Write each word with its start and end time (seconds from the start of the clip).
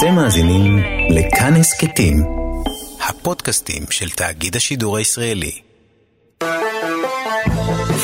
אתם 0.00 0.14
מאזינים 0.14 0.78
לכאן 1.10 1.54
הסכתים, 1.56 2.22
הפודקאסטים 3.08 3.82
של 3.90 4.10
תאגיד 4.10 4.56
השידור 4.56 4.96
הישראלי. 4.96 5.50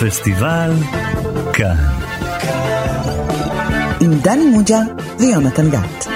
פסטיבל 0.00 0.72
כאן. 1.52 1.76
עם 4.00 4.18
דני 4.18 4.46
מוג'ה 4.46 4.80
ויונתן 5.18 5.70
גת. 5.70 6.06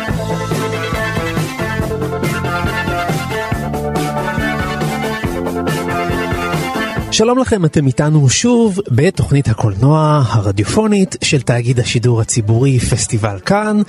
שלום 7.13 7.39
לכם, 7.39 7.65
אתם 7.65 7.87
איתנו 7.87 8.29
שוב 8.29 8.81
בתוכנית 8.91 9.49
הקולנוע 9.49 10.23
הרדיופונית 10.27 11.17
של 11.25 11.43
תאגיד 11.43 11.81
השידור 11.81 12.21
הציבורי 12.21 12.79
פסטיבל 12.79 13.39
כאן. 13.41 13.83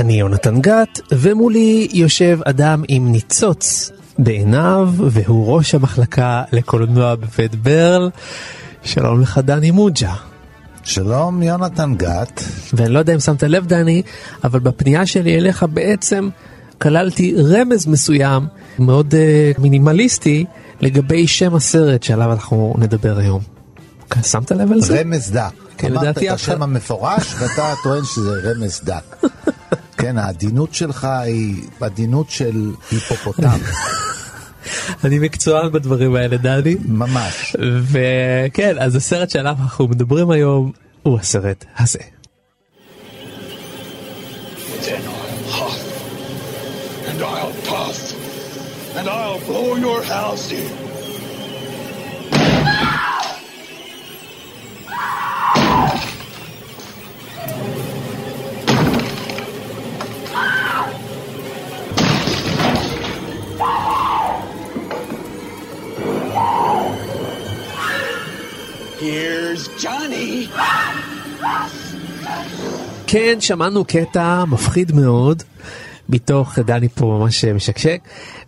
אני 0.00 0.12
יונתן 0.12 0.60
גת, 0.60 1.00
ומולי 1.12 1.88
יושב 1.92 2.38
אדם 2.44 2.82
עם 2.88 3.12
ניצוץ 3.12 3.90
בעיניו, 4.18 4.90
והוא 4.96 5.56
ראש 5.56 5.74
המחלקה 5.74 6.42
לקולנוע 6.52 7.14
בבית 7.14 7.54
ברל. 7.54 8.10
שלום 8.82 9.20
לך 9.20 9.38
דני 9.38 9.70
מוג'ה. 9.70 10.14
שלום 10.84 11.42
יונתן 11.42 11.94
גת. 11.96 12.42
ואני 12.72 12.92
לא 12.92 12.98
יודע 12.98 13.14
אם 13.14 13.20
שמת 13.20 13.42
לב 13.42 13.66
דני, 13.66 14.02
אבל 14.44 14.60
בפנייה 14.60 15.06
שלי 15.06 15.38
אליך 15.38 15.64
בעצם 15.72 16.28
כללתי 16.78 17.34
רמז 17.38 17.86
מסוים, 17.86 18.46
מאוד 18.78 19.14
uh, 19.14 19.60
מינימליסטי, 19.60 20.44
לגבי 20.80 21.26
שם 21.26 21.54
הסרט 21.54 22.02
שעליו 22.02 22.32
אנחנו 22.32 22.74
נדבר 22.78 23.18
היום. 23.18 23.40
שמת 24.22 24.52
לב 24.52 24.72
על 24.72 24.80
זה? 24.80 25.00
רמז 25.00 25.30
דק. 25.30 25.52
כן, 25.76 25.96
אמרת 25.96 26.18
את 26.18 26.22
השם 26.30 26.62
המפורש 26.62 27.34
ואתה 27.38 27.74
טוען 27.82 28.04
שזה 28.04 28.30
רמז 28.44 28.80
דק. 28.84 29.16
כן, 30.00 30.18
העדינות 30.18 30.74
שלך 30.74 31.04
היא 31.04 31.62
עדינות 31.80 32.30
של 32.30 32.72
היפופוטם, 32.90 33.58
אני 35.04 35.18
מקצוען 35.18 35.72
בדברים 35.72 36.14
האלה 36.14 36.36
דני. 36.36 36.76
ממש. 36.88 37.56
וכן, 37.82 38.76
אז 38.78 38.96
הסרט 38.96 39.30
שעליו 39.30 39.56
אנחנו 39.62 39.88
מדברים 39.88 40.30
היום 40.30 40.72
הוא 41.02 41.18
הסרט 41.18 41.64
הזה. 41.78 41.98
I'll 47.22 47.52
puff, 47.64 48.96
and 48.96 49.08
I'll 49.08 49.40
blow 49.40 49.76
your 49.76 50.02
house 50.02 50.50
in. 50.52 50.90
Here's 69.00 69.82
Johnny. 69.82 70.60
כן, 73.06 73.40
שמענו 73.40 73.84
קטע 73.84 74.44
מפחיד 74.44 74.92
מאוד, 74.92 75.42
מתוך, 76.08 76.58
דני 76.58 76.88
פה 76.88 77.06
ממש 77.06 77.44
משקשק, 77.44 78.00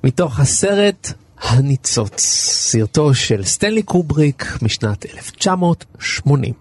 מתוך 0.04 0.40
הסרט 0.40 1.12
הניצוץ, 1.40 2.20
סרטו 2.20 3.14
של 3.14 3.44
סטנלי 3.44 3.82
קובריק 3.82 4.58
משנת 4.62 5.06
1980. 5.06 6.54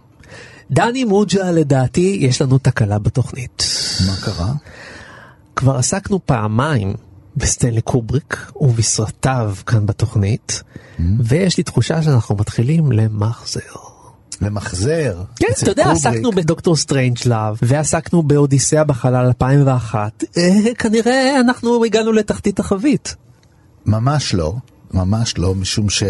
דני 0.71 1.03
מוג'ה, 1.03 1.51
לדעתי, 1.51 2.17
יש 2.21 2.41
לנו 2.41 2.57
תקלה 2.57 2.99
בתוכנית. 2.99 3.63
מה 4.07 4.15
קרה? 4.25 4.53
כבר 5.55 5.75
עסקנו 5.75 6.19
פעמיים 6.25 6.93
בסטנלי 7.37 7.81
קובריק 7.81 8.51
ובסרטיו 8.55 9.53
כאן 9.65 9.85
בתוכנית, 9.85 10.63
ויש 11.19 11.57
לי 11.57 11.63
תחושה 11.63 12.03
שאנחנו 12.03 12.35
מתחילים 12.35 12.91
למחזר. 12.91 13.59
למחזר. 14.41 15.23
כן, 15.35 15.47
אתה 15.63 15.71
יודע, 15.71 15.83
קובריק. 15.83 16.05
עסקנו 16.05 16.31
בדוקטור 16.31 16.75
סטרנג'לאב, 16.75 17.57
ועסקנו 17.61 18.23
באודיסאה 18.23 18.83
בחלל 18.83 19.25
2001. 19.25 20.23
אה, 20.37 20.75
כנראה 20.77 21.39
אנחנו 21.39 21.85
הגענו 21.85 22.11
לתחתית 22.11 22.59
החבית. 22.59 23.15
ממש 23.85 24.33
לא, 24.33 24.53
ממש 24.93 25.37
לא, 25.37 25.55
משום 25.55 25.89
ש... 25.89 26.03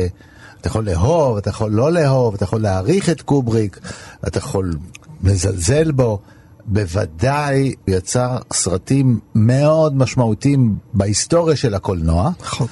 אתה 0.62 0.68
יכול 0.68 0.86
לאהוב, 0.86 1.38
אתה 1.38 1.50
יכול 1.50 1.72
לא 1.72 1.92
לאהוב, 1.92 2.34
אתה 2.34 2.44
יכול 2.44 2.62
להעריך 2.62 3.10
את 3.10 3.22
קובריק, 3.22 3.80
אתה 4.28 4.38
יכול 4.38 4.74
לזלזל 5.24 5.92
בו. 5.92 6.20
בוודאי 6.66 7.74
יצר 7.88 8.38
סרטים 8.54 9.20
מאוד 9.36 9.98
משמעותיים 9.98 10.76
בהיסטוריה 10.94 11.56
של 11.56 11.74
הקולנוע, 11.74 12.30
נכון. 12.42 12.68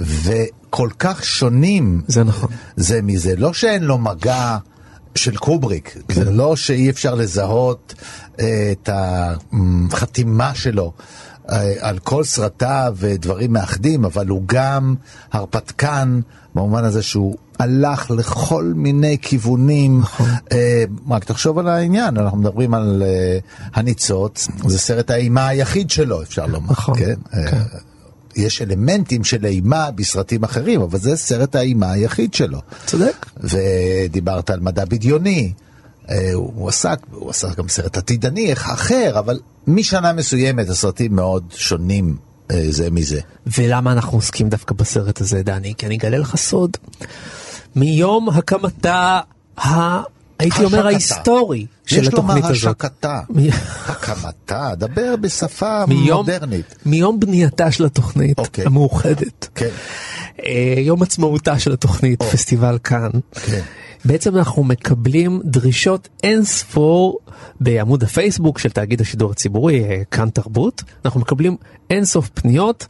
וכל 0.00 0.88
כך 0.98 1.24
שונים 1.24 2.02
זה 2.06 2.24
נכון. 2.24 2.50
זה 2.76 3.02
מזה. 3.02 3.36
לא 3.36 3.52
שאין 3.52 3.84
לו 3.84 3.98
מגע 3.98 4.58
של 5.14 5.36
קובריק, 5.36 5.96
כן. 6.08 6.14
זה 6.14 6.30
לא 6.30 6.56
שאי 6.56 6.90
אפשר 6.90 7.14
לזהות 7.14 7.94
אה, 8.40 8.72
את 8.72 8.88
החתימה 8.92 10.54
שלו 10.54 10.92
אה, 11.50 11.72
על 11.80 11.98
כל 11.98 12.24
סרטיו 12.24 12.94
ודברים 12.96 13.52
מאחדים, 13.52 14.04
אבל 14.04 14.28
הוא 14.28 14.42
גם 14.46 14.94
הרפתקן 15.32 16.20
במובן 16.54 16.84
הזה 16.84 17.02
שהוא 17.02 17.36
הלך 17.60 18.10
לכל 18.10 18.72
מיני 18.76 19.16
כיוונים. 19.22 20.00
נכון. 20.00 20.28
אה, 20.52 20.84
רק 21.10 21.24
תחשוב 21.24 21.58
על 21.58 21.68
העניין, 21.68 22.16
אנחנו 22.16 22.38
מדברים 22.38 22.74
על 22.74 23.02
אה, 23.06 23.38
הניצוץ, 23.74 24.48
זה 24.66 24.78
סרט 24.78 25.10
האימה 25.10 25.48
היחיד 25.48 25.90
שלו, 25.90 26.22
אפשר 26.22 26.46
לומר. 26.46 26.70
נכון, 26.70 26.98
כן? 26.98 27.14
אה, 27.34 27.50
כן. 27.50 27.62
יש 28.36 28.62
אלמנטים 28.62 29.24
של 29.24 29.46
אימה 29.46 29.90
בסרטים 29.90 30.44
אחרים, 30.44 30.80
אבל 30.80 30.98
זה 30.98 31.16
סרט 31.16 31.56
האימה 31.56 31.92
היחיד 31.92 32.34
שלו. 32.34 32.60
צודק. 32.86 33.26
ודיברת 33.36 34.50
על 34.50 34.60
מדע 34.60 34.84
בדיוני, 34.84 35.52
הוא 36.34 36.68
עסק, 36.68 36.98
הוא 37.10 37.30
עשה 37.30 37.48
גם 37.56 37.68
סרט 37.68 37.96
עתידני 37.96 38.52
אחר, 38.52 39.18
אבל 39.18 39.40
משנה 39.66 40.12
מסוימת 40.12 40.68
הסרטים 40.68 41.14
מאוד 41.14 41.44
שונים 41.56 42.16
זה 42.70 42.90
מזה. 42.90 43.20
ולמה 43.58 43.92
אנחנו 43.92 44.18
עוסקים 44.18 44.48
דווקא 44.48 44.74
בסרט 44.74 45.20
הזה, 45.20 45.42
דני? 45.42 45.74
כי 45.78 45.86
אני 45.86 45.96
אגלה 45.96 46.18
לך 46.18 46.36
סוד. 46.36 46.76
מיום 47.76 48.28
הקמתה, 48.28 49.20
ה... 49.58 50.00
הייתי 50.38 50.64
אומר 50.64 50.86
השקתה. 50.86 50.86
ההיסטורי 50.86 51.66
של 51.86 52.02
יש 52.02 52.12
לומר 52.12 52.32
התוכנית 52.34 52.44
הזאת. 52.44 52.84
השקתה, 52.84 53.20
מ- 53.30 53.48
הקמתה, 53.86 54.72
דבר 54.76 55.16
בשפה 55.20 55.84
מיום, 55.86 56.18
מודרנית. 56.18 56.74
מיום 56.86 57.20
בנייתה 57.20 57.70
של 57.70 57.84
התוכנית 57.84 58.38
אוקיי. 58.38 58.66
המאוחדת. 58.66 59.48
כן, 59.54 59.68
אה, 60.46 60.74
יום 60.78 61.02
עצמאותה 61.02 61.58
של 61.58 61.72
התוכנית, 61.72 62.22
פסטיבל 62.22 62.78
כאן. 62.84 63.10
כן. 63.32 63.60
בעצם 64.04 64.36
אנחנו 64.36 64.64
מקבלים 64.64 65.40
דרישות 65.44 66.08
אין 66.22 66.44
ספור 66.44 67.18
בעמוד 67.60 68.02
הפייסבוק 68.02 68.58
של 68.58 68.70
תאגיד 68.70 69.00
השידור 69.00 69.30
הציבורי, 69.30 69.84
אה, 69.84 70.02
כאן 70.10 70.30
תרבות. 70.30 70.82
אנחנו 71.04 71.20
מקבלים 71.20 71.56
אין 71.90 72.04
סוף 72.04 72.28
פניות. 72.34 72.86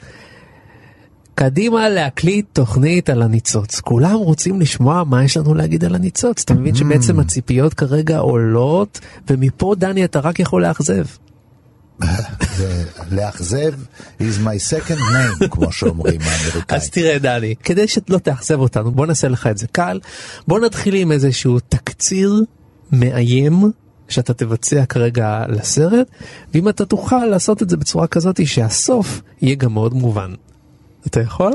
קדימה 1.34 1.88
להקליט 1.88 2.46
תוכנית 2.52 3.10
על 3.10 3.22
הניצוץ. 3.22 3.80
כולם 3.80 4.14
רוצים 4.14 4.60
לשמוע 4.60 5.04
מה 5.04 5.24
יש 5.24 5.36
לנו 5.36 5.54
להגיד 5.54 5.84
על 5.84 5.94
הניצוץ. 5.94 6.42
אתה 6.42 6.54
מבין 6.54 6.74
שבעצם 6.74 7.20
הציפיות 7.20 7.74
כרגע 7.74 8.18
עולות, 8.18 9.00
ומפה 9.30 9.74
דני 9.78 10.04
אתה 10.04 10.20
רק 10.20 10.40
יכול 10.40 10.62
לאכזב. 10.62 11.04
לאכזב 13.16 13.72
is 14.20 14.38
my 14.44 14.72
second 14.72 14.98
name, 14.98 15.48
כמו 15.48 15.72
שאומרים 15.72 16.20
האמריקאים. 16.20 16.80
אז 16.80 16.90
תראה 16.90 17.18
דני, 17.18 17.54
כדי 17.64 17.88
שלא 17.88 18.18
תאכזב 18.18 18.58
אותנו, 18.58 18.92
בוא 18.92 19.06
נעשה 19.06 19.28
לך 19.28 19.46
את 19.46 19.58
זה 19.58 19.66
קל. 19.66 20.00
בוא 20.48 20.60
נתחיל 20.60 20.94
עם 20.94 21.12
איזשהו 21.12 21.58
תקציר 21.68 22.42
מאיים 22.92 23.72
שאתה 24.08 24.34
תבצע 24.34 24.84
כרגע 24.86 25.44
לסרט, 25.48 26.06
ואם 26.54 26.68
אתה 26.68 26.84
תוכל 26.84 27.24
לעשות 27.24 27.62
את 27.62 27.70
זה 27.70 27.76
בצורה 27.76 28.06
כזאת 28.06 28.46
שהסוף 28.46 29.20
יהיה 29.42 29.54
גם 29.54 29.72
מאוד 29.72 29.94
מובן. 29.94 30.34
אתה 31.06 31.20
יכול? 31.20 31.52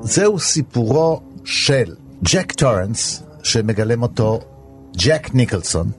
זהו 0.00 0.38
סיפורו 0.38 1.20
של 1.44 1.94
ג'ק 2.24 2.52
טורנס, 2.52 3.22
שמגלם 3.42 4.02
אותו 4.02 4.40
ג'ק 4.96 5.34
ניקלסון, 5.34 5.90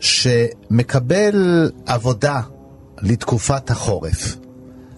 שמקבל 0.00 1.70
עבודה 1.86 2.40
לתקופת 3.02 3.70
החורף. 3.70 4.36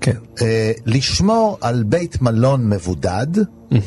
כן. 0.01 0.17
אה, 0.43 0.73
לשמור 0.87 1.59
על 1.61 1.83
בית 1.83 2.23
מלון 2.23 2.69
מבודד, 2.69 3.27
אה, 3.39 3.79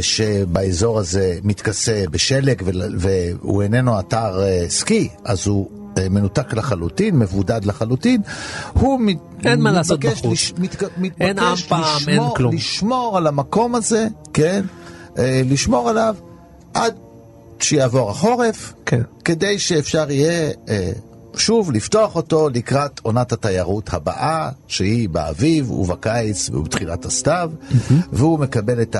שבאזור 0.00 0.98
הזה 0.98 1.38
מתכסה 1.44 2.02
בשלג 2.10 2.62
והוא 2.98 3.62
איננו 3.62 4.00
אתר 4.00 4.42
אה, 4.42 4.64
סקי, 4.68 5.08
אז 5.24 5.46
הוא 5.46 5.68
אה, 5.98 6.08
מנותק 6.08 6.54
לחלוטין, 6.54 7.18
מבודד 7.18 7.64
לחלוטין. 7.64 8.20
הוא 8.72 9.00
אין 9.44 9.60
מה 9.60 9.72
לעשות 9.72 9.98
מתבקש 10.04 10.18
בחוץ. 10.18 10.32
לש- 10.32 10.52
מתק- 10.58 10.82
אין 11.20 11.38
עם 11.38 11.44
מתבקש 11.52 11.62
פעם, 11.66 11.82
אין 12.08 12.16
לשמור- 12.16 12.36
כלום. 12.36 12.54
לשמור 12.54 13.16
על 13.16 13.26
המקום 13.26 13.74
הזה, 13.74 14.06
כן? 14.34 14.64
אה, 15.18 15.42
לשמור 15.50 15.88
עליו 15.90 16.14
עד 16.74 16.94
שיעבור 17.60 18.10
החורף, 18.10 18.72
כן. 18.86 19.00
כדי 19.24 19.58
שאפשר 19.58 20.10
יהיה 20.10 20.50
אה, 20.68 20.92
שוב 21.36 21.72
לפתוח 21.72 22.16
אותו 22.16 22.48
לקראת 22.48 23.00
עונת 23.02 23.32
התיירות 23.32 23.94
הבאה, 23.94 24.50
שהיא 24.66 25.08
באביב 25.08 25.70
ובקיץ 25.70 26.50
ובתחילת 26.50 27.04
הסתיו, 27.04 27.50
והוא 28.12 28.38
מקבל 28.38 28.82
את 28.82 28.96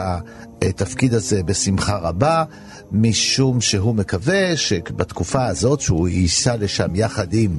התפקיד 0.62 1.14
הזה 1.14 1.42
בשמחה 1.42 1.98
רבה, 1.98 2.44
משום 2.92 3.60
שהוא 3.60 3.94
מקווה 3.94 4.56
שבתקופה 4.56 5.46
הזאת 5.46 5.80
שהוא 5.80 6.08
ייסע 6.08 6.56
לשם 6.56 6.94
יחד 6.94 7.26
עם 7.32 7.58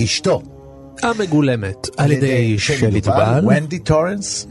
אשתו. 0.00 0.42
המגולמת 1.02 1.88
על 1.96 2.12
ידי 2.12 2.58
שלי 2.58 3.00
דובל. 3.00 3.44
ונדי 3.48 3.78
טורנס, 3.78 4.46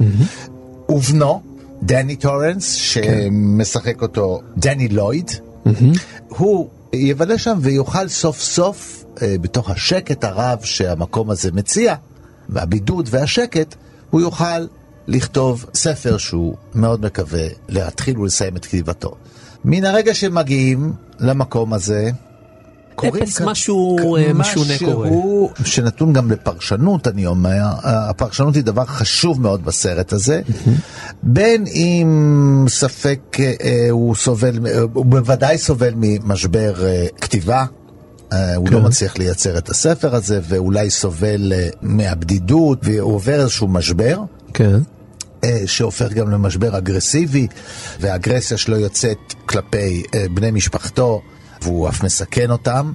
ובנו, 0.90 1.42
דני 1.84 2.16
טורנס, 2.16 2.74
שמשחק 2.74 4.02
אותו 4.02 4.42
דני 4.58 4.88
לויד. 4.88 5.32
הוא 6.28 6.70
יבלה 6.94 7.38
שם 7.38 7.58
ויוכל 7.62 8.08
סוף 8.08 8.40
סוף, 8.42 9.01
בתוך 9.42 9.70
השקט 9.70 10.24
הרב 10.24 10.60
שהמקום 10.64 11.30
הזה 11.30 11.50
מציע, 11.54 11.96
והבידוד 12.50 13.10
והשקט, 13.12 13.76
הוא 14.10 14.22
יוכל 14.22 14.66
לכתוב 15.08 15.66
ספר 15.74 16.18
שהוא 16.18 16.56
מאוד 16.76 17.06
מקווה 17.06 17.48
להתחיל 17.70 18.20
ולסיים 18.20 18.56
את 18.56 18.66
כתיבתו. 18.66 19.16
מן 19.66 19.86
הרגע 19.86 20.14
שמגיעים 20.14 20.94
למקום 21.20 21.74
הזה, 21.74 22.10
קוראים 22.96 23.24
אפס 23.24 23.38
כאן- 23.38 23.46
משהו, 23.48 23.98
אה, 24.18 24.34
משונה 24.34 24.74
קורה. 24.92 25.08
משהו 25.10 25.50
שנתון 25.66 26.14
גם 26.14 26.32
לפרשנות, 26.32 27.08
אני 27.08 27.26
אומר, 27.26 27.62
הפרשנות 27.84 28.56
היא 28.56 28.64
דבר 28.64 28.86
חשוב 28.86 29.42
מאוד 29.42 29.66
בסרט 29.66 30.14
הזה, 30.14 30.42
בין 31.24 31.64
אם 31.68 32.66
ספק 32.70 33.20
אה, 33.40 33.88
הוא 33.90 34.16
סובל, 34.16 34.68
אה, 34.68 34.80
הוא 34.94 35.06
בוודאי 35.06 35.58
סובל 35.58 35.94
ממשבר 35.96 36.86
אה, 36.86 37.06
כתיבה. 37.22 37.66
אה, 38.34 38.56
הוא 38.56 38.68
כן. 38.68 38.74
לא 38.74 38.82
מצליח 38.82 39.18
לייצר 39.18 39.58
את 39.58 39.70
הספר 39.70 40.16
הזה, 40.16 40.40
ואולי 40.44 40.90
סובל 40.90 41.54
אה, 41.54 41.70
מהבדידות, 41.82 42.80
והוא 42.84 43.16
עובר 43.16 43.42
איזשהו 43.42 43.68
משבר. 43.68 44.20
כן. 44.54 44.80
אה, 45.44 45.62
שהופך 45.66 46.14
גם 46.14 46.32
למשבר 46.32 46.78
אגרסיבי, 46.78 47.48
והאגרסיה 48.00 48.58
שלו 48.58 48.78
יוצאת 48.78 49.18
כלפי 49.46 50.04
בני 50.34 50.52
משפחתו, 50.52 51.22
והוא 51.62 51.90
אף 51.90 52.04
מסכן 52.04 52.52
אותם. 52.52 52.92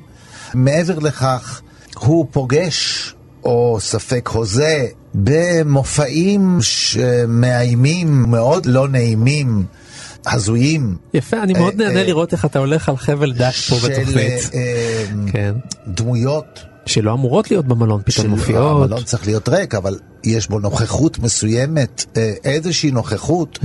מעבר 0.54 0.98
לכך, 0.98 1.60
הוא 1.98 2.26
פוגש, 2.30 3.14
או 3.44 3.78
ספק 3.80 4.28
הוזה, 4.32 4.86
במופעים 5.14 6.58
שמאיימים, 6.60 8.22
מאוד 8.22 8.66
לא 8.66 8.88
נעימים, 8.88 9.64
הזויים. 10.26 10.96
יפה, 11.14 11.42
אני 11.42 11.52
מאוד 11.52 11.80
אה, 11.80 11.86
נהנה 11.88 12.00
אה, 12.00 12.06
לראות 12.06 12.32
איך 12.32 12.44
אתה 12.44 12.58
הולך 12.58 12.88
על 12.88 12.96
חבל 12.96 13.32
דק 13.32 13.44
פה 13.52 13.76
של 13.76 13.88
בתוכנית. 13.88 14.50
אה, 14.54 15.04
כן. 15.32 15.54
דמויות 15.88 16.44
שלא 16.86 17.12
אמורות 17.12 17.50
להיות 17.50 17.66
במלון, 17.66 18.00
פתאום 18.04 18.24
של- 18.24 18.30
מופיעות. 18.30 18.82
המלון 18.84 19.04
צריך 19.04 19.26
להיות 19.26 19.48
ריק, 19.48 19.74
אבל 19.74 19.98
יש 20.24 20.48
בו 20.48 20.58
נוכחות 20.58 21.18
מסוימת, 21.18 22.04
איזושהי 22.44 22.90
נוכחות 22.90 23.58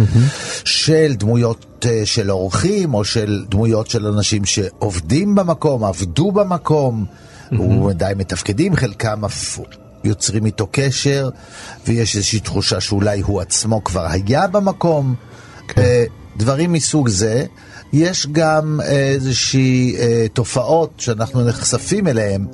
של 0.65 1.13
דמויות 1.17 1.85
של 2.05 2.31
אורחים, 2.31 2.93
או 2.93 3.05
של 3.05 3.45
דמויות 3.49 3.87
של 3.89 4.07
אנשים 4.07 4.45
שעובדים 4.45 5.35
במקום, 5.35 5.83
עבדו 5.83 6.31
במקום, 6.31 7.05
ודי 7.89 8.11
מתפקדים, 8.15 8.75
חלקם 8.75 9.21
יוצרים 10.03 10.45
איתו 10.45 10.67
קשר, 10.71 11.29
ויש 11.87 12.15
איזושהי 12.15 12.39
תחושה 12.39 12.81
שאולי 12.81 13.21
הוא 13.21 13.41
עצמו 13.41 13.83
כבר 13.83 14.05
היה 14.09 14.47
במקום. 14.47 15.15
אה, 15.77 16.03
דברים 16.37 16.73
מסוג 16.73 17.09
זה. 17.09 17.45
יש 17.93 18.27
גם 18.31 18.79
איזושהי 18.83 19.95
אה, 19.99 20.25
תופעות 20.33 20.93
שאנחנו 20.97 21.45
נחשפים 21.47 22.07
אליהן. 22.07 22.45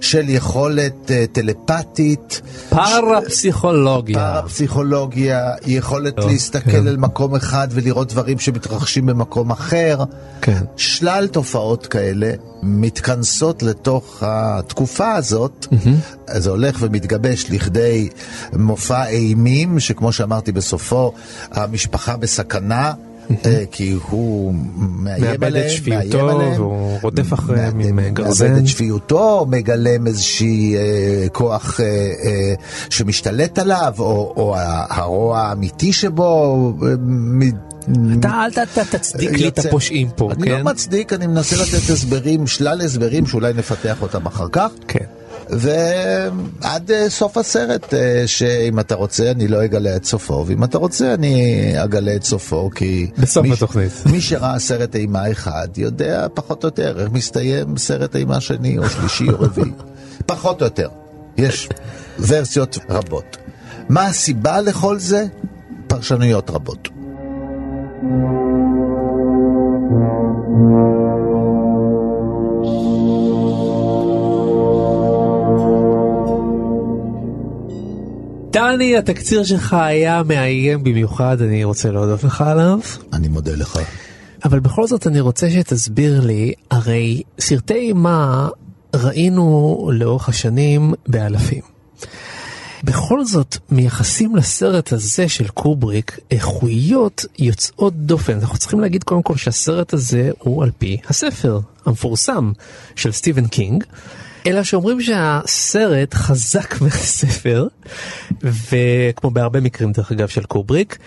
של 0.00 0.28
יכולת 0.28 1.10
אה, 1.10 1.24
טלפתית, 1.32 2.40
פרפסיכולוגיה. 2.68 4.18
פרפסיכולוגיה, 4.18 5.52
יכולת 5.66 6.16
טוב, 6.16 6.30
להסתכל 6.30 6.70
כן. 6.70 6.86
על 6.86 6.96
מקום 6.96 7.34
אחד 7.34 7.68
ולראות 7.70 8.08
דברים 8.08 8.38
שמתרחשים 8.38 9.06
במקום 9.06 9.50
אחר. 9.50 10.04
כן. 10.42 10.62
שלל 10.76 11.26
תופעות 11.26 11.86
כאלה 11.86 12.32
מתכנסות 12.62 13.62
לתוך 13.62 14.22
התקופה 14.26 15.12
הזאת, 15.12 15.66
זה 16.26 16.50
הולך 16.50 16.76
ומתגבש 16.80 17.46
לכדי 17.50 18.08
מופע 18.52 19.06
אימים, 19.06 19.80
שכמו 19.80 20.12
שאמרתי 20.12 20.52
בסופו, 20.52 21.12
המשפחה 21.50 22.16
בסכנה. 22.16 22.92
אה, 23.46 23.64
כי 23.70 23.96
הוא 24.08 24.54
מאיים 24.78 25.24
מאבד 25.24 25.36
את 25.36 25.42
עליהם, 25.42 25.70
שפיותו, 25.70 26.30
עליהם, 26.30 26.52
והוא 26.52 26.98
רודף 27.02 27.32
אחריהם 27.32 27.80
עם, 27.80 27.98
אה, 27.98 28.10
גרזן. 28.10 28.46
מאבד 28.46 28.62
את 28.62 28.68
שפיותו, 28.68 29.46
מגלם 29.50 30.06
איזושהי 30.06 30.76
אה, 30.76 31.26
כוח 31.32 31.80
שמשתלט 32.90 33.58
עליו, 33.58 33.94
או, 33.98 34.32
הרוע 34.90 35.40
האמיתי 35.40 35.92
שבו. 35.92 36.72
אתה 38.18 38.44
אל 38.44 38.50
תצדיק 38.90 39.30
לי 39.30 39.48
את. 39.48 39.58
הפושעים 39.58 40.08
פה, 40.16 40.32
אני 40.32 40.42
כן? 40.42 40.50
לא 40.50 40.64
מצדיק, 40.64 41.12
אני 41.12 41.26
מנסה 41.26 41.56
לתת 41.56 41.90
הסברים, 41.90 42.46
שלל 42.46 42.80
הסברים 42.80 43.26
שאולי 43.26 43.52
נפתח 43.52 44.02
אותם 44.02 44.26
אחר 44.26 44.46
כך. 44.52 44.70
כן. 44.88 45.04
ועד 45.52 46.90
אה, 46.90 47.10
סוף 47.10 47.36
הסרט, 47.36 47.94
אה, 47.94 48.22
שאם 48.26 48.80
אתה 48.80 48.94
רוצה 48.94 49.30
אני 49.30 49.48
לא 49.48 49.64
אגלה 49.64 49.96
את 49.96 50.04
סופו, 50.04 50.44
ואם 50.46 50.64
אתה 50.64 50.78
רוצה 50.78 51.14
אני 51.14 51.44
אגלה 51.84 52.16
את 52.16 52.24
סופו, 52.24 52.70
כי... 52.74 53.10
בסוף 53.18 53.42
מי- 53.46 53.52
התוכנית. 53.52 53.92
מי 54.06 54.20
שראה 54.20 54.58
סרט 54.58 54.96
אימה 54.96 55.30
אחד 55.30 55.68
יודע 55.76 56.26
פחות 56.34 56.64
או 56.64 56.68
יותר 56.68 57.00
איך 57.00 57.10
מסתיים 57.12 57.76
סרט 57.76 58.16
אימה 58.16 58.40
שני 58.40 58.78
או 58.78 58.88
שלישי 58.90 59.30
או 59.30 59.40
רביעי. 59.40 59.70
פחות 60.26 60.60
או 60.60 60.66
יותר. 60.66 60.88
יש 61.36 61.68
ורסיות 62.20 62.78
רבות. 62.90 63.36
מה 63.88 64.06
הסיבה 64.06 64.60
לכל 64.60 64.98
זה? 64.98 65.24
פרשנויות 65.86 66.50
רבות. 66.50 66.88
דני, 78.50 78.96
התקציר 78.96 79.44
שלך 79.44 79.72
היה 79.72 80.22
מאיים 80.22 80.84
במיוחד, 80.84 81.42
אני 81.42 81.64
רוצה 81.64 81.90
להודות 81.90 82.24
לך 82.24 82.40
עליו. 82.40 82.78
אני 83.12 83.28
מודה 83.28 83.52
לך. 83.56 83.78
אבל 84.44 84.60
בכל 84.60 84.86
זאת 84.86 85.06
אני 85.06 85.20
רוצה 85.20 85.50
שתסביר 85.50 86.20
לי, 86.20 86.52
הרי 86.70 87.22
סרטי 87.40 87.74
אימה 87.74 88.48
ראינו 88.96 89.90
לאורך 89.92 90.28
השנים 90.28 90.92
באלפים. 91.08 91.62
בכל 92.84 93.24
זאת 93.24 93.56
מייחסים 93.70 94.36
לסרט 94.36 94.92
הזה 94.92 95.28
של 95.28 95.48
קובריק 95.48 96.18
איכויות 96.30 97.24
יוצאות 97.38 97.94
דופן. 97.96 98.38
אנחנו 98.38 98.58
צריכים 98.58 98.80
להגיד 98.80 99.04
קודם 99.04 99.22
כל 99.22 99.36
שהסרט 99.36 99.92
הזה 99.92 100.30
הוא 100.38 100.62
על 100.62 100.70
פי 100.78 100.96
הספר 101.08 101.60
המפורסם 101.86 102.52
של 102.96 103.12
סטיבן 103.12 103.46
קינג. 103.46 103.84
אלא 104.46 104.62
שאומרים 104.62 105.00
שהסרט 105.00 106.14
חזק 106.14 106.74
מהספר, 106.82 107.66
וכמו 108.42 109.30
בהרבה 109.30 109.60
מקרים 109.60 109.92
דרך 109.92 110.12
אגב 110.12 110.28
של 110.28 110.44
קובריק, 110.44 110.98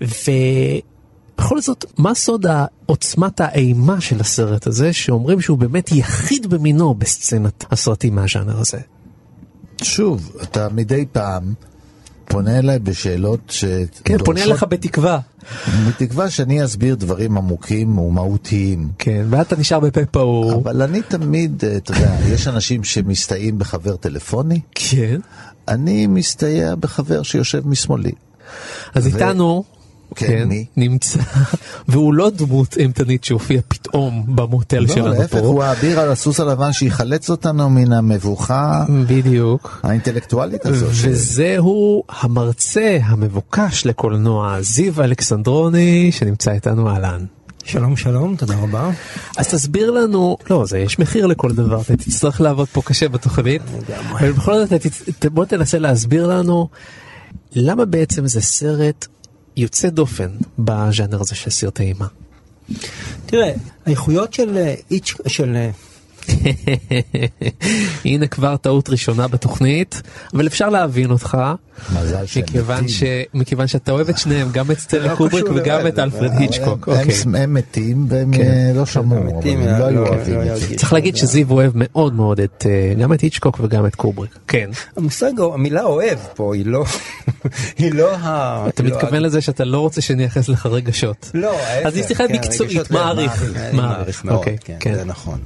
ובכל 0.00 1.60
זאת, 1.60 1.84
מה 1.98 2.14
סוד 2.14 2.46
עוצמת 2.86 3.40
האימה 3.40 4.00
של 4.00 4.20
הסרט 4.20 4.66
הזה, 4.66 4.92
שאומרים 4.92 5.40
שהוא 5.40 5.58
באמת 5.58 5.92
יחיד 5.92 6.46
במינו 6.46 6.94
בסצנת 6.94 7.64
הסרטים 7.70 8.14
מהז'אנר 8.14 8.58
הזה? 8.60 8.78
שוב, 9.82 10.36
אתה 10.42 10.68
מדי 10.68 11.04
פעם 11.12 11.54
פונה 12.24 12.58
אליי 12.58 12.78
בשאלות 12.78 13.40
ש... 13.48 13.64
כן, 14.04 14.18
פונה 14.18 14.42
אליך 14.42 14.64
בתקווה. 14.68 15.18
בתקווה 15.88 16.30
שאני 16.30 16.64
אסביר 16.64 16.94
דברים 16.94 17.38
עמוקים 17.38 17.98
ומהותיים. 17.98 18.88
כן, 18.98 19.26
ואתה 19.30 19.56
נשאר 19.56 19.80
בפה 19.80 20.06
פעור. 20.06 20.62
אבל 20.62 20.82
אני 20.82 21.02
תמיד, 21.02 21.64
אה, 21.64 21.76
אתה 21.76 21.92
יודע, 21.92 22.16
יש 22.26 22.48
אנשים 22.48 22.84
שמסתייעים 22.84 23.58
בחבר 23.58 23.96
טלפוני, 23.96 24.60
כן. 24.74 25.20
אני 25.68 26.06
מסתייע 26.06 26.74
בחבר 26.74 27.22
שיושב 27.22 27.68
משמאלי. 27.68 28.12
אז 28.94 29.06
ו- 29.06 29.08
איתנו, 29.08 29.64
כן, 30.14 30.26
כן, 30.26 30.48
מי? 30.48 30.64
נמצא, 30.76 31.18
והוא 31.88 32.14
לא 32.14 32.30
דמות 32.30 32.76
אימתנית 32.76 33.24
שהופיע 33.24 33.60
פתאום 33.68 34.24
במוטל 34.28 34.78
לא, 34.78 34.88
שלנו 34.94 35.08
להפך, 35.08 35.32
פה. 35.32 35.38
הוא 35.38 35.62
האביר 35.62 36.00
על 36.00 36.12
הסוס 36.12 36.40
הלבן 36.40 36.72
שיחלץ 36.72 37.30
אותנו 37.30 37.70
מן 37.70 37.92
המבוכה 37.92 38.84
בדיוק. 39.06 39.80
האינטלקטואלית 39.82 40.66
הזו. 40.66 40.94
ש- 40.94 41.04
וזהו 41.04 42.02
המרצה 42.08 42.98
המבוקש 43.04 43.86
לקולנוע, 43.86 44.56
זיו 44.60 45.02
אלכסנדרוני, 45.02 46.12
שנמצא 46.12 46.50
איתנו 46.52 46.90
אהלן. 46.90 47.24
שלום 47.64 47.96
שלום, 47.96 48.36
תודה 48.36 48.54
רבה. 48.56 48.90
אז 49.36 49.48
תסביר 49.48 49.90
לנו, 49.90 50.36
לא, 50.50 50.64
זה 50.66 50.78
יש 50.78 50.98
מחיר 50.98 51.26
לכל 51.26 51.52
דבר, 51.52 51.80
אתה 51.80 51.96
תצטרך 51.96 52.40
לעבוד 52.40 52.68
פה 52.68 52.82
קשה 52.84 53.08
בתוכנית, 53.08 53.62
אבל 54.10 54.32
בכל 54.32 54.54
זאת 54.58 54.72
בוא 55.32 55.44
תנסה 55.44 55.78
להסביר 55.78 56.26
לנו 56.26 56.68
למה 57.52 57.84
בעצם 57.84 58.26
זה 58.26 58.40
סרט 58.40 59.06
יוצא 59.56 59.88
דופן 59.88 60.30
בז'אנר 60.58 61.20
הזה 61.20 61.34
של 61.34 61.50
סרטי 61.50 61.82
אימה. 61.82 62.06
תראה, 63.26 63.52
האיכויות 63.86 64.32
של 64.32 64.56
אה, 64.56 64.74
של... 65.26 65.56
אה, 66.30 66.50
הנה 68.04 68.26
כבר 68.26 68.56
טעות 68.56 68.88
ראשונה 68.90 69.28
בתוכנית, 69.28 70.02
אבל 70.34 70.46
אפשר 70.46 70.68
להבין 70.68 71.10
אותך, 71.10 71.38
מזל 71.92 72.26
שהם 72.26 72.42
מכיוון, 72.42 72.76
מתים. 72.76 72.88
ש... 72.88 73.02
מכיוון 73.34 73.66
שאתה 73.66 73.92
אוהב 73.92 74.08
את 74.08 74.18
שניהם, 74.18 74.48
גם 74.52 74.70
את 74.70 74.78
סטנלי 74.78 75.08
לא 75.08 75.14
קובריק 75.14 75.44
וגם 75.56 75.86
את 75.86 75.98
אלפרד 75.98 76.30
היצ'קוק. 76.38 76.88
הם- 76.88 76.94
אוקיי. 76.94 77.14
הם- 77.26 77.34
הם 77.34 77.54
מתים 77.54 78.06
והם 78.08 78.32
כן. 78.36 78.42
אה, 78.42 78.72
לא 78.74 78.86
שמעו, 78.86 79.18
אבל 79.40 79.50
הם 79.50 79.60
לא 79.78 79.84
היו 79.86 79.90
לא- 80.04 80.08
אוהבים 80.08 80.34
לא 80.40 80.42
את 80.42 80.56
זה. 80.60 80.76
צריך 80.76 80.92
להגיד 80.92 81.16
שזיו 81.16 81.50
אוהב 81.50 81.72
מאוד 81.74 82.14
מאוד 82.14 82.40
את, 82.40 82.66
אה, 82.68 82.94
גם 83.02 83.12
את 83.12 83.20
היצ'קוק 83.20 83.60
וגם 83.62 83.86
את 83.86 83.94
קובריק. 83.94 84.30
כן. 84.48 84.70
המושג, 84.96 85.30
המילה 85.54 85.82
אוהב 85.82 86.18
פה 86.34 86.54
היא 86.54 86.66
לא, 86.66 86.84
היא 87.78 87.92
לא 87.94 88.16
ה... 88.16 88.64
אתה 88.68 88.82
לא 88.82 88.90
מתכוון 88.90 89.22
לזה 89.22 89.40
שאתה 89.40 89.64
לא 89.64 89.78
רוצה 89.78 90.00
שנייחס 90.00 90.48
לך 90.48 90.66
רגשות. 90.66 91.30
לא, 91.34 91.50
ההפך, 91.60 91.86
אז 91.86 91.96
היא 91.96 92.04
שיחה 92.04 92.28
כן, 92.28 92.34
מקצועית, 92.34 92.70
רגשות 92.72 92.90
מעריך, 92.90 93.42
מעריך, 93.42 93.54
מעריך, 93.56 93.74
מעריך 93.74 94.24
מאוד, 94.24 94.36
אוקיי, 94.38 94.56
כן, 94.64 94.76
כן. 94.80 94.94
זה 94.94 95.04
נכון. 95.04 95.38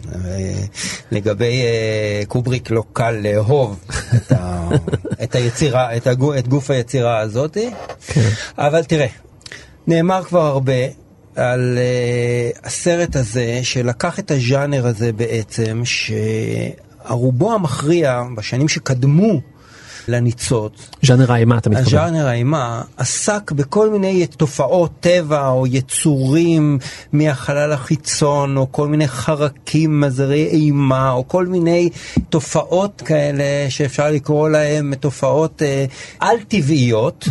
לגבי 1.13 1.63
אה, 1.63 2.23
קובריק 2.29 2.71
לא 2.71 2.83
קל 2.93 3.11
לאהוב 3.23 3.81
את 4.17 4.33
ה- 4.33 4.69
את 5.23 5.35
היצירה, 5.35 5.97
את 5.97 6.07
הגו- 6.07 6.35
את 6.39 6.49
גוף 6.49 6.71
היצירה 6.71 7.19
הזאת, 7.19 7.57
כן. 8.07 8.29
אבל 8.59 8.85
תראה, 8.85 9.07
נאמר 9.87 10.23
כבר 10.25 10.41
הרבה 10.47 10.73
על 11.37 11.79
uh, 11.79 12.67
הסרט 12.67 13.17
הזה, 13.17 13.61
שלקח 13.63 14.19
את 14.19 14.31
הז'אנר 14.31 14.87
הזה 14.87 15.13
בעצם, 15.13 15.83
שהרובו 15.85 17.53
המכריע 17.55 18.23
בשנים 18.37 18.69
שקדמו 18.69 19.41
לניצוץ, 20.09 20.91
ז'אנר 21.03 21.33
האימה 21.33 21.59
אתה 21.59 21.71
מתכוון. 21.71 22.01
הז'אנר 22.01 22.27
האימה 22.27 22.83
עסק 22.97 23.53
בכל 23.53 23.91
מיני 23.91 24.27
תופעות 24.27 24.91
טבע 25.01 25.49
או 25.49 25.67
יצורים 25.67 26.79
מהחלל 27.13 27.73
החיצון 27.73 28.57
או 28.57 28.73
כל 28.73 28.89
מיני 28.89 29.09
חרקים 29.09 30.01
מזרי 30.01 30.47
אימה 30.47 31.11
או 31.11 31.29
כל 31.29 31.47
מיני 31.47 31.91
תופעות 32.29 33.03
כאלה 33.05 33.45
שאפשר 33.69 34.11
לקרוא 34.11 34.49
להם 34.49 34.95
תופעות 34.95 35.63
אה, 35.63 35.85
על-טבעיות. 36.21 37.29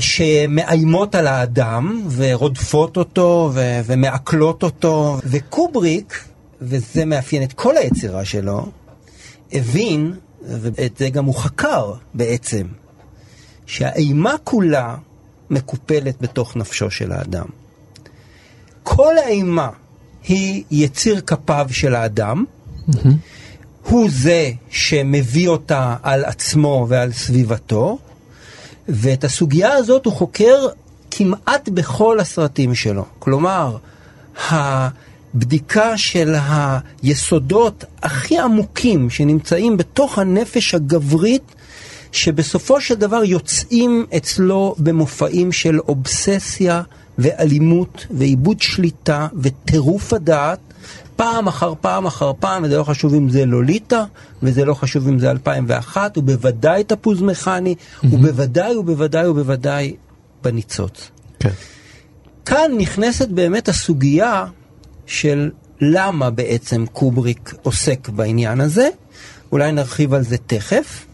שמאיימות 0.00 1.14
על 1.14 1.26
האדם 1.26 2.02
ורודפות 2.16 2.96
אותו 2.96 3.50
ו- 3.54 3.80
ומעכלות 3.86 4.62
אותו 4.62 5.18
וקובריק, 5.24 6.24
וזה 6.62 7.04
מאפיין 7.04 7.42
את 7.42 7.52
כל 7.52 7.76
היצירה 7.76 8.24
שלו, 8.24 8.66
הבין, 9.52 10.12
ואת 10.42 10.96
זה 10.96 11.10
גם 11.10 11.24
הוא 11.24 11.34
חקר 11.34 11.92
בעצם, 12.14 12.66
שהאימה 13.66 14.34
כולה 14.44 14.96
מקופלת 15.50 16.14
בתוך 16.20 16.56
נפשו 16.56 16.90
של 16.90 17.12
האדם. 17.12 17.46
כל 18.82 19.18
האימה 19.18 19.68
היא 20.24 20.64
יציר 20.70 21.20
כפיו 21.20 21.66
של 21.70 21.94
האדם, 21.94 22.44
הוא 23.82 24.08
זה 24.12 24.50
שמביא 24.70 25.48
אותה 25.48 25.96
על 26.02 26.24
עצמו 26.24 26.86
ועל 26.88 27.12
סביבתו, 27.12 27.98
ואת 28.88 29.24
הסוגיה 29.24 29.72
הזאת 29.72 30.06
הוא 30.06 30.12
חוקר 30.12 30.66
כמעט 31.10 31.68
בכל 31.68 32.20
הסרטים 32.20 32.74
שלו. 32.74 33.04
כלומר, 33.18 33.76
הבדיקה 35.34 35.98
של 35.98 36.34
היסודות 37.02 37.84
הכי 38.02 38.38
עמוקים 38.38 39.10
שנמצאים 39.10 39.76
בתוך 39.76 40.18
הנפש 40.18 40.74
הגברית, 40.74 41.54
שבסופו 42.12 42.80
של 42.80 42.94
דבר 42.94 43.24
יוצאים 43.24 44.06
אצלו 44.16 44.74
במופעים 44.78 45.52
של 45.52 45.80
אובססיה 45.80 46.82
ואלימות 47.18 48.06
ואיבוד 48.10 48.60
שליטה 48.60 49.26
וטירוף 49.42 50.12
הדעת, 50.12 50.58
פעם 51.16 51.48
אחר 51.48 51.74
פעם 51.80 52.06
אחר 52.06 52.32
פעם, 52.40 52.64
וזה 52.64 52.78
לא 52.78 52.84
חשוב 52.84 53.14
אם 53.14 53.30
זה 53.30 53.46
לוליטה, 53.46 54.04
וזה 54.42 54.64
לא 54.64 54.74
חשוב 54.74 55.08
אם 55.08 55.18
זה 55.18 55.30
2001, 55.30 56.18
ובוודאי 56.18 56.84
תפוז 56.84 57.22
מכני, 57.22 57.74
ובוודאי 58.04 58.76
ובוודאי 58.76 59.26
ובוודאי 59.26 59.96
בניצוץ. 60.42 61.10
כן. 61.40 61.50
כאן 62.46 62.72
נכנסת 62.78 63.28
באמת 63.28 63.68
הסוגיה 63.68 64.44
של 65.08 65.50
למה 65.80 66.30
בעצם 66.30 66.84
קובריק 66.92 67.54
עוסק 67.62 68.08
בעניין 68.08 68.60
הזה, 68.60 68.88
אולי 69.52 69.72
נרחיב 69.72 70.14
על 70.14 70.22
זה 70.22 70.36
תכף, 70.46 71.06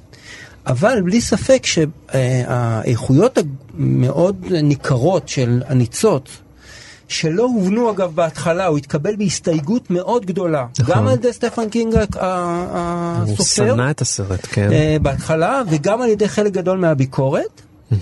אבל 0.66 1.02
בלי 1.02 1.20
ספק 1.20 1.66
שהאיכויות 1.66 3.38
המאוד 3.74 4.46
ניכרות 4.50 5.28
של 5.28 5.62
הניצוץ, 5.66 6.22
שלא 7.08 7.42
הובנו 7.42 7.90
אגב 7.90 8.14
בהתחלה, 8.14 8.66
הוא 8.66 8.78
התקבל 8.78 9.16
בהסתייגות 9.16 9.90
מאוד 9.90 10.26
גדולה, 10.26 10.66
נכון. 10.80 10.94
גם 10.94 11.06
על 11.06 11.14
ידי 11.14 11.32
סטפן 11.32 11.68
קינג 11.68 11.94
ה- 11.94 12.04
ה- 12.20 13.22
הוא 13.26 13.34
הסופר, 13.34 13.74
שנא 13.74 13.90
את 13.90 14.00
הסרט, 14.00 14.46
כן. 14.52 14.72
אה, 14.72 14.96
בהתחלה, 15.02 15.62
וגם 15.70 16.02
על 16.02 16.08
ידי 16.08 16.28
חלק 16.28 16.52
גדול 16.52 16.78
מהביקורת. 16.78 17.62
אה, 17.92 17.98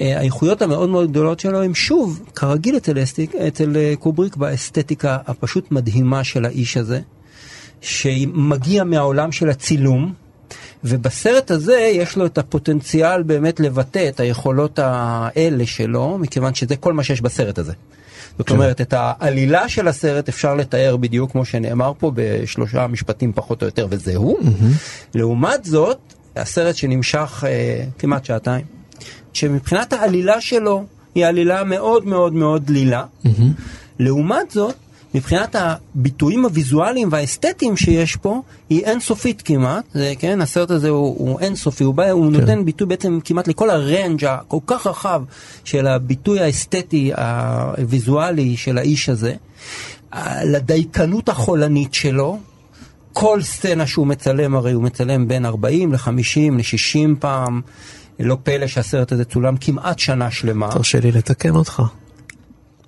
האיכויות 0.00 0.62
המאוד 0.62 0.88
מאוד 0.88 1.10
גדולות 1.10 1.40
שלו 1.40 1.62
הם 1.62 1.74
שוב, 1.74 2.22
כרגיל 2.34 2.76
אצל, 2.76 3.02
אסטיק, 3.02 3.34
אצל 3.34 3.76
אה, 3.76 3.94
קובריק, 3.98 4.36
באסתטיקה 4.36 5.18
הפשוט 5.26 5.70
מדהימה 5.70 6.24
של 6.24 6.44
האיש 6.44 6.76
הזה, 6.76 7.00
שמגיע 7.80 8.84
מהעולם 8.84 9.32
של 9.32 9.50
הצילום, 9.50 10.12
ובסרט 10.84 11.50
הזה 11.50 11.90
יש 11.92 12.16
לו 12.16 12.26
את 12.26 12.38
הפוטנציאל 12.38 13.22
באמת 13.22 13.60
לבטא 13.60 14.08
את 14.08 14.20
היכולות 14.20 14.78
האלה 14.82 15.66
שלו, 15.66 16.18
מכיוון 16.18 16.54
שזה 16.54 16.76
כל 16.76 16.92
מה 16.92 17.04
שיש 17.04 17.20
בסרט 17.20 17.58
הזה. 17.58 17.72
זאת 18.38 18.48
כן. 18.48 18.54
אומרת, 18.54 18.80
את 18.80 18.94
העלילה 18.96 19.68
של 19.68 19.88
הסרט 19.88 20.28
אפשר 20.28 20.54
לתאר 20.54 20.96
בדיוק 20.96 21.32
כמו 21.32 21.44
שנאמר 21.44 21.92
פה 21.98 22.12
בשלושה 22.14 22.86
משפטים 22.86 23.32
פחות 23.32 23.62
או 23.62 23.66
יותר, 23.66 23.86
וזהו. 23.90 24.38
לעומת 25.14 25.64
זאת, 25.64 25.98
הסרט 26.36 26.76
שנמשך 26.76 27.44
אה, 27.46 27.84
כמעט 27.98 28.24
שעתיים, 28.24 28.64
שמבחינת 29.32 29.92
העלילה 29.92 30.40
שלו 30.40 30.84
היא 31.14 31.26
עלילה 31.26 31.64
מאוד 31.64 32.06
מאוד 32.06 32.34
מאוד 32.34 32.66
דלילה. 32.66 33.04
לעומת 33.98 34.50
זאת, 34.50 34.74
מבחינת 35.14 35.56
הביטויים 35.58 36.44
הוויזואליים 36.44 37.08
והאסתטיים 37.12 37.76
שיש 37.76 38.16
פה, 38.16 38.42
היא 38.70 38.84
אינסופית 38.84 39.42
כמעט, 39.42 39.84
זה, 39.94 40.12
כן, 40.18 40.40
הסרט 40.40 40.70
הזה 40.70 40.88
הוא, 40.88 41.16
הוא 41.18 41.40
אינסופי, 41.40 41.84
הוא, 41.84 41.94
בא, 41.94 42.10
הוא 42.10 42.32
נותן 42.32 42.64
ביטוי 42.64 42.86
בעצם 42.86 43.18
כמעט 43.24 43.48
לכל 43.48 43.70
הרנג' 43.70 44.24
הכל 44.24 44.58
כך 44.66 44.86
רחב 44.86 45.22
של 45.64 45.86
הביטוי 45.86 46.40
האסתטי 46.40 47.12
הוויזואלי 47.16 48.56
של 48.56 48.78
האיש 48.78 49.08
הזה, 49.08 49.34
לדייקנות 50.44 51.28
החולנית 51.28 51.94
שלו, 51.94 52.38
כל 53.12 53.42
סצנה 53.42 53.86
שהוא 53.86 54.06
מצלם, 54.06 54.56
הרי 54.56 54.72
הוא 54.72 54.82
מצלם 54.82 55.28
בין 55.28 55.46
40 55.46 55.92
ל-50 55.92 56.52
ל-60 56.52 57.14
פעם, 57.18 57.60
לא 58.20 58.36
פלא 58.42 58.66
שהסרט 58.66 59.12
הזה 59.12 59.24
צולם 59.24 59.56
כמעט 59.56 59.98
שנה 59.98 60.30
שלמה. 60.30 60.68
תרשה 60.72 61.00
לי 61.00 61.12
לתקן 61.12 61.54
אותך. 61.54 61.82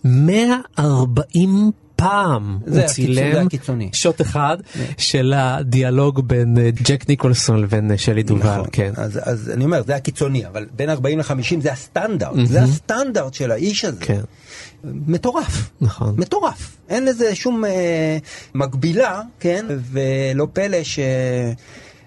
140 0.05 1.71
פעם 1.97 2.59
זה 2.67 2.81
הוא 2.81 2.89
צילם. 2.89 3.47
שוט 3.93 4.21
אחד 4.21 4.57
של 4.99 5.33
הדיאלוג 5.37 6.29
בין 6.29 6.59
אה, 6.59 6.71
ג'ק 6.85 7.09
ניקולסון 7.09 7.63
לבין 7.63 7.91
אה, 7.91 7.99
שלי 7.99 8.23
דובל, 8.23 8.51
נכון. 8.51 8.67
כן. 8.73 8.93
אז, 8.97 9.21
אז 9.23 9.51
אני 9.51 9.65
אומר, 9.65 9.83
זה 9.87 9.97
הקיצוני, 9.97 10.47
אבל 10.47 10.67
בין 10.77 10.91
40 10.91 11.19
ל-50 11.19 11.61
זה 11.61 11.73
הסטנדרט, 11.73 12.35
זה 12.45 12.63
הסטנדרט 12.63 13.35
של 13.35 13.51
האיש 13.51 13.85
הזה. 13.85 14.01
כן. 14.01 14.21
מטורף. 14.85 15.71
נכון. 15.81 16.15
מטורף. 16.19 16.77
אין 16.89 17.05
לזה 17.05 17.35
שום 17.35 17.65
אה, 17.65 18.19
מקבילה, 18.55 19.21
כן? 19.41 19.67
ולא 19.69 20.47
פלא 20.53 20.83
ש... 20.83 20.99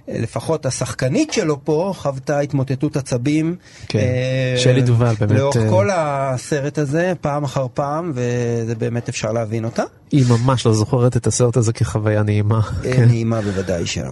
לפחות 0.08 0.66
השחקנית 0.66 1.34
שלו 1.34 1.58
פה 1.64 1.94
חוותה 1.96 2.40
התמוטטות 2.40 2.98
עצבים. 2.98 3.56
כן. 3.88 4.00
אה, 4.00 4.56
שלי 4.58 4.82
דובל, 4.82 5.14
באמת, 5.20 5.32
לאורך 5.32 5.58
אה, 5.58 5.70
כל 5.70 5.90
הסרט 5.94 6.78
הזה, 6.78 7.14
פעם 7.22 7.44
אחר 7.44 7.68
פעם, 7.74 8.12
וזה 8.16 8.76
באמת 8.76 9.10
אפשר 9.10 9.32
להבין 9.32 9.66
אותה. 9.66 9.84
היא 10.12 10.26
ממש 10.30 10.66
לא 10.66 10.74
זוכרת 10.74 11.18
את 11.18 11.28
הסרט 11.28 11.58
הזה 11.58 11.74
כחוויה 11.74 12.24
נעימה. 12.24 12.62
אה, 12.86 12.94
כן. 12.94 13.06
נעימה 13.06 13.42
בוודאי 13.42 13.86
שלא. 13.86 14.12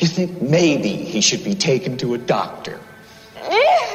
You 0.00 0.06
think 0.06 0.30
maybe 0.42 0.92
he 1.12 1.20
should 1.20 1.44
be 1.50 1.54
taken 1.70 1.92
to 2.02 2.14
a 2.14 2.18
doctor? 2.18 2.76
Yes. 3.50 3.87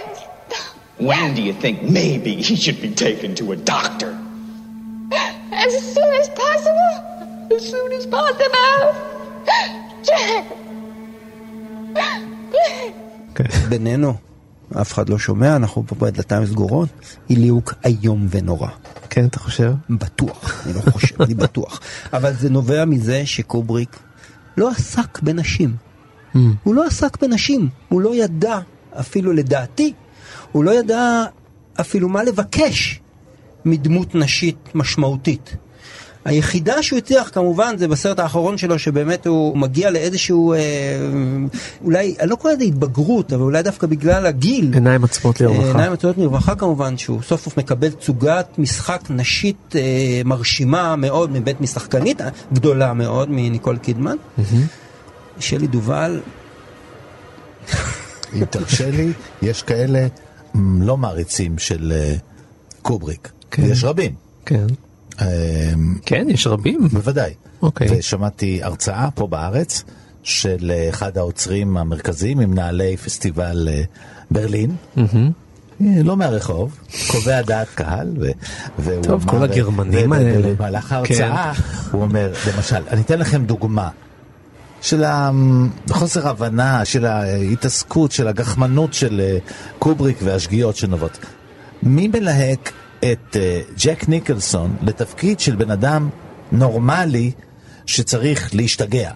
When 1.10 1.34
do 1.38 1.42
you 1.42 1.54
think 1.64 1.78
maybe 2.00 2.32
he 2.48 2.56
should 2.64 2.80
be 2.82 2.92
taken 3.06 3.30
to 3.40 3.46
a 3.52 3.58
doctor? 3.74 4.12
As 5.66 5.74
soon 5.94 6.12
as 6.22 6.28
possible. 6.44 6.94
As 7.56 7.64
soon 7.72 7.90
as 8.00 8.06
possible. 8.18 8.82
Jack. 10.08 10.46
בינינו, 13.70 14.14
אף 14.82 14.94
אחד 14.94 15.10
לא 15.10 15.18
שומע, 15.18 15.56
אנחנו 15.56 15.84
פה 15.88 15.96
בדלתיים 15.96 16.46
סגורות, 16.46 16.90
היא 17.30 17.38
ליהוק 17.38 17.74
איום 17.86 18.28
ונורא. 18.30 18.68
כן, 19.10 19.26
אתה 19.26 19.40
חושב? 19.40 19.74
בטוח, 19.90 20.66
אני 20.66 20.74
לא 20.74 20.82
חושב, 20.92 21.22
אני 21.22 21.34
בטוח. 21.34 21.80
אבל 22.14 22.34
זה 22.34 22.50
נובע 22.50 22.86
מזה 22.86 23.26
שקובריק 23.26 24.00
לא 24.58 24.70
עסק 24.70 25.22
בנשים. 25.22 25.76
הוא 26.64 26.76
לא 26.76 26.86
עסק 26.86 27.22
בנשים, 27.22 27.70
הוא 27.90 28.02
לא 28.02 28.16
ידע, 28.16 28.60
אפילו 29.00 29.34
לדעתי, 29.34 29.94
הוא 30.54 30.64
לא 30.64 30.80
ידע 30.80 31.24
אפילו 31.82 32.10
מה 32.10 32.24
לבקש 32.24 33.00
מדמות 33.66 34.16
נשית 34.16 34.70
משמעותית. 34.76 35.56
היחידה 36.26 36.84
שהוא 36.84 36.98
הצליח 36.98 37.30
כמובן 37.34 37.76
זה 37.78 37.88
בסרט 37.88 38.20
האחרון 38.20 38.58
שלו 38.58 38.80
שבאמת 38.80 39.28
הוא 39.28 39.58
מגיע 39.58 39.92
לאיזשהו 39.92 40.54
אה, 40.54 40.60
אולי 41.84 42.16
אני 42.20 42.30
לא 42.30 42.36
קורא 42.36 42.54
לזה 42.54 42.64
התבגרות 42.64 43.34
אבל 43.34 43.42
אולי 43.42 43.64
דווקא 43.64 43.88
בגלל 43.88 44.26
הגיל 44.26 44.72
עיניים 44.74 45.04
עצמות 45.04 45.42
אה, 45.42 45.48
לרווחה. 45.48 45.68
עיניים 45.68 45.94
עצמות 45.94 46.18
לרווחה 46.18 46.56
כמובן 46.56 46.98
שהוא 46.98 47.22
סוף 47.22 47.44
סוף 47.44 47.58
מקבל 47.58 47.90
תצוגת 47.90 48.48
משחק 48.58 49.02
נשית 49.10 49.76
אה, 49.76 50.22
מרשימה 50.26 50.96
מאוד 50.96 51.32
מבית 51.32 51.62
משחקנית 51.62 52.22
גדולה 52.54 52.94
מאוד 52.94 53.30
מניקול 53.32 53.78
קידמן. 53.78 54.16
שלי 55.40 55.68
דובל 55.68 56.20
אם 58.34 58.46
תרשה 58.46 58.92
לי, 58.92 59.12
יש 59.42 59.62
כאלה 59.62 60.08
לא 60.56 60.98
מעריצים 60.98 61.58
של 61.58 61.94
אה, 61.96 62.16
קובריק. 62.82 63.32
כן. 63.52 63.64
יש 63.66 63.84
רבים. 63.84 64.14
כן. 64.46 64.66
אה, 65.22 65.74
כן, 66.06 66.28
יש 66.30 66.48
רבים. 66.48 66.88
בוודאי. 66.92 67.34
אוקיי. 67.62 67.88
ושמעתי 67.92 68.64
הרצאה 68.64 69.12
פה 69.16 69.28
בארץ 69.28 69.84
של 70.24 70.72
אה, 70.74 70.90
אחד 70.90 71.18
האוצרים 71.18 71.78
המרכזיים, 71.78 72.38
ממנהלי 72.38 72.98
פסטיבל 72.98 73.68
אה, 73.72 73.84
ברלין. 74.32 74.76
לא 75.80 76.18
מהרחוב, 76.18 76.78
קובע 77.12 77.42
דעת 77.42 77.68
קהל, 77.76 78.14
ו- 78.20 78.32
והוא 78.80 79.04
טוב, 79.04 79.22
אמר, 79.24 79.32
כל 79.32 79.44
הגרמנים 79.44 80.14
האלה. 80.14 80.48
ובמהלך 80.54 80.92
ההרצאה 80.92 81.52
הוא 81.92 82.02
אומר, 82.02 82.34
למשל, 82.56 82.84
אני 82.88 83.02
אתן 83.02 83.20
לכם 83.20 83.46
דוגמה 83.46 83.90
של 84.84 85.04
החוסר 85.06 86.28
הבנה, 86.28 86.86
של 86.86 87.06
ההתעסקות, 87.06 88.12
של 88.12 88.28
הגחמנות 88.28 88.94
של 88.94 89.22
אה, 89.24 89.38
קובריק 89.80 90.18
והשגיאות 90.24 90.76
שנובעות. 90.76 91.18
מי 91.84 92.08
מלהק 92.08 92.72
את 93.00 93.36
אה, 93.36 93.62
ג'ק 93.78 94.10
ניקלסון 94.10 94.76
לתפקיד 94.82 95.40
של 95.40 95.56
בן 95.56 95.72
אדם 95.72 96.10
נורמלי 96.52 97.32
שצריך 97.86 98.56
להשתגע? 98.56 99.12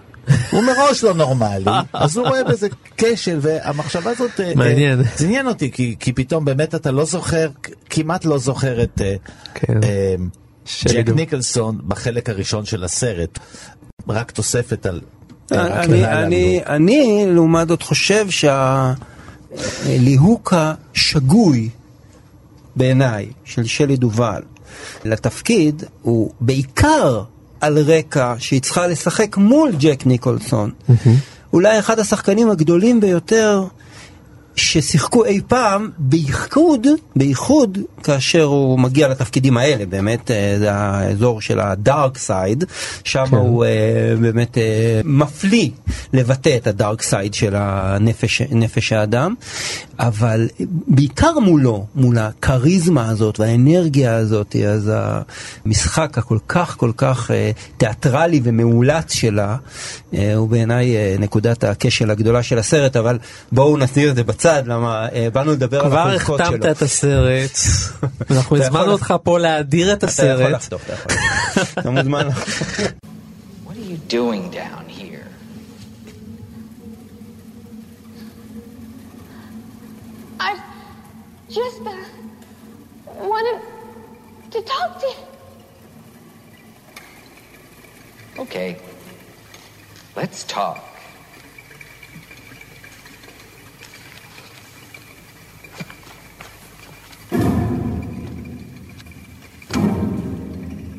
הוא 0.50 0.62
מראש 0.64 1.04
לא 1.04 1.14
נורמלי, 1.14 1.70
אז 1.92 2.16
הוא 2.16 2.28
רואה 2.28 2.44
בזה 2.44 2.68
כשל, 2.96 3.38
והמחשבה 3.42 4.10
הזאת... 4.10 4.40
אה, 4.40 4.52
מעניין. 4.56 5.02
זה 5.16 5.24
עניין 5.24 5.48
אותי, 5.48 5.70
כי, 5.72 5.96
כי 6.00 6.12
פתאום 6.12 6.44
באמת 6.44 6.74
אתה 6.74 6.90
לא 6.90 7.04
זוכר, 7.04 7.48
כמעט 7.90 8.24
לא 8.24 8.38
זוכר 8.38 8.82
את 8.82 9.02
כן. 9.54 9.80
ג'ק 10.84 11.06
דו- 11.06 11.14
ניקלסון 11.14 11.78
בחלק 11.88 12.28
הראשון 12.30 12.64
של 12.64 12.84
הסרט. 12.84 13.38
רק 14.08 14.30
תוספת 14.30 14.86
על... 14.86 15.00
אני, 15.52 15.60
הקללה 15.60 16.22
אני, 16.22 16.60
הללו. 16.66 16.76
אני 16.76 17.24
לעומת 17.26 17.68
זאת 17.68 17.82
חושב 17.82 18.26
שהליהוק 19.86 20.54
השגוי 20.56 21.68
בעיניי 22.76 23.26
של 23.44 23.64
שלי 23.64 23.96
דובל 23.96 24.42
לתפקיד 25.04 25.84
הוא 26.02 26.30
בעיקר 26.40 27.22
על 27.60 27.78
רקע 27.78 28.34
שהיא 28.38 28.60
צריכה 28.60 28.86
לשחק 28.86 29.36
מול 29.36 29.72
ג'ק 29.78 30.06
ניקולסון. 30.06 30.70
אולי 31.52 31.78
אחד 31.78 31.98
השחקנים 31.98 32.50
הגדולים 32.50 33.00
ביותר 33.00 33.64
ששיחקו 34.58 35.24
אי 35.24 35.40
פעם, 35.48 35.90
בייחוד, 35.98 36.86
בייחוד 37.16 37.78
כאשר 38.02 38.42
הוא 38.42 38.78
מגיע 38.78 39.08
לתפקידים 39.08 39.56
האלה, 39.56 39.86
באמת 39.86 40.30
אה, 40.30 40.54
זה 40.58 40.72
האזור 40.72 41.40
של 41.40 41.60
ה 41.60 41.72
dark 41.72 42.18
side, 42.18 42.64
שם 43.04 43.24
כן. 43.30 43.36
הוא 43.36 43.64
אה, 43.64 43.70
באמת 44.20 44.58
אה, 44.58 45.00
מפליא 45.04 45.70
לבטא 46.12 46.56
את 46.56 46.66
ה 46.66 46.73
dark 46.73 47.02
side 47.02 47.34
של 47.34 47.54
הנפש, 47.56 48.42
נפש 48.50 48.92
האדם, 48.92 49.34
אבל 49.98 50.48
בעיקר 50.86 51.38
מולו, 51.38 51.86
מול 51.94 52.18
הכריזמה 52.18 53.08
הזאת 53.08 53.40
והאנרגיה 53.40 54.16
הזאת, 54.16 54.56
אז 54.56 54.92
המשחק 55.66 56.18
הכל 56.18 56.38
כך 56.48 56.76
כל 56.76 56.92
כך 56.96 57.30
אה, 57.30 57.50
תיאטרלי 57.76 58.40
ומאולץ 58.44 59.12
שלה, 59.12 59.56
אה, 60.14 60.34
הוא 60.34 60.48
בעיניי 60.48 60.96
אה, 60.96 61.16
נקודת 61.18 61.64
הכשל 61.64 62.10
הגדולה 62.10 62.42
של 62.42 62.58
הסרט, 62.58 62.96
אבל 62.96 63.18
בואו 63.52 63.76
נסיר 63.76 64.10
את 64.10 64.16
זה 64.16 64.24
בצד, 64.24 64.47
למה 64.66 65.08
אה, 65.12 65.28
באנו 65.32 65.52
לדבר 65.52 65.80
על 65.84 65.90
כבר 65.90 65.98
החוזקות 65.98 66.38
שלו. 66.46 66.56
החתמת 66.56 66.76
את 66.76 66.82
הסרט, 66.82 67.50
אנחנו 68.30 68.56
הזמנו 68.56 68.92
אותך 68.92 69.14
פה 69.22 69.38
להאדיר 69.38 69.92
את 69.92 69.98
אתה 70.04 70.06
יכול 70.06 70.24
הסרט. 70.24 70.50
לחתוך, 70.52 70.82
אתה 70.84 70.92
יכול. 70.92 71.12
אתה 71.78 71.90
מוזמן. 71.90 72.28
What 73.66 73.70
are 73.70 73.90
you 73.90 73.98
doing 74.10 74.50
down 74.50 74.84
here? 74.88 75.24
I 80.40 80.50
just 81.50 81.80
uh, 81.80 81.90
wanted 83.32 83.60
to 84.52 84.58
talk 84.62 85.00
to 85.00 85.06
you. 85.06 85.22
Okay. 88.44 88.76
Let's 90.16 90.44
talk. 90.44 90.78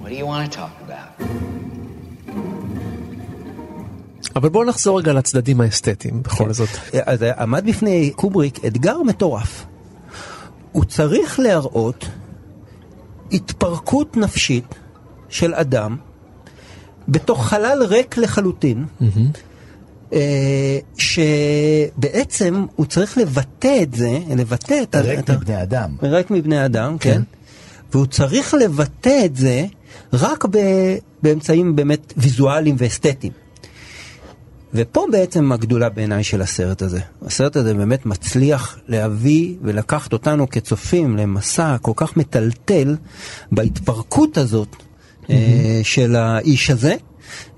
What 0.10 0.12
do 0.12 0.17
you 0.17 0.26
want 0.26 0.52
to 0.52 0.58
talk 0.58 0.76
about? 0.88 1.24
אבל 4.36 4.50
בואו 4.50 4.63
נחזור 4.63 5.00
רגע 5.00 5.13
לצדדים 5.13 5.62
האסתטיים 5.62 6.24
בכל 6.24 6.54
זאת. 6.54 6.69
אז 7.06 7.24
עמד 7.38 7.65
בפני 7.65 8.12
קובריק 8.15 8.65
אתגר 8.65 8.98
מטורף. 9.04 9.65
הוא 10.72 10.86
צריך 10.86 11.39
להראות 11.39 12.06
התפרקות 13.32 14.17
נפשית 14.17 14.76
של 15.30 15.54
אדם 15.54 15.98
בתוך 17.08 17.48
חלל 17.48 17.84
ריק 17.84 18.17
לחלוטין, 18.17 18.86
אה, 20.13 20.80
שבעצם 20.98 22.65
הוא 22.76 22.86
צריך 22.86 23.17
לבטא 23.17 23.80
את 23.84 23.93
זה, 23.93 24.19
לבטא 24.36 24.84
את. 24.84 24.95
ריק 24.95 25.30
מבני 25.30 25.63
אדם. 25.63 25.95
ריק 26.04 26.32
מבני 26.32 26.65
אדם, 26.65 26.98
כן. 26.98 27.22
והוא 27.91 28.06
צריך 28.06 28.54
לבטא 28.54 29.26
את 29.26 29.36
זה 29.36 29.65
רק 30.13 30.45
ב, 30.52 30.58
באמצעים 31.21 31.75
באמת 31.75 32.13
ויזואליים 32.17 32.75
ואסתטיים. 32.78 33.34
ופה 34.73 35.06
בעצם 35.12 35.52
הגדולה 35.52 35.89
בעיניי 35.89 36.23
של 36.23 36.41
הסרט 36.41 36.82
הזה. 36.82 36.99
הסרט 37.25 37.56
הזה 37.56 37.73
באמת 37.73 38.06
מצליח 38.06 38.78
להביא 38.88 39.56
ולקחת 39.62 40.13
אותנו 40.13 40.49
כצופים 40.49 41.17
למסע 41.17 41.78
כל 41.82 41.91
כך 41.95 42.17
מטלטל 42.17 42.95
בהתפרקות 43.52 44.38
הזאת 44.38 44.75
אה, 45.30 45.80
של 45.84 46.15
האיש 46.15 46.69
הזה, 46.69 46.95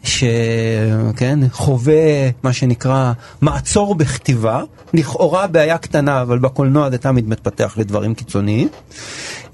שכן, 0.03 1.39
חווה 1.51 2.29
מה 2.43 2.53
שנקרא 2.53 3.13
מעצור 3.41 3.95
בכתיבה, 3.95 4.63
לכאורה 4.93 5.47
בעיה 5.47 5.77
קטנה, 5.77 6.21
אבל 6.21 6.39
בקולנוע 6.39 6.89
זה 6.89 6.97
תמיד 6.97 7.29
מתפתח 7.29 7.73
לדברים 7.77 8.13
קיצוניים. 8.13 8.67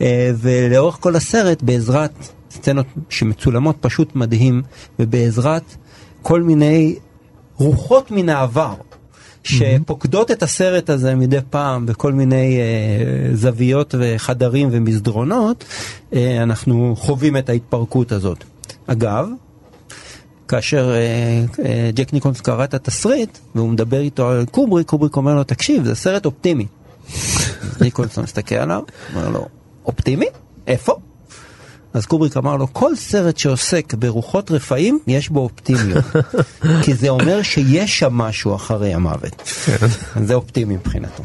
אה, 0.02 0.32
ולאורך 0.38 0.98
כל 1.00 1.16
הסרט, 1.16 1.62
בעזרת 1.62 2.12
סצנות 2.52 2.86
שמצולמות 3.10 3.76
פשוט 3.82 4.16
מדהים, 4.16 4.62
ובעזרת 5.00 5.76
כל 6.22 6.42
מיני 6.42 6.96
רוחות 7.56 8.12
מן 8.12 8.30
העבר. 8.30 8.74
שפוקדות 9.44 10.32
את 10.32 10.44
הסרט 10.44 10.90
הזה 10.90 11.16
מדי 11.16 11.40
פעם 11.50 11.86
בכל 11.86 12.14
מיני 12.14 12.58
אה, 12.58 13.36
זוויות 13.36 13.96
וחדרים 14.00 14.70
ומסדרונות, 14.72 15.66
אה, 16.14 16.44
אנחנו 16.44 16.96
חווים 16.98 17.38
את 17.38 17.50
ההתפרקות 17.50 18.12
הזאת. 18.12 18.44
אגב, 18.88 19.28
כאשר 20.48 20.92
אה, 20.92 21.66
אה, 21.66 21.90
ג'ק 21.94 22.14
ניקולסון 22.14 22.42
קרא 22.42 22.64
את 22.64 22.74
התסריט 22.74 23.38
והוא 23.56 23.70
מדבר 23.70 24.00
איתו 24.00 24.30
על 24.30 24.46
קובריק, 24.52 24.88
קובריק 24.88 25.16
אומר 25.16 25.36
לו, 25.36 25.44
תקשיב, 25.44 25.86
זה 25.86 25.96
סרט 25.96 26.26
אופטימי. 26.26 26.66
אז 27.62 27.82
ניקולסון 27.82 28.24
מסתכל 28.24 28.56
עליו, 28.56 28.84
אומר 29.16 29.30
לו, 29.30 29.48
אופטימי? 29.86 30.26
איפה? 30.68 30.96
אז 31.94 32.06
קובריק 32.06 32.38
אמר 32.38 32.56
לו, 32.56 32.74
כל 32.74 32.96
סרט 32.96 33.38
שעוסק 33.38 33.94
ברוחות 33.94 34.52
רפאים, 34.52 35.00
יש 35.08 35.30
בו 35.30 35.40
אופטימיות. 35.40 36.06
כי 36.84 36.94
זה 36.94 37.10
אומר 37.10 37.42
שיש 37.42 38.00
שם 38.00 38.14
משהו 38.14 38.56
אחרי 38.56 38.94
המוות. 38.94 39.42
אז 40.16 40.28
זה 40.28 40.34
אופטימי 40.34 40.76
מבחינתו. 40.76 41.24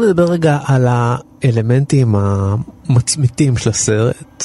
נדבר 0.00 0.24
רגע 0.24 0.58
על 0.64 0.86
האלמנטים 0.90 2.14
המצמיתים 2.14 3.56
של 3.56 3.70
הסרט. 3.70 4.44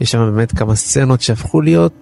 יש 0.00 0.10
שם 0.10 0.18
באמת 0.18 0.52
כמה 0.52 0.76
סצנות 0.76 1.20
שהפכו 1.20 1.60
להיות 1.60 1.92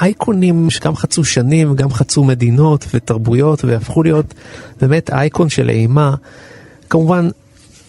אייקונים 0.00 0.70
שגם 0.70 0.96
חצו 0.96 1.24
שנים, 1.24 1.74
גם 1.74 1.90
חצו 1.90 2.24
מדינות 2.24 2.86
ותרבויות 2.94 3.64
והפכו 3.64 4.02
להיות 4.02 4.34
באמת 4.80 5.10
אייקון 5.10 5.48
של 5.48 5.70
אימה. 5.70 6.14
כמובן 6.90 7.28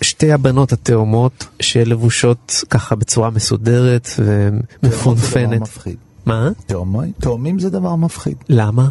שתי 0.02 0.32
הבנות 0.32 0.74
התאומות 0.74 1.48
שלבושות 1.60 2.64
ככה 2.70 2.96
בצורה 2.96 3.30
מסודרת 3.30 4.10
ומפונפנת. 4.20 5.62
מה? 6.26 6.50
תאומים 7.20 7.60
זה 7.60 7.70
דבר 7.70 7.96
מפחיד. 7.96 8.36
למה? 8.50 8.88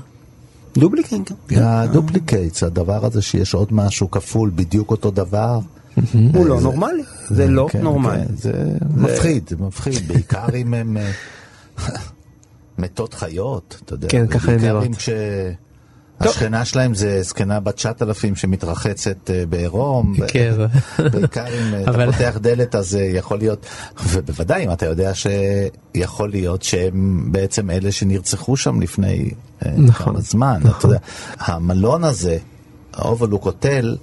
Duplicate. 0.78 1.30
ה 1.56 1.65
duplicates, 1.65 2.62
הדבר 2.62 3.06
הזה 3.06 3.22
שיש 3.22 3.54
עוד 3.54 3.68
משהו 3.72 4.10
כפול, 4.10 4.50
בדיוק 4.54 4.90
אותו 4.90 5.10
דבר. 5.10 5.58
הוא 6.34 6.46
לא 6.46 6.56
זה- 6.58 6.64
נורמלי. 6.64 7.02
זה 7.28 7.46
לא 7.48 7.68
כן, 7.70 7.82
נורמלי. 7.82 8.26
כן, 8.26 8.34
זה 8.36 8.52
מפחיד, 8.96 9.50
מפחיד, 9.58 10.08
בעיקר 10.08 10.46
אם 10.56 10.74
הם 10.74 10.96
אה, 10.96 11.10
מתות 12.78 13.14
חיות, 13.14 13.80
אתה 13.84 13.94
יודע. 13.94 14.08
כן, 14.08 14.26
ככה 14.26 14.46
בעיקר 14.46 14.66
נראות. 14.66 14.84
אם 14.84 14.92
כשהשכנה 16.22 16.64
שלהם 16.64 16.94
זה 16.94 17.22
זקנה 17.22 17.60
בת 17.60 17.74
9,000 17.74 18.36
שמתרחצת 18.36 19.30
אה, 19.30 19.46
בעירום. 19.48 20.14
כן. 20.28 20.54
בעיקר 21.12 21.46
אם 21.46 21.74
אה, 21.74 21.82
אתה 21.82 22.12
פותח 22.12 22.38
דלת 22.40 22.74
אז 22.74 22.96
אה, 22.96 23.02
יכול 23.02 23.38
להיות, 23.38 23.66
ובוודאי 24.06 24.64
אם 24.64 24.72
אתה 24.72 24.86
יודע 24.86 25.12
שיכול 25.14 26.30
להיות 26.30 26.62
שהם 26.62 27.28
בעצם 27.32 27.70
אלה 27.70 27.92
שנרצחו 27.92 28.56
שם 28.56 28.80
לפני 28.80 29.30
אה, 29.66 29.72
נכון, 29.76 30.12
כמה 30.12 30.20
זמן, 30.20 30.60
אתה 30.78 30.86
יודע. 30.86 30.98
המלון 31.38 32.04
הזה, 32.04 32.38
האובלוק 32.94 33.44
הוטל, 33.44 33.96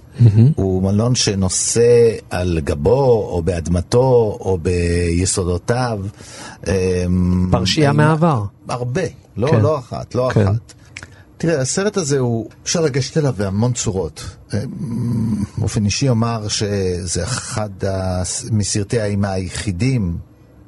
הוא 0.55 0.83
מלון 0.83 1.15
שנושא 1.15 2.11
על 2.29 2.59
גבו 2.63 3.27
או 3.29 3.41
באדמתו 3.45 4.37
או 4.39 4.57
ביסודותיו. 4.61 5.99
פרשייה 7.51 7.93
מהעבר. 7.93 8.43
הרבה, 8.69 9.01
לא, 9.37 9.47
כן. 9.47 9.61
לא 9.61 9.79
אחת, 9.79 10.15
לא 10.15 10.29
כן. 10.33 10.47
אחת. 10.47 10.73
תראה, 11.43 11.61
הסרט 11.61 11.97
הזה 11.97 12.19
הוא, 12.19 12.49
אפשר 12.63 12.81
לגשת 12.81 13.17
אליו 13.17 13.33
בהמון 13.37 13.73
צורות. 13.73 14.35
אמ, 14.53 14.59
באופן 15.57 15.85
אישי 15.85 16.09
אומר 16.09 16.47
שזה 16.47 17.23
אחד 17.23 17.69
מסרטי 18.51 18.99
האימה 18.99 19.31
היחידים 19.31 20.17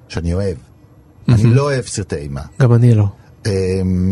שאני 0.07 0.33
אוהב. 0.33 0.57
אני 1.29 1.43
לא 1.43 1.61
אוהב 1.61 1.85
סרטי 1.85 2.15
אימה. 2.15 2.41
גם 2.61 2.73
אני 2.73 2.95
לא. 2.95 3.05
אמ, 3.45 3.51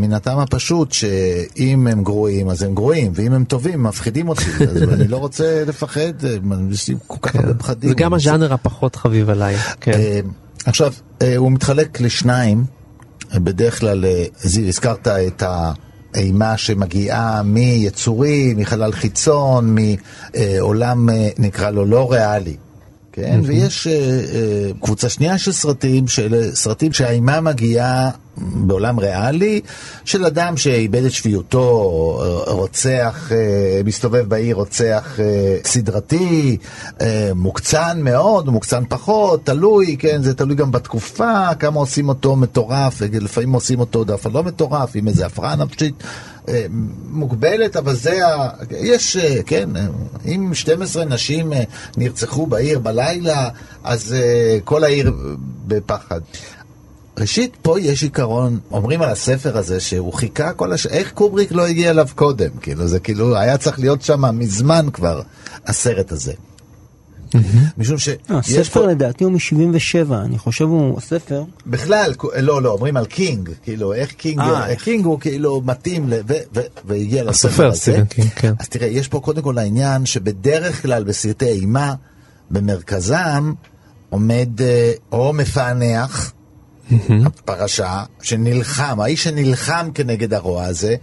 מן 0.02 0.13
הטעם 0.13 0.39
הפשוט 0.39 0.91
שאם 0.91 1.88
הם 1.88 2.04
גרועים 2.04 2.49
אז 2.49 2.62
הם 2.62 2.76
גרועים, 2.76 3.12
ואם 3.15 3.34
הם 3.34 3.43
טובים 3.43 3.84
מפחידים 3.84 4.30
אותי, 4.30 4.45
אז 4.69 4.84
אני 4.84 5.08
לא 5.08 5.17
רוצה 5.17 5.63
לפחד, 5.67 6.26
אמ, 6.26 6.71
יש 6.71 6.88
לי 6.88 6.95
כל 7.08 7.17
כך 7.21 7.36
הרבה 7.36 7.54
פחדים. 7.54 7.89
זה 7.89 7.95
גם 7.95 8.13
הז'אנר 8.13 8.54
הפחות 8.54 8.95
חביב 8.95 9.30
עליי. 9.30 9.56
כן. 9.82 9.91
אה, 9.91 10.19
עכשיו, 10.65 10.93
אה, 11.21 11.38
הוא 11.38 11.52
מתחלק 11.52 12.02
לשניים, 12.02 12.65
אה, 13.34 13.39
בדרך 13.39 13.80
כלל, 13.80 14.06
אה, 14.06 14.26
הזכרת 14.43 15.08
את 15.08 15.43
האימה 16.15 16.58
שמגיעה 16.58 17.41
מיצורי, 17.43 18.54
מחלל 18.58 18.91
חיצון, 18.91 19.76
מעולם, 19.76 21.10
אה, 21.10 21.30
נקרא 21.38 21.69
לו, 21.69 21.86
לא 21.86 22.12
ריאלי. 22.12 22.56
כן, 23.15 23.39
ויש 23.43 23.88
uh, 23.88 24.84
קבוצה 24.84 25.10
שנייה 25.10 25.38
של 25.38 25.52
סרטים, 25.52 26.08
של 26.08 26.49
סרטים 26.54 26.93
שהאימה 26.93 27.41
מגיעה 27.41 28.10
בעולם 28.38 28.99
ריאלי, 28.99 29.62
של 30.06 30.26
אדם 30.26 30.58
שאיבד 30.58 31.04
את 31.04 31.12
שפיותו, 31.12 32.19
אה, 32.21 32.54
רוצח, 32.54 33.30
uh, 33.30 33.88
מסתובב 33.88 34.30
בעיר, 34.30 34.56
רוצח 34.56 35.17
uh, 35.17 35.67
סדרתי, 35.67 36.58
uh, 36.88 37.02
מוקצן 37.36 38.02
מאוד, 38.02 38.49
מוקצן 38.49 38.84
פחות, 38.89 39.45
תלוי, 39.45 39.95
כן, 39.99 40.23
זה 40.23 40.34
תלוי 40.34 40.56
גם 40.56 40.71
בתקופה, 40.71 41.56
כמה 41.60 41.80
עושים 41.80 42.10
אותו 42.10 42.36
מטורף, 42.36 43.02
לפעמים 43.02 43.54
עושים 43.54 43.80
אותו 43.80 44.04
דווקא 44.04 44.30
לא 44.34 44.43
מטורף, 44.43 44.91
עם 44.95 45.08
איזה 45.08 45.26
הפרעה 45.26 45.56
נפשית. 45.56 46.04
אה, 46.49 46.65
מוגבלת, 47.10 47.75
אבל 47.75 47.95
זה 47.95 48.27
ה... 48.27 48.49
יש, 48.71 49.17
אה, 49.17 49.43
כן, 49.45 49.75
אה, 49.75 49.86
אם 50.25 50.53
12 50.53 51.06
נשים 51.06 51.53
נרצחו 51.97 52.45
בעיר 52.45 52.79
בלילה, 52.79 53.49
אז 53.84 54.15
כל 54.63 54.84
העיר 54.84 55.13
בפחד. 55.67 56.21
ראשית, 57.19 57.58
פה 57.62 57.79
יש 57.79 58.03
עיקרון, 58.03 58.60
אומרים 58.71 59.01
על 59.01 59.10
הספר 59.10 59.58
הזה 59.58 59.79
שהוא 59.79 60.13
חיכה 60.13 60.53
כל 60.53 60.73
הש... 60.73 60.88
איך 60.88 61.12
קובריק 61.12 61.51
לא 61.51 61.67
הגיע 61.67 61.89
אליו 61.89 62.08
קודם? 62.15 62.49
כאילו, 62.62 62.88
זה 62.88 62.99
כאילו, 62.99 63.38
היה 63.38 63.58
צריך 63.58 63.79
להיות 63.79 64.01
שם 64.01 64.39
מזמן 64.39 64.88
כבר, 64.93 65.21
הסרט 65.65 66.12
הזה. 66.12 66.34
משום 67.78 67.98
שיש 67.98 68.17
אה, 68.32 68.38
הספר 68.38 68.86
לדעתי 68.88 69.24
הוא 69.24 69.32
מ-77, 69.34 70.13
אני 70.13 70.38
חושב 70.38 70.65
הוא 70.65 70.98
הספר. 70.98 71.43
בכלל, 71.67 72.13
לא, 72.39 72.62
לא, 72.62 72.72
אומרים 72.72 72.98
על 72.98 73.06
קינג, 73.06 73.50
כאילו, 73.63 73.93
איך 73.93 74.12
קינג, 74.12 74.39
אה, 74.39 74.67
איך 74.67 74.84
קינג 74.84 75.06
הוא 75.06 75.19
כאילו 75.19 75.62
מתאים, 75.65 76.10
ל- 76.10 76.13
ו- 76.28 76.34
ו- 76.56 76.62
והגיע 76.86 77.24
לספר 77.24 77.50
הסופר 77.50 77.67
הזה. 77.67 77.78
סטיבן 77.80 78.06
קינג, 78.06 78.30
כן. 78.30 78.54
אז 78.60 78.69
תראה, 78.69 78.88
יש 78.88 79.08
פה 79.08 79.19
קודם 79.19 79.41
כל 79.41 79.58
העניין 79.58 80.06
שבדרך 80.06 80.82
כלל 80.82 81.04
בסרטי 81.04 81.46
אימה, 81.50 81.93
במרכזם 82.52 83.54
עומד 84.10 84.62
אה, 84.62 84.91
או 85.12 85.34
מפענח, 85.34 86.34
הפרשה, 87.26 88.04
שנלחם, 88.22 89.00
האיש 89.00 89.24
שנלחם 89.24 89.89
כנגד 89.93 90.34
הרוע 90.34 90.63
הזה, 90.63 90.96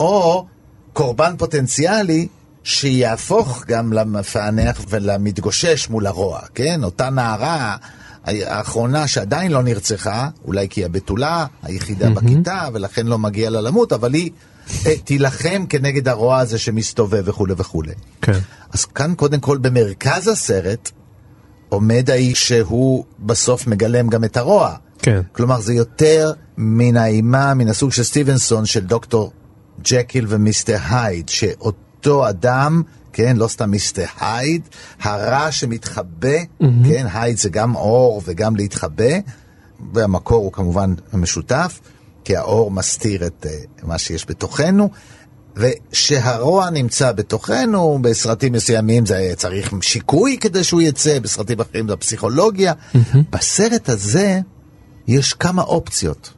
או 0.00 0.46
קורבן 0.92 1.34
פוטנציאלי 1.38 2.28
שיהפוך 2.64 3.64
גם 3.66 3.92
למפענח 3.92 4.80
ולמתגושש 4.88 5.88
מול 5.90 6.06
הרוע, 6.06 6.40
כן? 6.54 6.84
אותה 6.84 7.10
נערה 7.10 7.76
האחרונה 8.24 9.06
שעדיין 9.06 9.52
לא 9.52 9.62
נרצחה, 9.62 10.28
אולי 10.44 10.68
כי 10.68 10.80
היא 10.80 10.86
הבתולה 10.86 11.46
היחידה 11.62 12.10
בכיתה 12.10 12.68
ולכן 12.74 13.06
לא 13.06 13.18
מגיע 13.18 13.50
לה 13.50 13.60
למות, 13.60 13.92
אבל 13.92 14.14
היא 14.14 14.30
אה, 14.86 14.96
תילחם 15.04 15.64
כנגד 15.68 16.08
הרוע 16.08 16.38
הזה 16.38 16.58
שמסתובב 16.58 17.22
וכולי 17.24 17.54
וכולי. 17.56 17.92
כן. 18.22 18.38
אז 18.72 18.84
כאן 18.84 19.14
קודם 19.14 19.40
כל 19.40 19.58
במרכז 19.58 20.28
הסרט 20.28 20.90
עומד 21.68 22.10
האיש 22.10 22.48
שהוא 22.48 23.04
בסוף 23.18 23.66
מגלם 23.66 24.08
גם 24.08 24.24
את 24.24 24.36
הרוע. 24.36 24.74
כן. 24.98 25.20
כלומר 25.32 25.60
זה 25.60 25.74
יותר 25.74 26.32
מן 26.56 26.96
האימה, 26.96 27.54
מן 27.54 27.68
הסוג 27.68 27.92
של 27.92 28.02
סטיבנסון 28.02 28.66
של 28.66 28.80
דוקטור 28.80 29.32
ג'קיל 29.82 30.26
ומיסטר 30.28 30.78
הייד, 30.90 31.28
שאותו 31.28 31.83
אדם, 32.06 32.82
כן, 33.12 33.36
לא 33.36 33.48
סתם 33.48 33.70
מיסטר 33.70 34.04
הייד, 34.20 34.62
הרע 35.00 35.52
שמתחבא, 35.52 36.38
כן, 36.88 37.06
hide 37.12 37.36
זה 37.36 37.48
גם 37.48 37.76
עור 37.76 38.22
וגם 38.24 38.56
להתחבא, 38.56 39.18
והמקור 39.92 40.44
הוא 40.44 40.52
כמובן 40.52 40.94
משותף, 41.12 41.80
כי 42.24 42.36
העור 42.36 42.70
מסתיר 42.70 43.26
את 43.26 43.46
אה, 43.46 43.86
מה 43.86 43.98
שיש 43.98 44.26
בתוכנו. 44.28 44.90
ושהרוע 45.56 46.70
נמצא 46.70 47.12
בתוכנו, 47.12 47.98
בסרטים 48.02 48.52
מסוימים 48.52 49.06
זה 49.06 49.32
צריך 49.36 49.74
שיקוי 49.80 50.38
כדי 50.40 50.64
שהוא 50.64 50.82
יצא, 50.82 51.18
בסרטים 51.18 51.60
אחרים 51.60 51.88
זה 51.88 51.94
הפסיכולוגיה. 51.94 52.72
בסרט 53.30 53.88
הזה 53.88 54.40
יש 55.06 55.32
כמה 55.32 55.62
אופציות. 55.62 56.32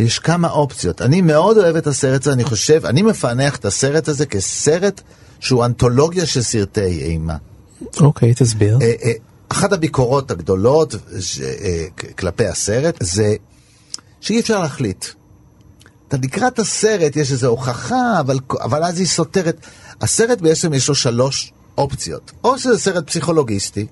יש 0.00 0.18
כמה 0.18 0.50
אופציות. 0.50 1.02
אני 1.02 1.20
מאוד 1.20 1.58
אוהב 1.58 1.76
את 1.76 1.86
הסרט 1.86 2.20
הזה, 2.20 2.32
אני 2.32 2.44
חושב, 2.44 2.86
אני 2.86 3.02
מפענח 3.02 3.56
את 3.56 3.64
הסרט 3.64 4.08
הזה 4.08 4.26
כסרט 4.26 5.00
שהוא 5.40 5.64
אנתולוגיה 5.64 6.26
של 6.26 6.42
סרטי 6.42 6.80
אימה. 7.02 7.36
אוקיי, 8.00 8.34
תסביר. 8.34 8.78
אה, 8.82 8.92
אה, 9.04 9.12
אחת 9.48 9.72
הביקורות 9.72 10.30
הגדולות 10.30 10.94
ש- 11.20 11.40
אה, 11.40 11.84
כלפי 12.18 12.46
הסרט 12.46 12.96
זה 13.00 13.34
שאי 14.20 14.40
אפשר 14.40 14.62
להחליט. 14.62 15.04
אתה 16.08 16.16
לקראת 16.22 16.58
הסרט 16.58 17.16
יש 17.16 17.32
איזו 17.32 17.48
הוכחה, 17.48 18.20
אבל, 18.20 18.38
אבל 18.60 18.84
אז 18.84 18.98
היא 18.98 19.06
סותרת. 19.06 19.66
הסרט 20.00 20.40
בעצם 20.40 20.74
יש 20.74 20.88
לו 20.88 20.94
שלוש 20.94 21.52
אופציות. 21.78 22.32
או 22.44 22.58
שזה 22.58 22.78
סרט 22.78 23.06
פסיכולוגיסטי, 23.06 23.86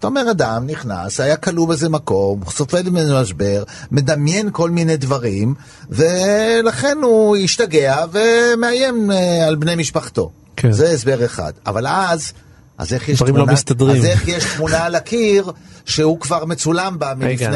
אתה 0.00 0.06
אומר 0.06 0.30
אדם 0.30 0.66
נכנס, 0.66 1.20
היה 1.20 1.36
כלוא 1.36 1.68
באיזה 1.68 1.88
מקום, 1.88 2.40
סופג 2.50 2.88
ממנו 2.88 3.20
משבר, 3.20 3.62
מדמיין 3.90 4.48
כל 4.52 4.70
מיני 4.70 4.96
דברים, 4.96 5.54
ולכן 5.90 6.98
הוא 7.02 7.36
השתגע 7.36 8.04
ומאיים 8.12 9.10
אה, 9.10 9.46
על 9.46 9.56
בני 9.56 9.74
משפחתו. 9.74 10.30
כן. 10.56 10.72
זה 10.72 10.90
הסבר 10.90 11.24
אחד. 11.24 11.52
אבל 11.66 11.86
אז, 11.86 12.32
אז 12.78 12.92
איך 12.92 13.08
יש 13.08 13.22
לא 13.22 13.26
תמונה, 13.26 13.52
מסתדרים. 13.52 13.96
אז 13.96 14.04
איך 14.04 14.28
יש 14.28 14.44
תמונה 14.56 14.84
על 14.84 14.94
הקיר 14.94 15.52
שהוא 15.84 16.20
כבר 16.20 16.44
מצולם 16.44 16.98
בה 16.98 17.14
מלפני 17.16 17.46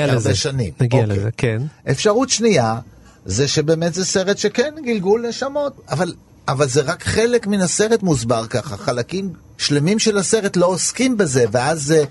הרבה 0.00 0.06
לזה. 0.16 0.34
שנים. 0.34 0.72
נגיע 0.80 1.00
אוקיי. 1.00 1.16
לזה, 1.16 1.28
כן. 1.36 1.62
אפשרות 1.90 2.30
שנייה, 2.30 2.78
זה 3.24 3.48
שבאמת 3.48 3.94
זה 3.94 4.04
סרט 4.04 4.38
שכן 4.38 4.74
גלגול 4.84 5.24
נשמות, 5.28 5.80
אבל, 5.90 6.14
אבל 6.50 6.68
זה 6.68 6.80
רק 6.80 7.04
חלק 7.04 7.46
מן 7.46 7.60
הסרט 7.60 8.02
מוסבר 8.02 8.46
ככה, 8.46 8.76
חלקים 8.76 9.32
שלמים 9.58 9.98
של 9.98 10.18
הסרט 10.18 10.56
לא 10.56 10.66
עוסקים 10.66 11.16
בזה, 11.16 11.44
ואז 11.52 11.82
זה... 11.82 12.04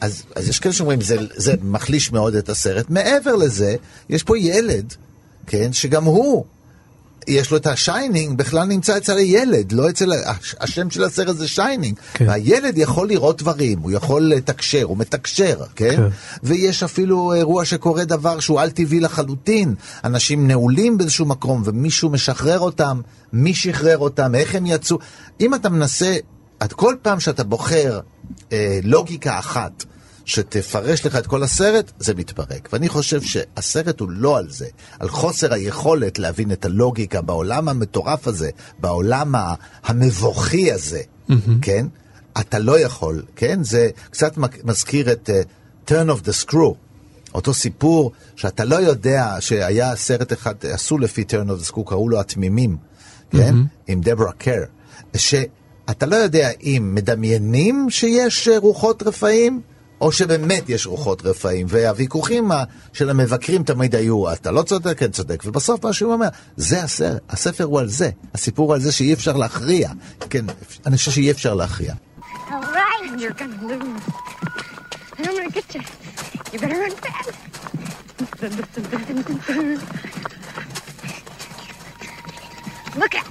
אז, 0.00 0.22
אז 0.34 0.48
יש 0.48 0.60
כאלה 0.60 0.72
שאומרים, 0.72 1.00
זה, 1.00 1.16
זה 1.34 1.54
מחליש 1.62 2.12
מאוד 2.12 2.34
את 2.34 2.48
הסרט. 2.48 2.90
מעבר 2.90 3.36
לזה, 3.36 3.76
יש 4.08 4.22
פה 4.22 4.38
ילד, 4.38 4.94
כן, 5.46 5.72
שגם 5.72 6.04
הוא, 6.04 6.44
יש 7.28 7.50
לו 7.50 7.56
את 7.56 7.66
ה 7.66 7.74
shining, 7.74 8.38
בכלל 8.38 8.64
נמצא 8.64 8.96
אצל 8.96 9.16
הילד, 9.16 9.72
לא 9.72 9.90
אצל, 9.90 10.12
הש- 10.26 10.54
השם 10.60 10.90
של 10.90 11.04
הסרט 11.04 11.36
זה 11.36 11.48
Shining. 11.48 11.96
כן. 12.14 12.28
והילד 12.28 12.78
יכול 12.78 13.08
לראות 13.08 13.42
דברים, 13.42 13.78
הוא 13.78 13.92
יכול 13.92 14.22
לתקשר, 14.22 14.82
הוא 14.82 14.96
מתקשר, 14.98 15.60
כן? 15.76 15.96
כן. 15.96 16.02
ויש 16.42 16.82
אפילו 16.82 17.34
אירוע 17.34 17.64
שקורה 17.64 18.04
דבר 18.04 18.40
שהוא 18.40 18.60
על 18.60 18.70
טבעי 18.70 19.00
לחלוטין. 19.00 19.74
אנשים 20.04 20.46
נעולים 20.48 20.98
באיזשהו 20.98 21.26
מקום 21.26 21.62
ומישהו 21.64 22.10
משחרר 22.10 22.58
אותם, 22.60 23.00
מי 23.32 23.54
שחרר 23.54 23.98
אותם, 23.98 24.34
איך 24.34 24.54
הם 24.54 24.66
יצאו. 24.66 24.98
אם 25.40 25.54
אתה 25.54 25.68
מנסה, 25.68 26.16
את 26.64 26.72
כל 26.72 26.94
פעם 27.02 27.20
שאתה 27.20 27.44
בוחר 27.44 28.00
אה, 28.52 28.78
לוגיקה 28.82 29.38
אחת, 29.38 29.84
שתפרש 30.26 31.06
לך 31.06 31.16
את 31.16 31.26
כל 31.26 31.42
הסרט, 31.42 31.92
זה 31.98 32.14
מתפרק. 32.14 32.68
ואני 32.72 32.88
חושב 32.88 33.22
שהסרט 33.22 34.00
הוא 34.00 34.10
לא 34.10 34.38
על 34.38 34.50
זה, 34.50 34.66
על 34.98 35.08
חוסר 35.08 35.52
היכולת 35.52 36.18
להבין 36.18 36.52
את 36.52 36.64
הלוגיקה 36.64 37.22
בעולם 37.22 37.68
המטורף 37.68 38.28
הזה, 38.28 38.50
בעולם 38.78 39.34
המבוכי 39.84 40.72
הזה, 40.72 41.00
כן? 41.62 41.86
אתה 42.40 42.58
לא 42.58 42.80
יכול, 42.80 43.22
כן? 43.36 43.62
זה 43.62 43.90
קצת 44.10 44.38
מזכיר 44.64 45.12
את 45.12 45.30
uh, 45.30 45.90
Turn 45.90 46.08
of 46.08 46.26
the 46.26 46.46
Screw, 46.46 46.74
אותו 47.34 47.54
סיפור 47.54 48.12
שאתה 48.36 48.64
לא 48.64 48.76
יודע 48.76 49.36
שהיה 49.40 49.96
סרט 49.96 50.32
אחד, 50.32 50.54
עשו 50.62 50.98
לפי 50.98 51.24
Turn 51.28 51.48
of 51.48 51.66
the 51.66 51.72
Screw, 51.72 51.84
קראו 51.86 52.08
לו 52.08 52.20
התמימים, 52.20 52.76
כן? 53.30 53.54
עם 53.86 54.00
דברה 54.00 54.32
קר, 54.32 54.62
שאתה 55.16 56.06
לא 56.06 56.16
יודע 56.16 56.50
אם 56.62 56.92
מדמיינים 56.94 57.90
שיש 57.90 58.48
אה, 58.48 58.58
רוחות 58.58 59.02
רפאים, 59.02 59.60
או 60.00 60.12
שבאמת 60.12 60.68
יש 60.68 60.86
רוחות 60.86 61.22
רפאים, 61.26 61.66
והוויכוחים 61.70 62.50
של 62.92 63.10
המבקרים 63.10 63.62
תמיד 63.62 63.94
היו, 63.94 64.32
אתה 64.32 64.50
לא 64.50 64.62
צודק, 64.62 64.98
כן 64.98 65.10
צודק, 65.10 65.42
ובסוף 65.46 65.84
מה 65.84 65.92
שהוא 65.92 66.12
אומר, 66.12 66.28
זה 66.56 66.82
הסרט, 66.82 67.22
הספר 67.30 67.64
הוא 67.64 67.80
על 67.80 67.88
זה, 67.88 68.10
הסיפור 68.34 68.74
על 68.74 68.80
זה 68.80 68.92
שאי 68.92 69.12
אפשר 69.12 69.36
להכריע, 69.36 69.90
כן, 70.30 70.44
אני 70.86 70.96
חושב 70.96 71.10
שאי 71.10 71.30
אפשר 71.30 71.54
להכריע. 71.54 71.94
Look 83.02 83.14
out. 83.14 83.26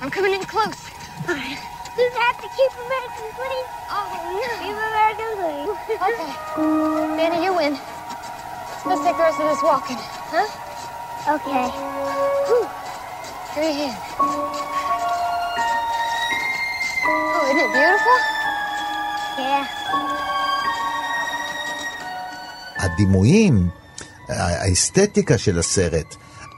I'm 0.00 0.10
coming 0.10 0.34
in 0.38 0.44
close. 0.52 0.80
All 1.28 1.34
right. 1.34 1.69
You 1.99 2.07
have 2.23 2.37
to 2.43 2.47
keep 2.57 2.71
American 2.85 3.27
clean. 3.39 3.65
Oh, 3.95 4.05
no. 4.41 4.49
Keep 4.63 4.77
American 4.89 5.31
clean. 5.39 5.67
okay. 6.07 6.31
Danny, 7.17 7.39
you 7.45 7.51
win. 7.59 7.73
Let's 8.87 9.01
take 9.05 9.17
the 9.17 9.23
rest 9.27 9.39
of 9.43 9.47
this 9.51 9.61
walking. 9.69 9.99
Huh? 10.33 10.47
Okay. 11.35 11.67
Whew. 12.47 12.65
Give 13.55 13.63
me 13.63 13.69
a 13.69 13.75
hand. 13.79 13.97
Oh, 17.07 17.49
isn't 17.49 17.61
it 17.65 17.71
beautiful? 17.77 18.17
Yeah. 19.39 19.65
הדימויים, 22.79 23.69
ה- 24.29 24.33
האסתטיקה 24.63 25.37
של 25.37 25.59
הסרט, 25.59 26.15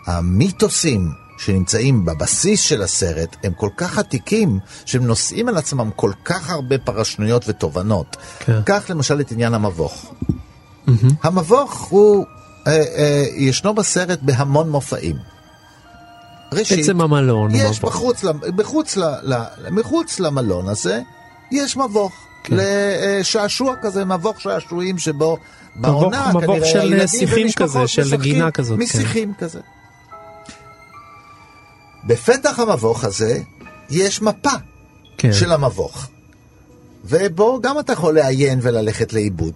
המיתוסים 0.07 1.11
שנמצאים 1.44 2.04
בבסיס 2.04 2.60
של 2.60 2.82
הסרט, 2.82 3.36
הם 3.44 3.52
כל 3.52 3.68
כך 3.76 3.98
עתיקים, 3.98 4.58
שהם 4.84 5.06
נושאים 5.06 5.48
על 5.48 5.56
עצמם 5.56 5.90
כל 5.96 6.12
כך 6.24 6.50
הרבה 6.50 6.78
פרשנויות 6.78 7.44
ותובנות. 7.48 8.16
כן. 8.38 8.62
קח 8.64 8.90
למשל 8.90 9.20
את 9.20 9.32
עניין 9.32 9.54
המבוך. 9.54 10.14
המבוך 11.22 11.80
הוא, 11.80 12.26
אה, 12.66 12.72
אה, 12.72 13.24
ישנו 13.36 13.74
בסרט 13.74 14.18
בהמון 14.22 14.70
מופעים. 14.70 15.16
ראשית, 16.52 16.78
עצם 16.78 17.00
המלון 17.00 17.54
יש 17.54 17.78
מבוך. 17.78 17.94
בחוץ, 17.94 18.24
בחוץ, 18.56 18.98
מחוץ 19.70 20.20
למלון 20.20 20.68
הזה, 20.68 21.00
יש 21.52 21.76
מבוך. 21.76 22.12
כן. 22.44 22.56
לשעשוע 22.58 23.74
כזה, 23.82 24.04
מבוך 24.04 24.40
שעשועים 24.40 24.98
שבו 24.98 25.38
בעונה 25.76 26.32
מבוך 26.34 26.44
כנראה 26.44 26.66
של 26.66 27.06
שיחים 27.06 27.44
ומשפחות 27.44 27.82
כזה, 27.82 27.88
של 27.88 28.16
נגינה 28.16 28.50
כזאת, 28.50 28.78
כן. 28.78 28.84
משיחים 28.84 29.32
כזה. 29.38 29.60
בפתח 32.04 32.58
המבוך 32.58 33.04
הזה 33.04 33.40
יש 33.90 34.22
מפה 34.22 34.50
כן. 35.18 35.32
של 35.32 35.52
המבוך. 35.52 36.08
ובו 37.04 37.60
גם 37.62 37.78
אתה 37.78 37.92
יכול 37.92 38.14
לעיין 38.14 38.58
וללכת 38.62 39.12
לאיבוד. 39.12 39.54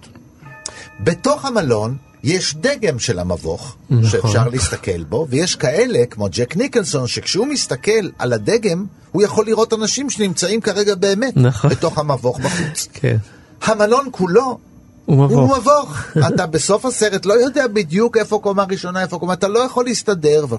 בתוך 1.01 1.45
המלון 1.45 1.97
יש 2.23 2.55
דגם 2.55 2.99
של 2.99 3.19
המבוך, 3.19 3.77
נכון. 3.91 4.11
שאפשר 4.11 4.49
להסתכל 4.49 5.05
בו, 5.05 5.27
ויש 5.31 5.57
כאלה, 5.57 6.07
כמו 6.07 6.29
ג'ק 6.31 6.57
ניקלסון, 6.57 7.07
שכשהוא 7.07 7.47
מסתכל 7.47 8.09
על 8.19 8.33
הדגם, 8.33 8.87
הוא 9.13 9.23
יכול 9.23 9.47
לראות 9.47 9.73
אנשים 9.73 10.11
שנמצאים 10.11 10.61
כרגע 10.61 10.95
באמת 10.95 11.37
נכון. 11.37 11.71
בתוך 11.71 11.99
המבוך 11.99 12.41
בחוץ. 12.41 12.89
כן. 12.93 13.17
המלון 13.63 14.09
כולו 14.11 14.59
הוא 15.07 15.25
מבוך. 15.25 15.51
הוא 15.51 15.59
מבוך. 15.59 15.97
אתה 16.35 16.47
בסוף 16.47 16.85
הסרט 16.85 17.27
לא 17.27 17.35
יודע 17.35 17.67
בדיוק 17.67 18.17
איפה 18.17 18.39
קומה 18.43 18.65
ראשונה, 18.65 19.03
איפה 19.03 19.19
קומה, 19.19 19.33
אתה 19.33 19.49
לא 19.49 19.59
יכול 19.59 19.85
להסתדר. 19.85 20.47
ו... 20.49 20.57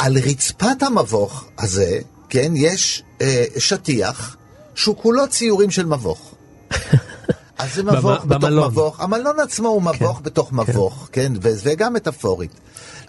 על 0.00 0.18
רצפת 0.18 0.82
המבוך 0.82 1.44
הזה, 1.58 1.98
כן, 2.28 2.52
יש 2.54 3.02
אה, 3.20 3.44
שטיח 3.58 4.36
שהוא 4.74 4.96
כולו 4.96 5.28
ציורים 5.28 5.70
של 5.70 5.86
מבוך. 5.86 6.34
אז 7.58 7.74
זה 7.74 7.82
מבוך 7.82 8.24
בתוך 8.24 8.24
במלון. 8.24 8.70
מבוך. 8.70 9.00
המלון 9.00 9.40
עצמו 9.40 9.68
הוא 9.68 9.82
מבוך 9.82 10.16
כן, 10.16 10.22
בתוך 10.22 10.52
מבוך, 10.52 11.08
כן, 11.12 11.32
ו- 11.42 11.52
וגם 11.62 11.92
מטאפורית. 11.92 12.50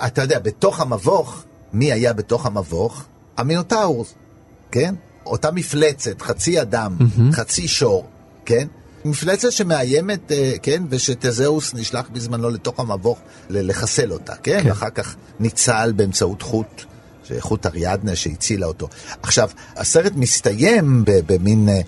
אתה 0.05 0.21
יודע, 0.21 0.39
בתוך 0.39 0.79
המבוך, 0.79 1.43
מי 1.73 1.91
היה 1.91 2.13
בתוך 2.13 2.45
המבוך? 2.45 3.03
המינוטאורס, 3.37 4.13
כן? 4.71 4.95
אותה 5.25 5.51
מפלצת, 5.51 6.21
חצי 6.21 6.61
אדם, 6.61 6.97
חצי 7.31 7.67
שור, 7.67 8.05
כן? 8.45 8.67
מפלצת 9.05 9.51
שמאיימת, 9.51 10.31
אה, 10.31 10.53
כן, 10.61 10.83
ושתזהוס 10.89 11.73
נשלח 11.73 12.09
בזמנו 12.13 12.49
לתוך 12.49 12.79
המבוך 12.79 13.19
לחסל 13.49 14.11
אותה, 14.11 14.35
כן? 14.35 14.59
כן. 14.63 14.69
ואחר 14.69 14.89
כך 14.89 15.15
ניצל 15.39 15.91
באמצעות 15.95 16.41
חוט, 16.41 16.83
חוט 17.39 17.65
אריאדנה 17.65 18.15
שהצילה 18.15 18.65
אותו. 18.65 18.87
עכשיו, 19.23 19.49
הסרט 19.75 20.13
מסתיים 20.15 21.03
במין 21.05 21.69
אה, 21.69 21.81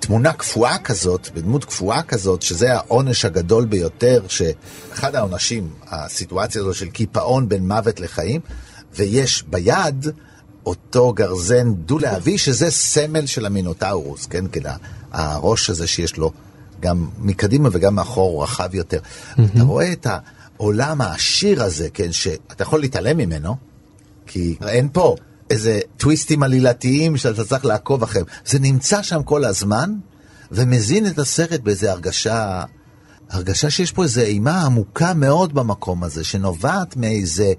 תמונה 0.00 0.32
קפואה 0.32 0.78
כזאת, 0.78 1.28
בדמות 1.34 1.64
קפואה 1.64 2.02
כזאת, 2.02 2.42
שזה 2.42 2.74
העונש 2.74 3.24
הגדול 3.24 3.64
ביותר, 3.64 4.22
שאחד 4.28 5.14
העונשים, 5.14 5.70
הסיטואציה 5.86 6.60
הזו 6.60 6.74
של 6.74 6.88
קיפאון 6.88 7.48
בין 7.48 7.68
מוות 7.68 8.00
לחיים, 8.00 8.40
ויש 8.94 9.44
ביד 9.46 10.06
אותו 10.66 11.12
גרזן 11.12 11.74
דו-להבי, 11.74 12.38
שזה 12.38 12.70
סמל 12.70 13.26
של 13.26 13.46
המינוטאורוס, 13.46 14.26
כן? 14.26 14.44
כן, 14.52 14.60
הראש 15.12 15.70
הזה 15.70 15.86
שיש 15.86 16.16
לו 16.16 16.32
גם 16.80 17.08
מקדימה 17.18 17.68
וגם 17.72 17.94
מאחור 17.94 18.30
הוא 18.30 18.42
רחב 18.42 18.74
יותר. 18.74 18.98
אתה 19.34 19.62
רואה 19.62 19.92
את 19.92 20.06
העולם 20.56 21.00
העשיר 21.00 21.62
הזה, 21.62 21.88
כן, 21.94 22.12
שאתה 22.12 22.62
יכול 22.62 22.80
להתעלם 22.80 23.16
ממנו, 23.16 23.56
כי 24.26 24.56
אין 24.66 24.88
פה 24.92 25.16
איזה 25.50 25.80
טוויסטים 25.96 26.42
עלילתיים 26.42 27.16
שאתה 27.16 27.44
צריך 27.44 27.64
לעקוב 27.64 28.02
אחריהם. 28.02 28.26
זה 28.46 28.58
נמצא 28.58 29.02
שם 29.02 29.22
כל 29.22 29.44
הזמן, 29.44 29.94
ומזין 30.52 31.06
את 31.06 31.18
הסרט 31.18 31.60
באיזו 31.60 31.88
הרגשה, 31.88 32.62
הרגשה 33.30 33.70
שיש 33.70 33.92
פה 33.92 34.02
איזו 34.02 34.20
אימה 34.20 34.62
עמוקה 34.62 35.14
מאוד 35.14 35.54
במקום 35.54 36.04
הזה, 36.04 36.24
שנובעת 36.24 36.96
מאיזה 36.96 37.52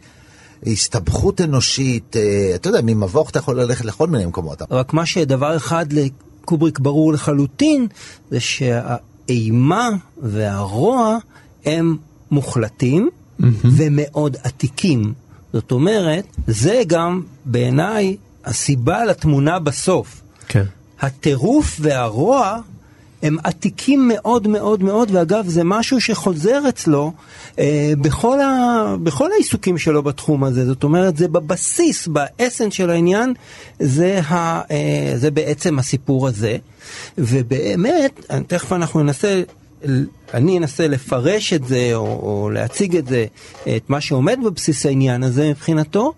הסתבכות 0.65 1.41
אנושית. 1.41 2.15
אה, 2.15 2.51
אתה 2.55 2.69
יודע, 2.69 2.79
ממבוך 2.83 3.29
אתה 3.29 3.39
יכול 3.39 3.61
ללכת 3.61 3.85
לכל 3.85 4.07
מיני 4.07 4.25
מקומות. 4.25 4.61
רק 4.71 4.93
מה 4.93 5.05
שדבר 5.05 5.57
אחד 5.57 5.85
לקובריק 5.93 6.79
ברור 6.79 7.13
לחלוטין, 7.13 7.87
זה 8.31 8.39
שהאימה 9.29 9.89
והרוע 10.21 11.17
הם 11.65 11.97
מוחלטים 12.31 13.09
ומאוד 13.63 14.37
עתיקים. 14.43 15.13
זאת 15.53 15.71
אומרת, 15.71 16.25
זה 16.47 16.81
גם 16.87 17.21
בעיניי 17.45 18.17
הסיבה 18.45 19.05
לתמונה 19.05 19.59
בסוף. 19.59 20.21
כן. 20.47 20.63
הטירוף 20.99 21.77
והרוע 21.79 22.57
הם 23.23 23.37
עתיקים 23.43 24.07
מאוד 24.07 24.47
מאוד 24.47 24.83
מאוד, 24.83 25.09
ואגב, 25.11 25.47
זה 25.47 25.63
משהו 25.63 26.01
שחוזר 26.01 26.61
אצלו 26.69 27.11
אה, 27.59 27.93
בכל, 28.01 28.41
ה, 28.41 28.95
בכל 29.03 29.31
העיסוקים 29.31 29.77
שלו 29.77 30.03
בתחום 30.03 30.43
הזה. 30.43 30.65
זאת 30.65 30.83
אומרת, 30.83 31.17
זה 31.17 31.27
בבסיס, 31.27 32.07
באסנס 32.07 32.73
של 32.73 32.89
העניין, 32.89 33.33
זה, 33.79 34.19
ה, 34.19 34.61
אה, 34.71 35.13
זה 35.15 35.31
בעצם 35.31 35.79
הסיפור 35.79 36.27
הזה. 36.27 36.57
ובאמת, 37.17 38.31
תכף 38.47 38.73
אנחנו 38.73 39.03
ננסה 39.03 39.41
אני 40.33 40.57
אנסה 40.57 40.87
לפרש 40.87 41.53
את 41.53 41.67
זה 41.67 41.89
או, 41.93 42.05
או 42.05 42.49
להציג 42.49 42.95
את 42.95 43.07
זה, 43.07 43.25
את 43.63 43.89
מה 43.89 44.01
שעומד 44.01 44.39
בבסיס 44.45 44.85
העניין 44.85 45.23
הזה 45.23 45.49
מבחינתו, 45.49 46.13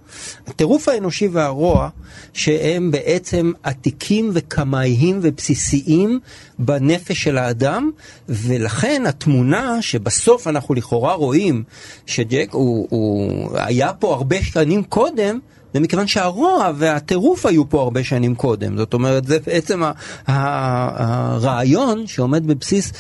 הטירוף 0.47 0.88
האנושי 0.88 1.28
והרוע 1.28 1.89
שהם 2.34 2.91
בעצם 2.91 3.52
עתיקים 3.63 4.32
וקמאיים 4.34 5.19
ובסיסיים 5.21 6.19
בנפש 6.60 7.24
של 7.24 7.38
האדם, 7.38 7.91
ולכן 8.30 9.04
התמונה 9.08 9.82
שבסוף 9.82 10.47
אנחנו 10.47 10.76
לכאורה 10.76 11.13
רואים 11.13 11.63
שג'ק 12.06 12.50
הוא, 12.52 12.88
הוא 12.89 13.50
היה 13.54 13.93
פה 13.93 14.13
הרבה 14.13 14.43
שנים 14.43 14.84
קודם, 14.84 15.39
זה 15.74 15.80
מכיוון 15.80 16.08
שהרוע 16.08 16.71
והטירוף 16.76 17.45
היו 17.45 17.69
פה 17.69 17.82
הרבה 17.82 18.04
שנים 18.04 18.36
קודם. 18.36 18.78
זאת 18.78 18.93
אומרת, 18.93 19.28
זה 19.28 19.38
בעצם 19.45 19.82
הרעיון 20.28 22.08
שעומד 22.08 22.47
בבסיס 22.47 22.93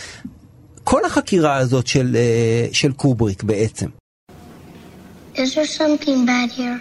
כל 0.84 1.04
החקירה 1.04 1.56
הזאת 1.56 1.86
של, 1.86 2.16
אה, 2.16 2.68
של 2.72 2.92
קובריק 2.92 3.42
בעצם. 3.42 3.86
Is 5.36 5.54
there 5.54 5.66
something 5.66 6.24
bad 6.24 6.50
here? 6.50 6.80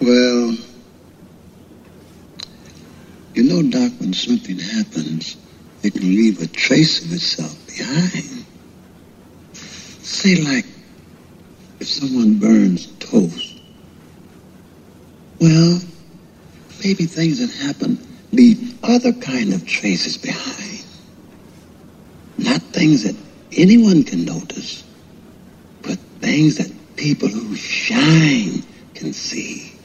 Well, 0.00 0.56
you 3.34 3.44
know, 3.48 3.62
Doc, 3.62 3.92
when 4.00 4.12
something 4.14 4.58
happens, 4.58 5.36
it 5.82 5.92
can 5.92 6.08
leave 6.20 6.42
a 6.42 6.48
trace 6.48 7.04
of 7.04 7.12
itself 7.12 7.54
behind. 7.66 8.44
Say, 10.02 10.36
like, 10.36 10.66
if 11.80 11.88
someone 11.88 12.38
burns 12.38 12.86
toast. 12.98 13.45
well, 15.39 15.79
maybe 16.83 17.05
things 17.05 17.39
that 17.39 17.51
happen 17.65 17.99
leave 18.31 18.77
other 18.83 19.13
kind 19.13 19.53
of 19.53 19.65
traces 19.65 20.17
behind. 20.17 20.85
Not 22.37 22.61
things 22.61 23.03
that 23.03 23.15
anyone 23.55 24.03
can 24.03 24.25
notice, 24.25 24.83
but 25.81 25.97
things 26.19 26.57
that 26.57 26.71
people 26.95 27.27
who 27.27 27.55
shine 27.55 28.63
can 28.93 29.13
see. 29.13 29.76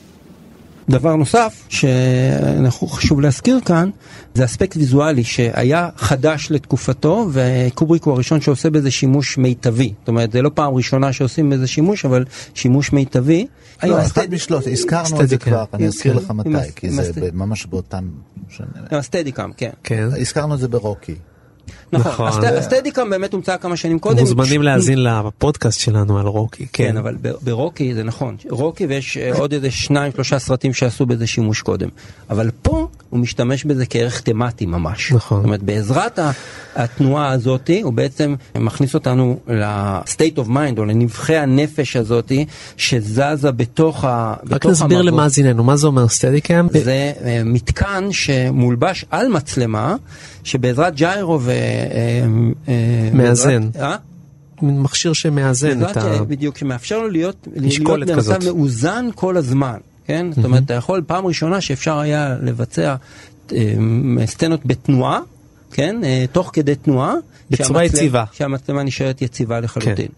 דבר 0.92 1.16
נוסף 1.16 1.64
שאנחנו 1.68 2.86
חשוב 2.86 3.20
להזכיר 3.20 3.60
כאן 3.64 3.90
זה 4.34 4.44
אספקט 4.44 4.76
ויזואלי 4.76 5.24
שהיה 5.24 5.88
חדש 5.96 6.48
לתקופתו 6.50 7.28
וקובריק 7.32 8.02
הוא 8.04 8.14
הראשון 8.14 8.40
שעושה 8.40 8.70
בזה 8.70 8.90
שימוש 8.90 9.38
מיטבי. 9.38 9.92
זאת 9.98 10.08
אומרת 10.08 10.32
זה 10.32 10.42
לא 10.42 10.50
פעם 10.54 10.74
ראשונה 10.74 11.12
שעושים 11.12 11.50
בזה 11.50 11.66
שימוש 11.66 12.04
אבל 12.04 12.24
שימוש 12.54 12.92
מיטבי. 12.92 13.46
לא, 13.82 13.98
הסטד- 13.98 14.34
משלוש, 14.34 14.66
הזכרנו 14.68 15.20
את 15.22 15.28
זה. 15.28 15.38
כבר, 15.38 15.64
אני 15.74 15.86
אזכיר 15.86 16.12
כן. 16.18 16.24
לך 16.24 16.30
עם 16.30 16.36
מתי, 16.36 16.50
כי 16.76 16.86
עם 16.86 16.92
זה 16.92 17.02
הסט- 17.02 17.32
ממש 17.34 17.66
באותם 17.66 18.08
שנים. 18.48 18.68
עם 18.92 18.98
הסטדיקאם, 18.98 19.52
כן. 19.56 19.70
כן. 19.84 20.08
הזכרנו 20.20 20.54
את 20.54 20.58
זה 20.60 20.68
ברוקי. 20.68 21.14
נכון, 21.92 22.28
נכון. 22.28 22.44
הסט- 22.44 22.58
הסטדיקאם 22.58 23.10
באמת 23.10 23.32
הומצא 23.32 23.56
כמה 23.56 23.76
שנים 23.76 23.98
קודם. 23.98 24.18
מוזמנים 24.18 24.62
להאזין 24.62 25.02
לפודקאסט 25.02 25.80
שלנו 25.80 26.18
על 26.18 26.26
רוקי. 26.26 26.66
כן, 26.72 26.88
כן, 26.88 26.96
אבל 26.96 27.16
ברוקי 27.42 27.94
זה 27.94 28.02
נכון, 28.02 28.36
רוקי 28.50 28.86
ויש 28.86 29.16
אה, 29.16 29.30
עוד 29.38 29.52
איזה 29.52 29.70
שניים 29.70 30.12
שלושה 30.12 30.38
סרטים 30.38 30.74
שעשו 30.74 31.06
בזה 31.06 31.26
שימוש 31.26 31.62
קודם, 31.62 31.88
אבל 32.30 32.50
פה 32.62 32.86
הוא 33.10 33.20
משתמש 33.20 33.64
בזה 33.64 33.86
כערך 33.86 34.20
תמטי 34.20 34.66
ממש. 34.66 35.12
נכון. 35.12 35.38
זאת 35.38 35.44
אומרת 35.44 35.62
בעזרת 35.62 36.18
התנועה 36.76 37.30
הזאתי 37.32 37.80
הוא 37.80 37.92
בעצם 37.92 38.34
מכניס 38.58 38.94
אותנו 38.94 39.38
ל-state 39.48 40.38
of 40.38 40.46
mind 40.48 40.78
או 40.78 40.84
לנבחי 40.84 41.36
הנפש 41.36 41.96
הזאתי 41.96 42.44
שזזה 42.76 43.50
בתוך 43.56 44.04
ה... 44.04 44.34
רק 44.50 44.66
נסביר 44.66 44.98
המבוא. 44.98 45.10
למאזיננו 45.12 45.64
מה 45.64 45.76
זה 45.76 45.86
אומר 45.86 46.08
סטדיקאם. 46.08 46.66
זה 46.72 47.12
אה, 47.24 47.40
מתקן 47.44 48.08
שמולבש 48.10 49.04
על 49.10 49.28
מצלמה 49.28 49.96
שבעזרת 50.44 50.94
ג'יירו 50.94 51.38
ו... 51.42 51.52
אה, 51.82 52.24
אה, 52.68 53.10
מאזן. 53.12 53.68
אה? 53.80 53.96
מין 54.62 54.80
מכשיר 54.80 55.12
שמאזן 55.12 55.84
את 55.84 55.96
ה... 55.96 56.24
בדיוק, 56.24 56.56
שמאפשר 56.58 56.98
לו 56.98 57.08
להיות, 57.08 57.48
במצב. 58.06 58.44
מאוזן 58.44 59.08
כל 59.14 59.36
הזמן, 59.36 59.76
כן? 60.06 60.26
זאת 60.32 60.44
אומרת, 60.44 60.62
אתה 60.64 60.74
יכול 60.74 61.02
פעם 61.06 61.26
ראשונה 61.26 61.60
שאפשר 61.60 61.98
היה 61.98 62.36
לבצע 62.42 62.94
סצנות 64.26 64.60
בתנועה, 64.66 65.20
כן? 65.72 65.96
תוך 66.32 66.50
כדי 66.52 66.74
תנועה. 66.74 67.14
בצורה 67.50 67.84
יציבה. 67.84 68.24
שהמצלמה 68.32 68.82
נשארת 68.82 69.22
יציבה 69.22 69.60
לחלוטין. 69.60 70.08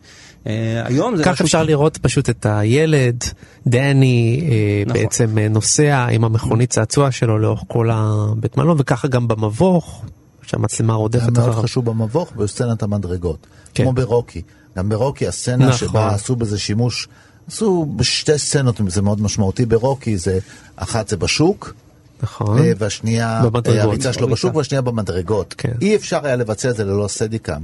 אה, 0.46 0.82
היום 0.84 1.16
זה 1.16 1.24
כך 1.24 1.40
אפשר 1.40 1.64
ש- 1.64 1.66
לראות 1.66 1.96
פשוט 1.98 2.30
את 2.30 2.46
הילד, 2.46 3.24
דני, 3.66 4.40
נכון. 4.86 5.02
בעצם 5.02 5.38
נוסע 5.38 6.06
עם 6.10 6.24
המכונית 6.24 6.70
צעצוע 6.70 7.10
שלו 7.10 7.38
לאורך 7.38 7.62
כל 7.68 7.88
הבית 7.92 8.56
מלון, 8.56 8.76
וככה 8.80 9.08
גם 9.08 9.28
במבוך, 9.28 10.04
שהמצלמה 10.46 10.92
היה 10.92 10.98
רודפת 10.98 11.22
מאוד 11.22 11.48
אחריו. 11.48 11.62
חשוב 11.62 11.84
במבוך 11.84 12.32
בסצנת 12.32 12.82
המדרגות. 12.82 13.46
כן. 13.74 13.84
כמו 13.84 13.92
ברוקי. 13.92 14.42
גם 14.76 14.88
ברוקי 14.88 15.28
הסצנה 15.28 15.66
נכון. 15.68 15.88
שבה 15.88 16.14
עשו 16.14 16.36
בזה 16.36 16.58
שימוש, 16.58 17.08
עשו 17.48 17.86
בשתי 17.96 18.38
סצנות, 18.38 18.80
זה 18.88 19.02
מאוד 19.02 19.22
משמעותי 19.22 19.66
ברוקי, 19.66 20.18
זה 20.18 20.38
אחת 20.76 21.08
זה 21.08 21.16
בשוק, 21.16 21.74
נכון. 22.22 22.58
אה, 22.58 22.72
והשנייה. 22.78 23.42
אה, 23.66 23.82
הריצה 23.82 24.12
שלו 24.12 24.28
בשוק 24.28 24.54
והשנייה 24.54 24.82
במדרגות. 24.82 25.54
כן. 25.58 25.72
אי 25.80 25.96
אפשר 25.96 26.26
היה 26.26 26.36
לבצע 26.36 26.70
את 26.70 26.76
זה 26.76 26.84
ללא 26.84 27.08
סדיקם. 27.08 27.62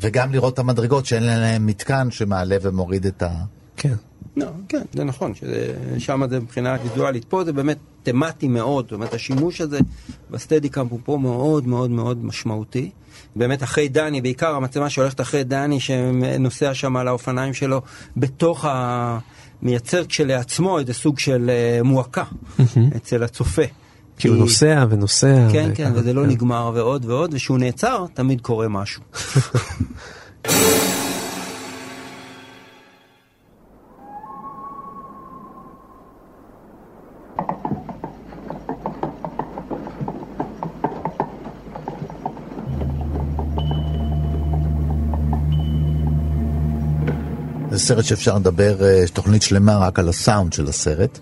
וגם 0.00 0.32
לראות 0.32 0.54
את 0.54 0.58
המדרגות 0.58 1.06
שאין 1.06 1.22
להם 1.22 1.66
מתקן 1.66 2.10
שמעלה 2.10 2.56
ומוריד 2.62 3.06
את 3.06 3.22
ה... 3.22 3.30
כן. 3.76 3.94
לא, 4.40 4.46
כן, 4.68 4.82
זה 4.92 5.04
נכון, 5.04 5.32
שם 5.98 6.22
זה 6.30 6.40
מבחינה 6.40 6.76
ויזואלית. 6.82 7.24
פה 7.24 7.44
זה 7.44 7.52
באמת 7.52 7.78
תמטי 8.02 8.48
מאוד, 8.48 8.84
זאת 8.84 8.92
אומרת, 8.92 9.14
השימוש 9.14 9.60
הזה 9.60 9.78
בסטדיקאמפ 10.30 10.92
הוא 10.92 11.00
פה 11.04 11.18
מאוד 11.22 11.66
מאוד 11.66 11.90
מאוד 11.90 12.24
משמעותי. 12.24 12.90
באמת 13.36 13.62
אחרי 13.62 13.88
דני, 13.88 14.20
בעיקר 14.20 14.54
המצלמה 14.54 14.90
שהולכת 14.90 15.20
אחרי 15.20 15.44
דני, 15.44 15.80
שנוסע 15.80 16.74
שם 16.74 16.96
על 16.96 17.08
האופניים 17.08 17.54
שלו, 17.54 17.80
בתוך 18.16 18.64
ה... 18.64 19.18
מייצר 19.62 20.04
כשלעצמו 20.04 20.78
איזה 20.78 20.94
סוג 20.94 21.18
של 21.18 21.50
אה, 21.50 21.82
מועקה 21.82 22.24
אצל 22.96 23.22
הצופה. 23.22 23.62
כי 24.18 24.28
הוא 24.28 24.36
נוסע 24.36 24.84
ונוסע. 24.90 25.48
כן, 25.52 25.70
כן, 25.74 25.92
וזה 25.94 26.12
לא 26.12 26.26
נגמר 26.26 26.70
ועוד 26.74 27.04
ועוד, 27.04 27.34
וכשהוא 27.34 27.58
נעצר, 27.58 28.06
תמיד 28.14 28.40
קורה 28.40 28.68
משהו. 28.68 29.02
סרט 47.90 48.04
שאפשר 48.04 48.36
לדבר 48.36 48.84
אה, 48.84 49.04
תוכנית 49.12 49.42
שלמה 49.42 49.78
רק 49.78 49.98
על 49.98 50.08
הסאונד 50.08 50.52
של 50.52 50.68
הסרט. 50.68 51.18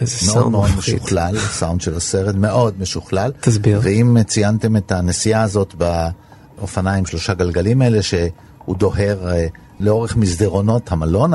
איזה 0.00 0.16
מאוד 0.26 0.34
סאונד 0.34 0.52
מאוד 0.52 0.70
מפחיד. 0.76 0.94
משוכלל, 0.94 1.36
הסאונד 1.36 1.80
של 1.80 1.96
הסרט 1.96 2.34
מאוד 2.34 2.80
משוכלל. 2.80 3.32
תסביר. 3.40 3.80
ואם 3.82 4.16
ציינתם 4.26 4.76
את 4.76 4.92
הנסיעה 4.92 5.42
הזאת 5.42 5.74
באופניים 6.58 7.06
שלושה 7.06 7.34
גלגלים 7.34 7.82
האלה, 7.82 8.02
שהוא 8.02 8.76
דוהר 8.76 9.30
אה, 9.30 9.46
לאורך 9.80 10.16
מסדרונות 10.16 10.92
המלון 10.92 11.32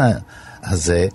הזה, 0.64 1.08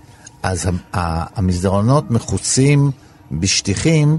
אז 0.43 0.69
המסדרונות 0.93 2.11
מכוסים 2.11 2.91
בשטיחים, 3.33 4.19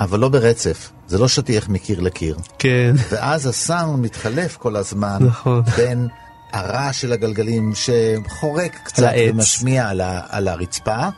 אבל 0.00 0.18
לא 0.18 0.28
ברצף. 0.28 0.90
זה 1.08 1.18
לא 1.18 1.28
שטיח 1.28 1.68
מקיר 1.68 2.00
לקיר. 2.00 2.36
כן. 2.58 2.94
ואז 3.10 3.46
הסאונד 3.46 4.04
מתחלף 4.04 4.56
כל 4.56 4.76
הזמן 4.76 5.18
נכון. 5.20 5.62
בין 5.76 6.08
הרעש 6.52 7.00
של 7.00 7.12
הגלגלים 7.12 7.72
שחורק 7.74 8.76
קצת 8.84 9.02
העץ. 9.02 9.30
ומשמיע 9.34 9.88
על, 9.88 10.00
ה, 10.00 10.20
על 10.28 10.48
הרצפה, 10.48 11.08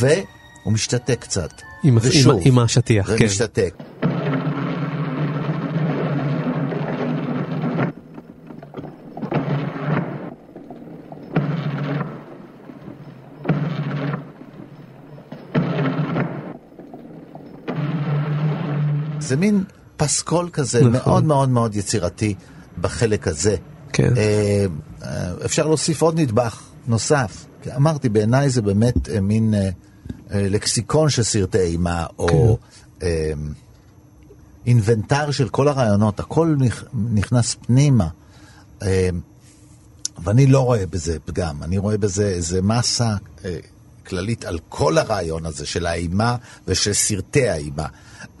והוא 0.00 0.12
משתתק 0.72 1.16
קצת. 1.20 1.50
עם- 1.84 1.98
ושוב, 2.02 2.32
עם- 2.34 2.40
עם 2.44 2.58
השטיח, 2.58 3.06
כן. 3.06 3.24
ומשתתק. 3.24 3.74
זה 19.20 19.36
מין 19.36 19.64
פסקול 19.96 20.48
כזה 20.52 20.80
נכון. 20.80 20.92
מאוד 20.92 21.24
מאוד 21.24 21.48
מאוד 21.48 21.76
יצירתי 21.76 22.34
בחלק 22.80 23.28
הזה. 23.28 23.56
כן. 23.92 24.16
אה, 24.16 24.66
אה, 25.02 25.32
אפשר 25.44 25.66
להוסיף 25.66 26.02
עוד 26.02 26.20
נדבך 26.20 26.60
נוסף. 26.86 27.46
אמרתי, 27.76 28.08
בעיניי 28.08 28.50
זה 28.50 28.62
באמת 28.62 29.08
אה, 29.08 29.20
מין 29.20 29.54
לקסיקון 30.30 31.10
של 31.10 31.22
סרטי 31.22 31.58
אימה, 31.58 32.06
או 32.18 32.58
אה, 33.02 33.32
אינבנטר 34.66 35.30
של 35.30 35.48
כל 35.48 35.68
הרעיונות, 35.68 36.20
הכל 36.20 36.56
נכ- 36.58 36.84
נכנס 37.14 37.56
פנימה. 37.66 38.08
ואני 40.24 40.46
לא 40.46 40.60
רואה 40.60 40.86
בזה 40.86 41.16
פגם, 41.24 41.62
אני 41.62 41.78
רואה 41.78 41.98
בזה 41.98 42.28
איזה 42.28 42.62
מסה 42.62 43.14
כללית 44.06 44.44
על 44.44 44.58
כל 44.68 44.98
הרעיון 44.98 45.46
הזה 45.46 45.66
של 45.66 45.86
האימה 45.86 46.36
ושל 46.66 46.92
סרטי 46.92 47.48
האימה. 47.48 47.86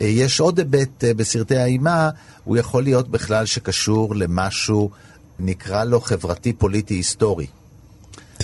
יש 0.00 0.40
עוד 0.40 0.58
היבט 0.58 1.04
בסרטי 1.16 1.56
האימה, 1.56 2.10
הוא 2.44 2.56
יכול 2.56 2.82
להיות 2.82 3.08
בכלל 3.08 3.46
שקשור 3.46 4.14
למשהו, 4.14 4.90
נקרא 5.40 5.84
לו 5.84 6.00
חברתי, 6.00 6.52
פוליטי, 6.52 6.94
היסטורי. 6.94 7.46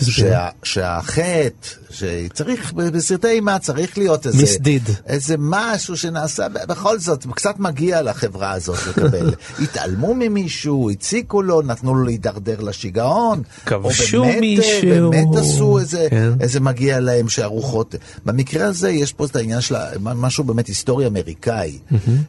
שה, 0.03 0.49
שהחטא, 0.63 1.69
שצריך, 1.91 2.73
בסרטי 2.73 3.29
אימה 3.29 3.59
צריך 3.59 3.99
להיות 3.99 4.27
איזה... 4.27 4.43
מסדיד. 4.43 4.83
איזה 5.07 5.35
משהו 5.39 5.97
שנעשה, 5.97 6.49
בכל 6.49 6.99
זאת, 6.99 7.27
קצת 7.35 7.59
מגיע 7.59 8.03
לחברה 8.03 8.53
הזאת 8.53 8.79
לקבל. 8.87 9.35
התעלמו 9.63 10.15
ממישהו, 10.15 10.91
הציקו 10.91 11.43
לו, 11.43 11.63
נתנו 11.63 11.95
לו 11.95 12.05
להידרדר 12.05 12.61
לשיגעון. 12.61 13.43
כבשו 13.67 14.25
מישהו. 14.41 15.11
באמת 15.11 15.37
עשו 15.37 15.79
איזה, 15.79 16.07
כן. 16.11 16.33
איזה 16.41 16.61
מגיע 16.61 17.01
להם 17.01 17.29
שהרוחות... 17.29 17.95
במקרה 18.25 18.67
הזה 18.67 18.91
יש 18.91 19.13
פה 19.13 19.25
את 19.25 19.37
העניין 19.37 19.61
של 19.61 19.75
משהו 19.99 20.45
באמת 20.45 20.67
היסטורי 20.67 21.07
אמריקאי. 21.07 21.79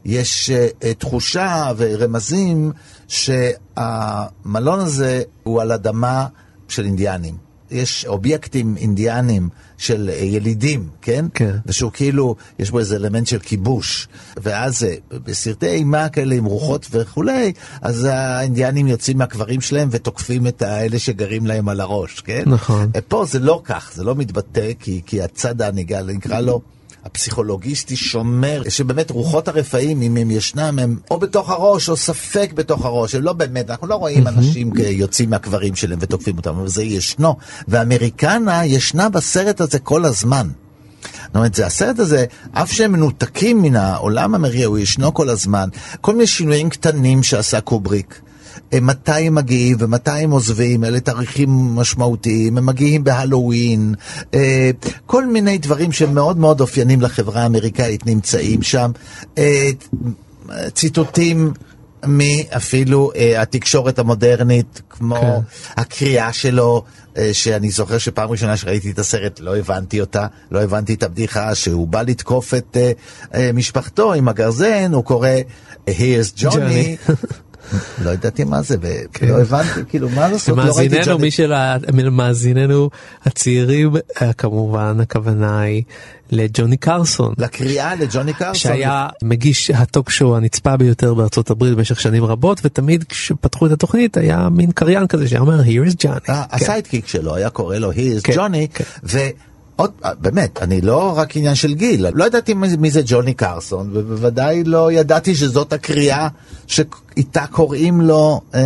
יש 0.06 0.50
uh, 0.50 0.94
תחושה 0.98 1.72
ורמזים 1.78 2.72
שהמלון 3.08 4.80
הזה 4.80 5.24
הוא 5.44 5.62
על 5.62 5.72
אדמה 5.72 6.28
של 6.68 6.86
אינדיאנים. 6.86 7.48
יש 7.72 8.06
אובייקטים 8.06 8.78
אינדיאנים 8.78 9.50
של 9.78 10.10
ילידים, 10.22 10.90
כן? 11.02 11.26
כן. 11.34 11.56
ושהוא 11.66 11.92
כאילו, 11.92 12.36
יש 12.60 12.72
בו 12.72 12.80
איזה 12.80 12.96
אלמנט 12.96 13.28
של 13.28 13.40
כיבוש. 13.40 14.08
ואז 14.38 14.84
אה, 14.84 14.96
בסרטי 15.24 15.68
אימה 15.68 16.10
כאלה 16.10 16.36
עם 16.36 16.46
רוחות 16.46 16.88
וכולי, 16.92 17.54
אז 17.82 18.08
האינדיאנים 18.12 18.88
יוצאים 18.88 19.18
מהקברים 19.18 19.62
שלהם 19.62 19.90
ותוקפים 19.92 20.48
את 20.48 20.62
האלה 20.62 21.00
שגרים 21.00 21.46
להם 21.46 21.70
על 21.70 21.80
הראש, 21.80 22.20
כן? 22.20 22.44
נכון. 22.46 22.92
אה, 22.96 23.02
פה 23.02 23.26
זה 23.26 23.40
לא 23.40 23.62
כך, 23.64 23.92
זה 23.96 24.04
לא 24.04 24.16
מתבטא, 24.16 24.72
כי, 24.80 25.02
כי 25.06 25.22
הצד 25.22 25.62
הנגע, 25.62 26.02
נקרא 26.04 26.40
לו... 26.40 26.62
הפסיכולוגיסטי 27.08 27.96
שומר, 27.96 28.62
שבאמת 28.70 29.12
רוחות 29.12 29.48
הרפאים, 29.48 30.02
אם 30.02 30.18
הם 30.18 30.32
ישנם, 30.32 30.80
הם 30.80 30.98
או 31.12 31.20
בתוך 31.20 31.50
הראש 31.50 31.90
או 31.90 31.98
ספק 31.98 32.52
בתוך 32.56 32.86
הראש, 32.86 33.16
הם 33.16 33.22
לא 33.22 33.34
באמת, 33.34 33.70
אנחנו 33.70 33.88
לא 33.88 33.96
רואים 33.96 34.28
אנשים 34.28 34.72
יוצאים 34.78 35.30
מהקברים 35.30 35.76
שלהם 35.76 36.00
ותוקפים 36.02 36.38
אותם, 36.38 36.50
אבל 36.50 36.68
זה 36.68 36.84
ישנו. 36.84 37.36
ואמריקנה 37.68 38.66
ישנה 38.66 39.10
בסרט 39.10 39.62
הזה 39.62 39.80
כל 39.80 40.06
הזמן. 40.06 40.48
זאת 41.26 41.36
אומרת, 41.36 41.56
זה 41.56 41.66
הסרט 41.66 42.00
הזה, 42.00 42.26
אף 42.52 42.72
שהם 42.72 42.92
מנותקים 42.92 43.62
מן 43.62 43.76
העולם 43.76 44.36
המריע, 44.36 44.66
הוא 44.68 44.78
ישנו 44.78 45.14
כל 45.14 45.30
הזמן. 45.30 45.70
כל 46.02 46.14
מיני 46.14 46.28
שינויים 46.28 46.70
קטנים 46.70 47.24
שעשה 47.24 47.62
קובריק. 47.62 48.22
אה, 48.74 48.80
מתי 48.82 49.12
הם 49.12 49.36
מגיעים 49.36 49.78
ומתי 49.80 50.12
הם 50.12 50.32
עוזבים, 50.32 50.84
אלה 50.84 51.00
תאריכים 51.00 51.50
משמעותיים, 51.50 52.58
הם 52.58 52.66
מגיעים 52.66 53.04
בהלואוין, 53.04 53.96
אה, 54.34 54.72
כל 55.06 55.26
מיני 55.26 55.58
דברים 55.58 55.92
שמאוד 55.92 56.38
מאוד 56.38 56.62
אופיינים 56.62 57.02
לחברה 57.02 57.42
האמריקאית 57.42 58.06
נמצאים 58.06 58.62
שם. 58.62 58.92
אה, 59.38 59.70
ציטוטים 60.74 61.54
מאפילו 62.06 63.12
אה, 63.16 63.42
התקשורת 63.42 64.00
המודרנית, 64.00 64.82
כמו 64.90 65.16
כן. 65.22 65.82
הקריאה 65.82 66.34
שלו, 66.34 66.84
אה, 67.18 67.34
שאני 67.34 67.70
זוכר 67.70 67.98
שפעם 67.98 68.30
ראשונה 68.30 68.58
שראיתי 68.58 68.92
את 68.92 69.00
הסרט 69.00 69.40
לא 69.40 69.58
הבנתי 69.58 70.02
אותה, 70.02 70.28
לא 70.52 70.62
הבנתי 70.62 70.94
את 70.94 71.04
הבדיחה, 71.04 71.56
שהוא 71.56 71.88
בא 71.88 72.02
לתקוף 72.02 72.54
את 72.54 72.78
אה, 72.78 72.92
אה, 73.36 73.52
משפחתו 73.54 74.14
עם 74.14 74.28
הגרזן, 74.28 74.94
הוא 74.94 75.04
קורא 75.04 75.30
Here's 75.90 76.40
Johnny. 76.40 77.12
לא 78.04 78.10
ידעתי 78.10 78.44
מה 78.44 78.62
זה, 78.62 78.76
ולא 78.82 79.42
הבנתי, 79.42 79.80
כאילו, 79.90 80.10
מה 80.10 80.28
לעשות, 80.30 80.58
לא 80.58 80.64
ראיתי 80.78 80.96
מאזיננו, 80.96 81.06
ג'וני. 81.18 81.22
מי 81.26 81.32
של 81.32 81.54
ה- 81.54 81.78
מאזיננו 82.12 82.90
הצעירים, 83.26 83.92
אה, 84.22 84.34
כמובן 84.34 84.98
הכוונה 85.00 85.60
היא 85.62 85.84
לג'וני 86.32 86.78
קרסון. 86.78 87.34
לקריאה 87.38 87.96
לג'וני 87.96 88.34
קרסון. 88.34 88.56
שהיה 88.56 89.08
מגיש 89.24 89.72
ה 89.72 89.79
talk 89.79 90.10
show 90.10 90.38
הנצפה 90.38 90.78
ביותר 90.78 91.14
בארצות 91.14 91.50
הברית 91.50 91.74
במשך 91.76 92.00
שנים 92.00 92.24
רבות 92.24 92.62
ותמיד 92.64 93.04
כשפתחו 93.04 93.66
את 93.66 93.72
התוכנית 93.72 94.18
היה 94.18 94.50
מין 94.52 94.72
קריין 94.72 95.08
כזה 95.08 95.28
שאומר 95.28 95.62
here 95.62 95.90
is 95.92 95.96
Johnny. 96.06 96.30
אה, 96.30 96.44
כן. 96.50 96.56
ה 96.56 96.62
sidekick 96.62 97.08
שלו 97.08 97.36
היה 97.36 97.50
קורא 97.50 97.78
לו 97.78 97.92
Here's 97.92 98.22
כן, 98.24 98.34
Johnny, 98.34 98.82
ועוד, 99.78 99.92
אה, 100.06 100.12
באמת, 100.20 100.62
אני 100.62 100.82
לא 100.82 101.14
רק 101.18 101.38
עניין 101.38 101.56
של 101.56 101.74
גיל, 101.74 102.06
לא 102.14 102.26
ידעתי 102.26 102.54
מי 102.54 102.92
זה 102.92 103.02
ג'וני 103.06 103.34
קרסון, 103.34 103.90
ובוודאי 103.94 104.64
לא 104.64 104.92
ידעתי 104.92 105.36
שזאת 105.36 105.74
הקריאה 105.74 106.28
שאיתה 106.68 107.46
קוראים 107.52 108.02
לו 108.02 108.42
אה, 108.56 108.60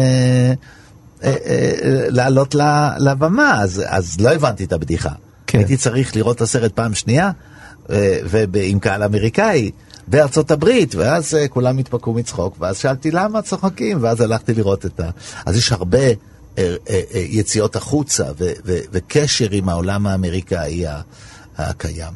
אה, 1.23 1.35
אה, 1.45 2.05
לעלות 2.09 2.55
לבמה, 2.99 3.61
אז, 3.61 3.83
אז 3.87 4.17
לא 4.19 4.29
הבנתי 4.29 4.63
את 4.63 4.73
הבדיחה. 4.73 5.11
כן. 5.47 5.57
הייתי 5.57 5.77
צריך 5.77 6.15
לראות 6.15 6.35
את 6.35 6.41
הסרט 6.41 6.71
פעם 6.71 6.93
שנייה, 6.93 7.31
אה, 7.89 8.17
ועם 8.25 8.79
קהל 8.79 9.03
אמריקאי. 9.03 9.71
בארצות 10.07 10.51
הברית, 10.51 10.95
ואז 10.95 11.35
אה, 11.35 11.47
כולם 11.47 11.77
התפקעו 11.77 12.13
מצחוק, 12.13 12.55
ואז 12.59 12.77
שאלתי 12.77 13.11
למה 13.11 13.41
צוחקים, 13.41 13.97
ואז 14.01 14.21
הלכתי 14.21 14.53
לראות 14.53 14.85
את 14.85 14.99
ה... 14.99 15.09
אז 15.45 15.57
יש 15.57 15.71
הרבה 15.71 15.99
יציאות 17.15 17.75
החוצה 17.75 18.23
ו- 18.37 18.53
ו- 18.65 18.79
וקשר 18.91 19.47
עם 19.51 19.69
העולם 19.69 20.07
האמריקאי 20.07 20.83
הקיים. 21.57 22.13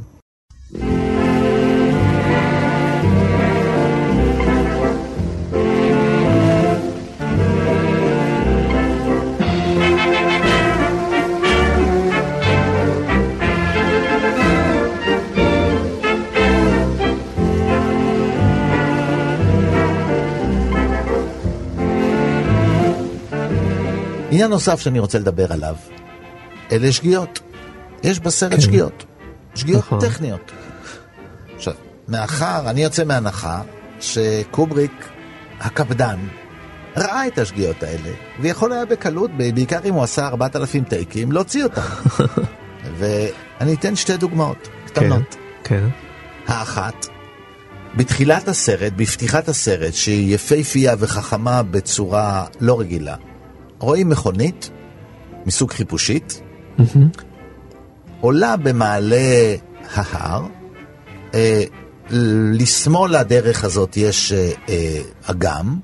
עניין 24.36 24.50
נוסף 24.50 24.80
שאני 24.80 25.00
רוצה 25.00 25.20
לדבר 25.20 25.54
עליו, 25.54 25.76
אלה 26.72 26.92
שגיאות. 26.92 27.40
יש 28.04 28.20
בסרט 28.20 28.52
כן. 28.52 28.62
שגיאות. 28.62 29.06
שגיאות 29.56 29.84
נכון. 29.84 30.00
טכניות. 30.00 30.52
עכשיו, 31.56 31.74
מאחר, 32.08 32.70
אני 32.70 32.84
יוצא 32.84 33.04
מהנחה 33.04 33.62
שקובריק 34.00 35.10
הקפדן 35.60 36.20
ראה 36.98 37.28
את 37.28 37.38
השגיאות 37.38 37.84
האלה, 37.84 38.10
ויכול 38.40 38.74
היה 38.74 38.86
בקלות, 38.86 39.32
בעיקר 39.38 39.80
אם 39.86 39.94
הוא 39.94 40.04
עשה 40.04 40.28
4,000 40.28 40.84
טייקים, 40.84 41.32
להוציא 41.32 41.64
אותם. 41.64 41.82
ואני 42.98 43.74
אתן 43.74 43.96
שתי 43.96 44.18
דוגמאות 44.18 44.68
קטנות. 44.86 45.36
כן. 45.64 45.88
האחת, 46.48 47.08
בתחילת 47.96 48.48
הסרט, 48.48 48.94
בפתיחת 48.96 49.48
הסרט, 49.48 49.94
שהיא 49.94 50.36
יפהפייה 50.36 50.96
וחכמה 51.00 51.64
בצורה 51.64 52.46
לא 52.62 52.80
רגילה, 52.80 53.16
רואים 53.86 54.10
מכונית 54.10 54.70
מסוג 55.46 55.72
חיפושית, 55.72 56.42
עולה 58.22 58.58
במעלה 58.58 59.56
ההר, 59.94 60.46
אה, 61.34 61.64
לשמאל 62.60 63.16
הדרך 63.16 63.64
הזאת 63.64 63.98
יש 63.98 64.34
אה, 64.34 64.52
אה, 64.70 65.02
אגם, 65.24 65.78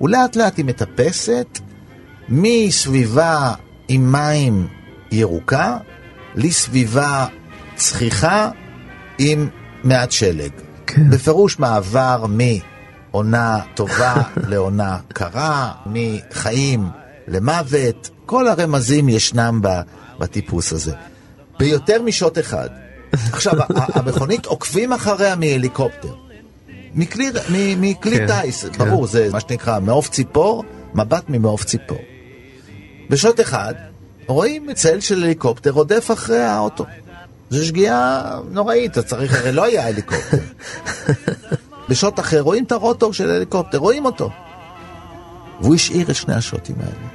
ולאט 0.00 0.36
לאט 0.36 0.56
היא 0.56 0.64
מטפסת 0.64 1.58
מסביבה 2.28 3.54
עם 3.88 4.12
מים 4.12 4.66
ירוקה 5.12 5.76
לסביבה 6.34 7.26
צחיחה 7.76 8.50
עם 9.18 9.48
מעט 9.84 10.12
שלג. 10.12 10.52
כן. 10.86 11.10
בפירוש 11.10 11.58
מעבר 11.58 12.24
מעונה 12.28 13.60
טובה 13.74 14.14
לעונה 14.48 14.98
קרה, 15.08 15.72
מחיים 15.86 17.03
למוות, 17.28 18.10
כל 18.26 18.48
הרמזים 18.48 19.08
ישנם 19.08 19.60
בטיפוס 20.18 20.72
הזה. 20.72 20.92
ביותר 21.58 22.02
משוט 22.02 22.38
אחד. 22.38 22.68
עכשיו, 23.32 23.52
המכונית 23.70 24.46
עוקבים 24.46 24.92
אחריה 24.92 25.36
מהליקופטר. 25.36 26.14
מכלי, 26.94 27.30
מ- 27.30 27.80
מכלי 27.80 28.16
כן, 28.16 28.26
טיס, 28.42 28.64
כן. 28.64 28.78
ברור, 28.90 29.06
זה 29.06 29.28
מה 29.32 29.40
שנקרא 29.40 29.80
מעוף 29.80 30.08
ציפור, 30.10 30.64
מבט 30.94 31.24
ממעוף 31.28 31.64
ציפור. 31.64 31.98
בשוט 33.10 33.40
אחד, 33.40 33.74
רואים 34.26 34.72
צל 34.74 35.00
של 35.00 35.22
הליקופטר 35.22 35.70
רודף 35.70 36.10
אחרי 36.12 36.42
האוטו. 36.42 36.84
זו 37.50 37.66
שגיאה 37.66 38.22
נוראית, 38.50 38.92
אתה 38.92 39.02
צריך, 39.02 39.38
הרי 39.40 39.52
לא 39.52 39.64
היה 39.64 39.86
הליקופטר. 39.86 40.38
בשוט 41.88 42.20
אחר 42.20 42.40
רואים 42.40 42.64
את 42.64 42.72
הרוטור 42.72 43.12
של 43.12 43.30
ההליקופטר, 43.30 43.78
רואים 43.78 44.04
אותו. 44.04 44.30
והוא 45.60 45.74
השאיר 45.74 46.10
את 46.10 46.14
שני 46.14 46.34
השוטים 46.34 46.76
האלה. 46.78 47.13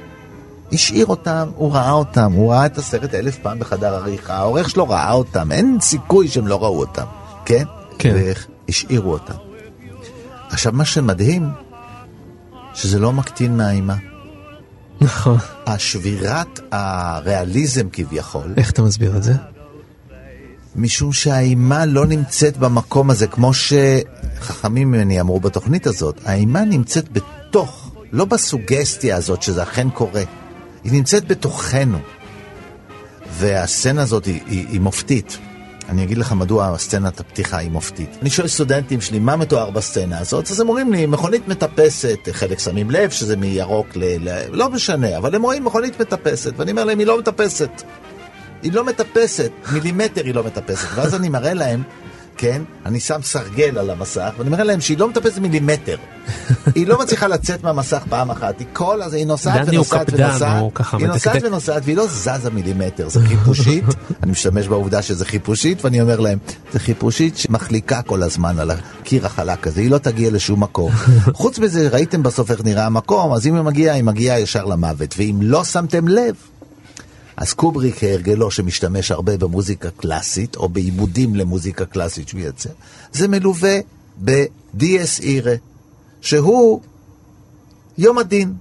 השאיר 0.72 1.06
אותם, 1.06 1.48
הוא 1.56 1.74
ראה 1.74 1.90
אותם, 1.90 2.32
הוא 2.32 2.52
ראה 2.52 2.66
את 2.66 2.78
הסרט 2.78 3.14
אלף 3.14 3.38
פעם 3.38 3.58
בחדר 3.58 3.94
עריכה, 3.94 4.34
העורך 4.34 4.70
שלו 4.70 4.88
ראה 4.88 5.12
אותם, 5.12 5.52
אין 5.52 5.78
סיכוי 5.80 6.28
שהם 6.28 6.46
לא 6.46 6.62
ראו 6.62 6.80
אותם, 6.80 7.06
כן? 7.44 7.64
כן. 7.98 8.14
והשאירו 8.68 9.12
אותם. 9.12 9.34
עכשיו, 10.50 10.72
מה 10.72 10.84
שמדהים, 10.84 11.50
שזה 12.74 12.98
לא 12.98 13.12
מקטין 13.12 13.56
מהאימה. 13.56 13.96
נכון. 15.00 15.38
השבירת 15.66 16.60
הריאליזם 16.72 17.88
כביכול, 17.92 18.54
איך 18.56 18.70
אתה 18.70 18.82
מסביר 18.82 19.16
את 19.16 19.22
זה? 19.22 19.32
משום 20.76 21.12
שהאימה 21.12 21.86
לא 21.86 22.06
נמצאת 22.06 22.56
במקום 22.56 23.10
הזה, 23.10 23.26
כמו 23.26 23.50
שחכמים 23.54 24.90
ממני 24.90 25.20
אמרו 25.20 25.40
בתוכנית 25.40 25.86
הזאת, 25.86 26.20
האימה 26.24 26.64
נמצאת 26.64 27.08
בתוך, 27.12 27.90
לא 28.12 28.24
בסוגסטיה 28.24 29.16
הזאת 29.16 29.42
שזה 29.42 29.62
אכן 29.62 29.90
קורה, 29.90 30.22
היא 30.84 30.92
נמצאת 30.92 31.28
בתוכנו. 31.28 31.98
והסצנה 33.30 34.02
הזאת 34.02 34.24
היא, 34.24 34.40
היא, 34.46 34.66
היא 34.68 34.80
מופתית. 34.80 35.38
אני 35.88 36.04
אגיד 36.04 36.18
לך 36.18 36.32
מדוע 36.32 36.78
סצנת 36.78 37.20
הפתיחה 37.20 37.58
היא 37.58 37.70
מופתית. 37.70 38.16
אני 38.22 38.30
שואל 38.30 38.48
סטודנטים 38.48 39.00
שלי, 39.00 39.18
מה 39.18 39.36
מתואר 39.36 39.70
בסצנה 39.70 40.18
הזאת? 40.18 40.50
אז 40.50 40.60
הם 40.60 40.68
אומרים 40.68 40.92
לי, 40.92 41.06
מכונית 41.06 41.48
מטפסת, 41.48 42.18
חלק 42.32 42.58
שמים 42.58 42.90
לב 42.90 43.10
שזה 43.10 43.36
מירוק 43.36 43.86
ל... 43.96 44.28
ל... 44.28 44.42
לא 44.50 44.70
משנה, 44.70 45.16
אבל 45.16 45.34
הם 45.34 45.42
רואים 45.42 45.64
מכונית 45.64 46.00
מטפסת, 46.00 46.52
ואני 46.56 46.70
אומר 46.70 46.84
להם, 46.84 46.98
היא 46.98 47.06
לא 47.06 47.18
מטפסת. 47.18 47.82
היא 48.62 48.72
לא 48.72 48.84
מטפסת, 48.84 49.50
מילימטר 49.72 50.24
היא 50.24 50.34
לא 50.34 50.44
מטפסת. 50.44 50.88
ואז 50.94 51.14
אני 51.14 51.28
מראה 51.28 51.54
להם, 51.54 51.82
כן, 52.40 52.62
אני 52.86 53.00
שם 53.00 53.20
סרגל 53.22 53.78
על 53.78 53.90
המסך, 53.90 54.30
ואני 54.38 54.50
מראה 54.50 54.64
להם 54.64 54.80
שהיא 54.80 54.98
לא 54.98 55.08
מטפסת 55.08 55.38
מילימטר. 55.38 55.96
היא 56.74 56.86
לא 56.86 56.98
מצליחה 57.00 57.26
לצאת 57.26 57.64
מהמסך 57.64 58.02
פעם 58.08 58.30
אחת, 58.30 58.58
היא 58.58 58.66
כל 58.72 59.02
הזה, 59.02 59.16
היא 59.16 59.26
נוסעת 59.26 59.68
ונוסעת 59.68 60.06
ונוסעת, 60.12 60.58
היא 60.92 61.06
נוסעת. 61.06 61.42
ונוסעת 61.44 61.82
והיא 61.84 61.96
לא 61.96 62.06
זזה 62.06 62.50
מילימטר, 62.50 63.08
זה 63.08 63.20
חיפושית, 63.20 63.84
אני 64.22 64.30
משתמש 64.32 64.68
בעובדה 64.68 65.02
שזה 65.02 65.24
חיפושית, 65.24 65.84
ואני 65.84 66.00
אומר 66.00 66.20
להם, 66.20 66.38
זה 66.72 66.78
חיפושית 66.78 67.36
שמחליקה 67.36 68.02
כל 68.02 68.22
הזמן 68.22 68.58
על 68.58 68.70
הקיר 68.70 69.26
החלק 69.26 69.66
הזה, 69.66 69.80
היא 69.80 69.90
לא 69.90 69.98
תגיע 69.98 70.30
לשום 70.30 70.62
מקום. 70.62 70.92
חוץ 71.32 71.58
מזה, 71.58 71.88
ראיתם 71.88 72.22
בסוף 72.22 72.50
איך 72.50 72.64
נראה 72.64 72.86
המקום, 72.86 73.32
אז 73.32 73.46
אם 73.46 73.54
היא 73.54 73.62
מגיעה, 73.62 73.94
היא 73.94 74.04
מגיעה 74.04 74.40
ישר 74.40 74.64
למוות, 74.64 75.14
ואם 75.18 75.38
לא 75.42 75.64
שמתם 75.64 76.08
לב, 76.08 76.34
אז 77.40 77.52
קובריק 77.52 77.98
כהרגלו 77.98 78.50
שמשתמש 78.50 79.10
הרבה 79.10 79.36
במוזיקה 79.36 79.90
קלאסית, 79.90 80.56
או 80.56 80.68
בעיבודים 80.68 81.34
למוזיקה 81.34 81.84
קלאסית 81.84 82.28
שהוא 82.28 82.40
יוצר, 82.40 82.70
זה 83.12 83.28
מלווה 83.28 83.78
ב-DS 84.24 85.22
אירה, 85.22 85.54
שהוא 86.20 86.80
יום 87.98 88.18
הדין. 88.18 88.54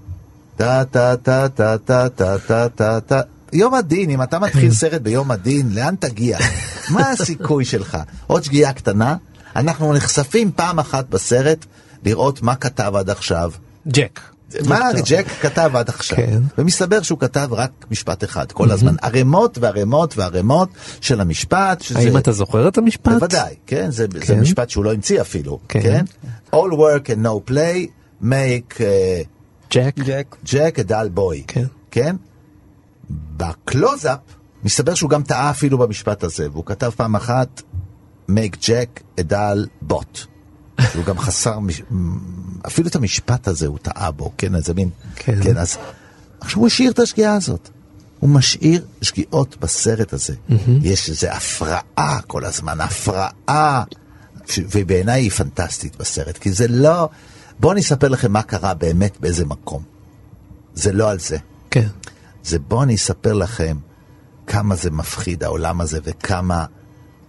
טה 0.55 0.83
טה 0.91 1.15
טה 1.17 1.49
טה 1.49 1.77
טה 1.77 2.09
טה 2.09 2.37
טה 2.39 2.69
טה 2.69 3.01
טה 3.01 3.21
יום 3.53 3.73
הדין, 3.73 4.09
אם 4.09 4.23
אתה 4.23 4.39
מתחיל 4.39 4.73
סרט 4.73 5.01
ביום 5.01 5.31
הדין, 5.31 5.69
לאן 5.73 5.95
תגיע? 5.95 6.37
מה 6.93 7.09
הסיכוי 7.09 7.65
שלך? 7.65 7.97
עוד 8.27 8.43
שגיאה 8.43 8.73
קטנה, 8.73 9.15
אנחנו 9.55 9.93
נחשפים 9.93 10.51
פעם 10.55 10.79
אחת 10.79 11.09
בסרט 11.09 11.65
לראות 12.05 12.41
מה 12.41 12.55
כתב 12.55 12.93
עד 12.95 13.09
עכשיו. 13.09 13.51
ג'ק. 13.87 14.19
מה 14.67 14.79
ג'ק 15.05 15.27
כתב 15.41 15.71
עד 15.73 15.89
עכשיו, 15.89 16.17
כן. 16.17 16.41
ומסתבר 16.57 17.01
שהוא 17.01 17.19
כתב 17.19 17.49
רק 17.51 17.71
משפט 17.91 18.23
אחד 18.23 18.51
כל 18.51 18.71
הזמן, 18.71 18.95
ערימות 19.01 19.57
וערימות 19.57 20.17
וערימות 20.17 20.69
של 21.01 21.21
המשפט, 21.21 21.81
שזה... 21.81 21.99
האם 21.99 22.17
אתה 22.17 22.31
זוכר 22.31 22.67
את 22.67 22.77
המשפט? 22.77 23.11
בוודאי, 23.13 23.55
כן, 23.67 23.91
זה, 23.91 24.05
זה 24.13 24.25
כן. 24.25 24.39
משפט 24.39 24.69
שהוא 24.69 24.83
לא 24.83 24.93
המציא 24.93 25.21
אפילו, 25.21 25.59
כן. 25.67 25.81
כן? 25.81 26.05
All 26.55 26.71
work 26.71 27.07
and 27.07 27.25
no 27.25 27.51
play 27.51 27.87
make 28.23 28.77
uh, 28.77 28.83
ג'ק. 29.71 30.77
a 30.77 30.83
dull 30.89 31.17
boy, 31.17 31.43
כן. 31.47 31.65
כן? 31.91 32.15
בקלוזאפ 33.09 34.19
מסתבר 34.63 34.93
שהוא 34.93 35.09
גם 35.09 35.23
טעה 35.23 35.49
אפילו 35.49 35.77
במשפט 35.77 36.23
הזה, 36.23 36.47
והוא 36.51 36.65
כתב 36.65 36.89
פעם 36.95 37.15
אחת 37.15 37.61
make 38.29 38.55
Jack 38.61 39.19
a 39.19 39.23
dull 39.23 39.91
bot. 39.91 40.28
שהוא 40.91 41.05
גם 41.05 41.19
חסר, 41.19 41.59
מש- 41.59 41.81
אפילו 42.67 42.87
את 42.87 42.95
המשפט 42.95 43.47
הזה 43.47 43.67
הוא 43.67 43.77
טעה 43.81 44.11
בו, 44.11 44.31
כן, 44.37 44.55
איזה 44.55 44.73
מין, 44.73 44.89
כן. 45.15 45.43
כן, 45.43 45.57
אז 45.57 45.77
עכשיו 46.41 46.59
הוא 46.59 46.67
השאיר 46.67 46.91
את 46.91 46.99
השגיאה 46.99 47.33
הזאת. 47.35 47.69
הוא 48.19 48.29
משאיר 48.29 48.85
שגיאות 49.01 49.57
בסרט 49.59 50.13
הזה. 50.13 50.33
יש 50.81 51.09
איזו 51.09 51.27
הפרעה 51.27 52.19
כל 52.27 52.45
הזמן, 52.45 52.81
הפרעה, 52.81 53.83
ובעיניי 54.57 55.21
היא 55.21 55.31
פנטסטית 55.31 55.95
בסרט, 55.95 56.37
כי 56.37 56.51
זה 56.51 56.67
לא... 56.67 57.09
בואו 57.59 57.71
אני 57.73 57.81
אספר 57.81 58.07
לכם 58.07 58.31
מה 58.31 58.41
קרה 58.41 58.73
באמת 58.73 59.17
באיזה 59.19 59.45
מקום. 59.45 59.83
זה 60.75 60.91
לא 60.91 61.11
על 61.11 61.19
זה. 61.19 61.37
כן. 61.71 61.87
זה 62.43 62.59
בואו 62.59 62.83
אני 62.83 62.95
אספר 62.95 63.33
לכם 63.33 63.77
כמה 64.47 64.75
זה 64.75 64.91
מפחיד 64.91 65.43
העולם 65.43 65.81
הזה 65.81 65.99
וכמה 66.03 66.65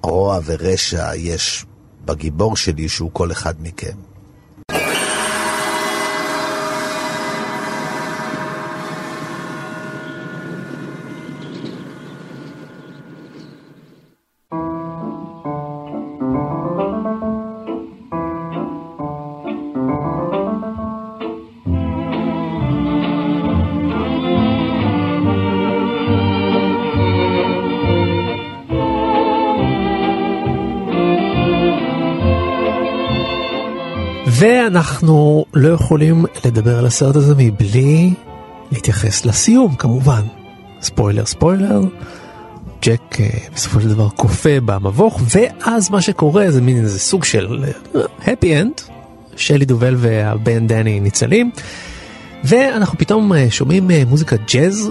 רוע 0.03 0.41
ורשע 0.45 1.15
יש 1.15 1.65
בגיבור 2.05 2.57
שלי 2.57 2.89
שהוא 2.89 3.11
כל 3.13 3.33
אחד 3.33 3.55
מכם. 3.61 4.10
ואנחנו 34.73 35.45
לא 35.55 35.69
יכולים 35.69 36.25
לדבר 36.45 36.79
על 36.79 36.87
הסרט 36.87 37.17
הזה 37.17 37.35
מבלי 37.37 38.15
להתייחס 38.73 39.27
לסיום 39.27 39.75
כמובן. 39.75 40.23
ספוילר 40.83 41.27
ספוילר, 41.27 41.81
ג'ק 42.83 43.21
אה, 43.21 43.29
בסופו 43.55 43.81
של 43.81 43.89
דבר 43.89 44.09
קופא 44.09 44.61
במבוך 44.65 45.21
ואז 45.35 45.91
מה 45.91 46.01
שקורה 46.01 46.51
זה 46.51 46.61
מין 46.61 46.77
איזה 46.77 46.99
סוג 46.99 47.25
של 47.25 47.65
happy 48.27 48.61
end, 48.61 48.81
שלי 49.37 49.65
דובל 49.65 49.95
והבן 49.99 50.67
דני 50.67 51.01
ניצלים 51.01 51.51
ואנחנו 52.45 52.99
פתאום 52.99 53.33
אה, 53.33 53.47
שומעים 53.51 53.91
אה, 53.91 54.03
מוזיקה 54.09 54.37
ג'אז 54.53 54.91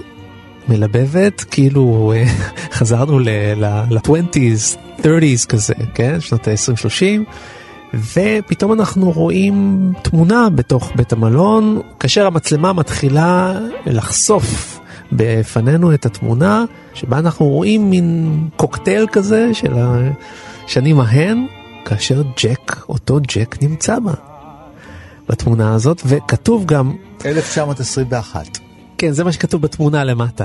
מלבבת 0.68 1.44
כאילו 1.50 2.12
אה, 2.16 2.24
חזרנו 2.78 3.18
ל-20's, 3.18 4.76
30's 5.02 5.46
כזה, 5.48 5.74
כן? 5.94 6.20
שנות 6.20 6.48
ה-20-30 6.48 7.32
ופתאום 7.94 8.72
אנחנו 8.72 9.10
רואים 9.10 9.92
תמונה 10.02 10.48
בתוך 10.50 10.92
בית 10.94 11.12
המלון, 11.12 11.80
כאשר 12.00 12.26
המצלמה 12.26 12.72
מתחילה 12.72 13.58
לחשוף 13.86 14.80
בפנינו 15.12 15.94
את 15.94 16.06
התמונה, 16.06 16.64
שבה 16.94 17.18
אנחנו 17.18 17.46
רואים 17.46 17.90
מין 17.90 18.48
קוקטייל 18.56 19.06
כזה 19.12 19.54
של 19.54 19.74
השנים 20.66 21.00
ההן, 21.00 21.46
כאשר 21.84 22.22
ג'ק, 22.42 22.76
אותו 22.88 23.18
ג'ק 23.28 23.62
נמצא 23.62 23.98
בה. 23.98 24.12
בתמונה 25.28 25.74
הזאת, 25.74 26.02
וכתוב 26.06 26.66
גם, 26.66 26.92
1921. 27.26 28.58
כן, 28.98 29.12
זה 29.12 29.24
מה 29.24 29.32
שכתוב 29.32 29.62
בתמונה 29.62 30.04
למטה. 30.04 30.44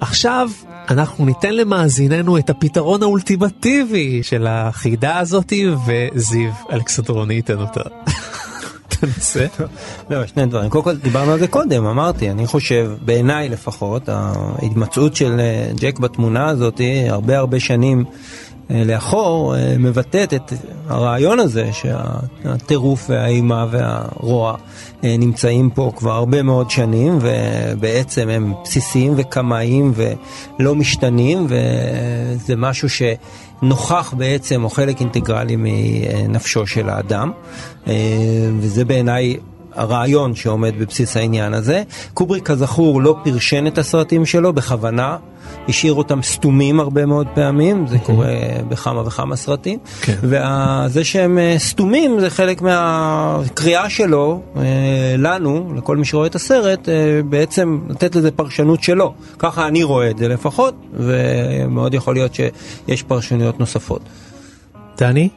עכשיו 0.00 0.50
אנחנו 0.90 1.24
ניתן 1.24 1.54
למאזיננו 1.54 2.38
את 2.38 2.50
הפתרון 2.50 3.02
האולטימטיבי 3.02 4.22
של 4.22 4.46
החידה 4.46 5.18
הזאתי, 5.18 5.66
וזיו 5.86 6.50
אלכסנדרוני 6.72 7.34
ייתן 7.34 7.60
אותה. 7.60 7.80
תנסה. 9.00 9.46
לא, 10.10 10.26
שני 10.26 10.46
דברים. 10.46 10.70
קודם 10.70 10.84
כל 10.84 10.96
דיברנו 10.96 11.32
על 11.32 11.38
זה 11.38 11.48
קודם, 11.48 11.86
אמרתי, 11.86 12.30
אני 12.30 12.46
חושב, 12.46 12.92
בעיניי 13.04 13.48
לפחות, 13.48 14.08
ההתמצאות 14.08 15.16
של 15.16 15.40
אה, 15.40 15.70
ג'ק 15.80 15.98
בתמונה 15.98 16.48
הזאת, 16.48 16.80
הרבה 17.08 17.38
הרבה 17.38 17.60
שנים 17.60 18.04
לאחור, 18.70 19.56
אה, 19.56 19.74
מבטאת 19.78 20.34
את 20.34 20.52
הרעיון 20.88 21.38
הזה 21.40 21.70
שהטירוף 21.72 23.10
והאימה 23.10 23.66
והרוע 23.70 24.56
אה, 25.04 25.16
נמצאים 25.18 25.70
פה 25.70 25.92
כבר 25.96 26.12
הרבה 26.12 26.42
מאוד 26.42 26.70
שנים, 26.70 27.18
ובעצם 27.20 28.28
הם 28.28 28.54
בסיסיים 28.62 29.12
וקמאיים 29.16 29.92
ולא 29.94 30.74
משתנים, 30.74 31.46
וזה 31.48 32.56
משהו 32.56 32.88
ש... 32.88 33.02
נוכח 33.62 34.14
בעצם 34.16 34.64
או 34.64 34.70
חלק 34.70 35.00
אינטגרלי 35.00 35.56
מנפשו 35.58 36.66
של 36.66 36.88
האדם, 36.88 37.32
אה, 37.86 37.94
וזה 38.58 38.84
בעיניי 38.84 39.36
הרעיון 39.74 40.34
שעומד 40.34 40.74
בבסיס 40.78 41.16
העניין 41.16 41.54
הזה. 41.54 41.82
קובריק 42.14 42.44
כזכור 42.46 43.02
לא 43.02 43.16
פרשן 43.24 43.66
את 43.66 43.78
הסרטים 43.78 44.26
שלו 44.26 44.52
בכוונה, 44.52 45.16
השאיר 45.68 45.94
אותם 45.94 46.22
סתומים 46.22 46.80
הרבה 46.80 47.06
מאוד 47.06 47.26
פעמים, 47.34 47.86
זה 47.86 47.98
קורה 47.98 48.28
בכמה 48.68 49.06
וכמה 49.06 49.36
סרטים, 49.36 49.78
כן. 50.00 50.16
וזה 50.22 51.04
שהם 51.04 51.38
אה, 51.38 51.54
סתומים 51.58 52.20
זה 52.20 52.30
חלק 52.30 52.62
מהקריאה 52.62 53.90
שלו 53.90 54.40
אה, 54.56 54.62
לנו, 55.18 55.74
לכל 55.76 55.96
מי 55.96 56.04
שרואה 56.04 56.26
את 56.26 56.34
הסרט, 56.34 56.88
אה, 56.88 57.20
בעצם 57.28 57.80
לתת 57.88 58.16
לזה 58.16 58.30
פרשנות 58.30 58.82
שלו. 58.82 59.14
ככה 59.38 59.68
אני 59.68 59.82
רואה 59.82 60.10
את 60.10 60.18
זה 60.18 60.28
לפחות, 60.28 60.74
ומאוד 60.92 61.94
יכול 61.94 62.14
להיות 62.14 62.34
שיש 62.34 63.02
פרשנויות 63.02 63.60
נוספות. 63.60 64.02
דני? 64.98 65.28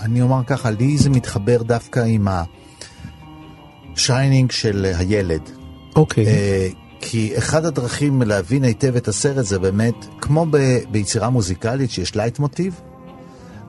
אני 0.00 0.22
אומר 0.22 0.44
ככה, 0.46 0.70
לי 0.70 0.98
זה 0.98 1.10
מתחבר 1.10 1.62
דווקא 1.62 2.00
עם 2.00 2.28
ה 3.96 4.03
shining 4.03 4.50
של 4.50 4.92
הילד. 4.98 5.50
אוקיי. 5.96 6.26
אה, 6.26 6.68
כי 7.00 7.38
אחד 7.38 7.64
הדרכים 7.64 8.22
להבין 8.22 8.64
היטב 8.64 8.96
את 8.96 9.08
הסרט 9.08 9.44
זה 9.44 9.58
באמת, 9.58 9.94
כמו 10.20 10.46
ב- 10.50 10.78
ביצירה 10.90 11.30
מוזיקלית 11.30 11.90
שיש 11.90 12.16
לייט 12.16 12.38
מוטיב, 12.38 12.80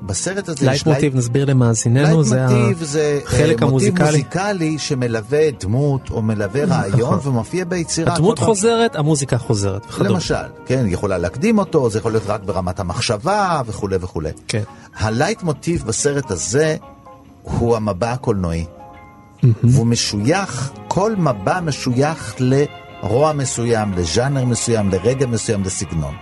בסרט 0.05 0.49
הזה 0.49 0.65
לייט 0.65 0.75
יש 0.75 0.87
מוטיב 0.87 1.15
נסביר 1.15 1.45
למאזיננו 1.45 2.23
זה 2.23 2.45
לייט 2.49 2.77
זה 2.77 3.19
החלק 3.25 3.63
אה, 3.63 3.69
מוטיב 3.69 3.69
המוזיקלי. 3.69 4.05
מוזיקלי 4.05 4.79
שמלווה 4.79 5.51
דמות 5.59 6.09
או 6.11 6.21
מלווה 6.21 6.65
רעיון 6.65 7.15
נכון. 7.15 7.31
ומופיע 7.31 7.65
ביצירה. 7.65 8.13
הדמות 8.13 8.39
חוזרת 8.39 8.95
המוזיקה 8.95 9.37
חוזרת. 9.37 9.85
וכדומה. 9.89 10.09
למשל, 10.09 10.35
כן, 10.65 10.85
יכולה 10.87 11.17
להקדים 11.17 11.57
אותו, 11.57 11.89
זה 11.89 11.99
יכול 11.99 12.11
להיות 12.11 12.23
רק 12.27 12.43
ברמת 12.43 12.79
המחשבה 12.79 13.61
וכולי 13.65 13.97
וכולי. 14.01 14.29
כן. 14.47 14.63
הלייט 14.95 15.43
מוטיב 15.43 15.83
בסרט 15.87 16.31
הזה 16.31 16.75
הוא 17.41 17.75
המבע 17.75 18.11
הקולנועי. 18.11 18.65
והוא 19.63 19.87
משוייך, 19.87 20.71
כל 20.87 21.15
מבע 21.15 21.59
משוייך 21.61 22.35
לרוע 22.39 23.33
מסוים, 23.33 23.93
לז'אנר 23.93 24.45
מסוים, 24.45 24.89
לרגע 24.89 25.25
מסוים, 25.25 25.63
לסגנון. 25.63 26.15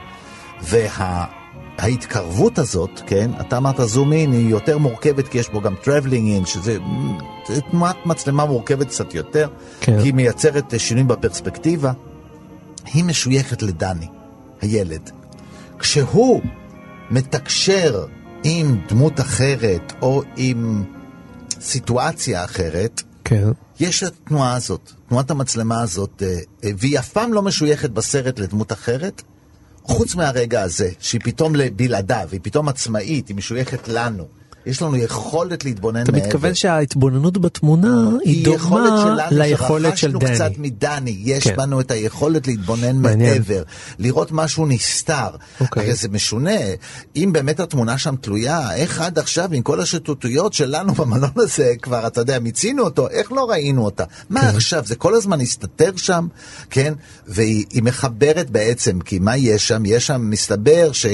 וההתקרבות 0.61 2.59
הזאת, 2.59 3.01
כן, 3.05 3.31
אתה 3.41 3.57
אמרת 3.57 3.75
zoom 3.79 4.13
in, 4.13 4.31
היא 4.31 4.49
יותר 4.49 4.77
מורכבת 4.77 5.27
כי 5.27 5.37
יש 5.37 5.49
בו 5.49 5.61
גם 5.61 5.75
travelling 5.83 6.31
in, 6.31 6.45
שזה 6.45 6.77
זה 7.47 7.61
תנועת 7.61 8.05
מצלמה 8.05 8.45
מורכבת 8.45 8.87
קצת 8.87 9.13
יותר, 9.13 9.47
כן. 9.81 10.01
כי 10.01 10.07
היא 10.07 10.13
מייצרת 10.13 10.73
אה, 10.73 10.79
שינויים 10.79 11.07
בפרספקטיבה. 11.07 11.91
היא 12.93 13.03
משויכת 13.03 13.61
לדני, 13.61 14.07
הילד. 14.61 15.09
כשהוא 15.79 16.41
מתקשר 17.11 18.05
עם 18.43 18.77
דמות 18.89 19.19
אחרת 19.19 19.93
או 20.01 20.23
עם 20.35 20.83
סיטואציה 21.61 22.43
אחרת, 22.43 23.03
כן. 23.31 23.49
יש 23.79 24.03
התנועה 24.03 24.55
הזאת, 24.55 24.91
תנועת 25.09 25.31
המצלמה 25.31 25.81
הזאת, 25.81 26.23
אה, 26.25 26.39
אה, 26.63 26.71
והיא 26.77 26.99
אף 26.99 27.09
פעם 27.09 27.33
לא 27.33 27.41
משויכת 27.41 27.89
בסרט 27.89 28.39
לדמות 28.39 28.71
אחרת, 28.71 29.21
חוץ 29.83 30.15
מהרגע 30.15 30.61
הזה, 30.61 30.89
שהיא 30.99 31.21
פתאום 31.23 31.53
בלעדיו, 31.75 32.29
היא 32.31 32.39
פתאום 32.43 32.69
עצמאית, 32.69 33.27
היא 33.27 33.35
משויכת 33.35 33.87
לנו. 33.87 34.27
יש 34.65 34.81
לנו 34.81 34.97
יכולת 34.97 35.65
להתבונן 35.65 36.03
אתה 36.03 36.11
מעבר. 36.11 36.25
מתכוון 36.25 36.55
שההתבוננות 36.55 37.37
בתמונה 37.37 38.09
היא 38.25 38.47
יכולת 38.47 38.91
דומה 38.91 39.29
ליכולת 39.31 39.97
של 39.97 40.11
דני. 40.11 40.33
קצת 40.33 40.51
מדני, 40.57 41.17
יש 41.23 41.43
כן. 41.43 41.55
בנו 41.55 41.79
את 41.81 41.91
היכולת 41.91 42.47
להתבונן 42.47 42.95
מעניין. 42.95 43.33
מעבר, 43.33 43.63
לראות 43.99 44.31
משהו 44.31 44.65
נסתר. 44.65 45.29
אוקיי. 45.61 45.83
הרי 45.83 45.95
זה 45.95 46.09
משונה, 46.09 46.59
אם 47.15 47.29
באמת 47.33 47.59
התמונה 47.59 47.97
שם 47.97 48.15
תלויה, 48.21 48.75
איך 48.75 49.01
עד 49.01 49.19
עכשיו 49.19 49.49
עם 49.53 49.61
כל 49.61 49.81
השטוטויות 49.81 50.53
שלנו 50.53 50.93
במלון 50.93 51.31
הזה, 51.35 51.73
כבר, 51.81 52.07
אתה 52.07 52.21
יודע, 52.21 52.39
מיצינו 52.39 52.83
אותו, 52.83 53.09
איך 53.09 53.31
לא 53.31 53.49
ראינו 53.49 53.85
אותה? 53.85 54.03
מה 54.29 54.41
כן. 54.41 54.47
עכשיו, 54.47 54.83
זה 54.85 54.95
כל 54.95 55.15
הזמן 55.15 55.41
הסתתר 55.41 55.91
שם, 55.95 56.27
כן? 56.69 56.93
והיא 57.27 57.65
היא 57.69 57.83
מחברת 57.83 58.49
בעצם, 58.49 58.99
כי 58.99 59.19
מה 59.19 59.37
יש 59.37 59.67
שם? 59.67 59.83
יש 59.85 60.07
שם, 60.07 60.21
מסתבר 60.29 60.91
ש... 60.91 61.05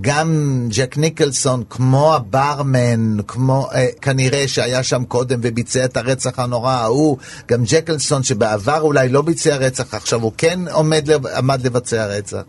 גם 0.00 0.58
ג'ק 0.70 0.98
ניקלסון, 0.98 1.62
כמו 1.70 2.14
הברמן, 2.14 3.16
כמו 3.26 3.68
אה, 3.74 3.86
כנראה 4.02 4.48
שהיה 4.48 4.82
שם 4.82 5.04
קודם 5.04 5.38
וביצע 5.42 5.84
את 5.84 5.96
הרצח 5.96 6.38
הנורא 6.38 6.72
ההוא, 6.72 7.16
גם 7.48 7.62
ג'קלסון 7.64 8.22
שבעבר 8.22 8.80
אולי 8.80 9.08
לא 9.08 9.22
ביצע 9.22 9.56
רצח, 9.56 9.94
עכשיו 9.94 10.22
הוא 10.22 10.32
כן 10.38 10.60
עומד, 10.72 11.08
עמד 11.36 11.66
לבצע 11.66 12.06
רצח. 12.06 12.40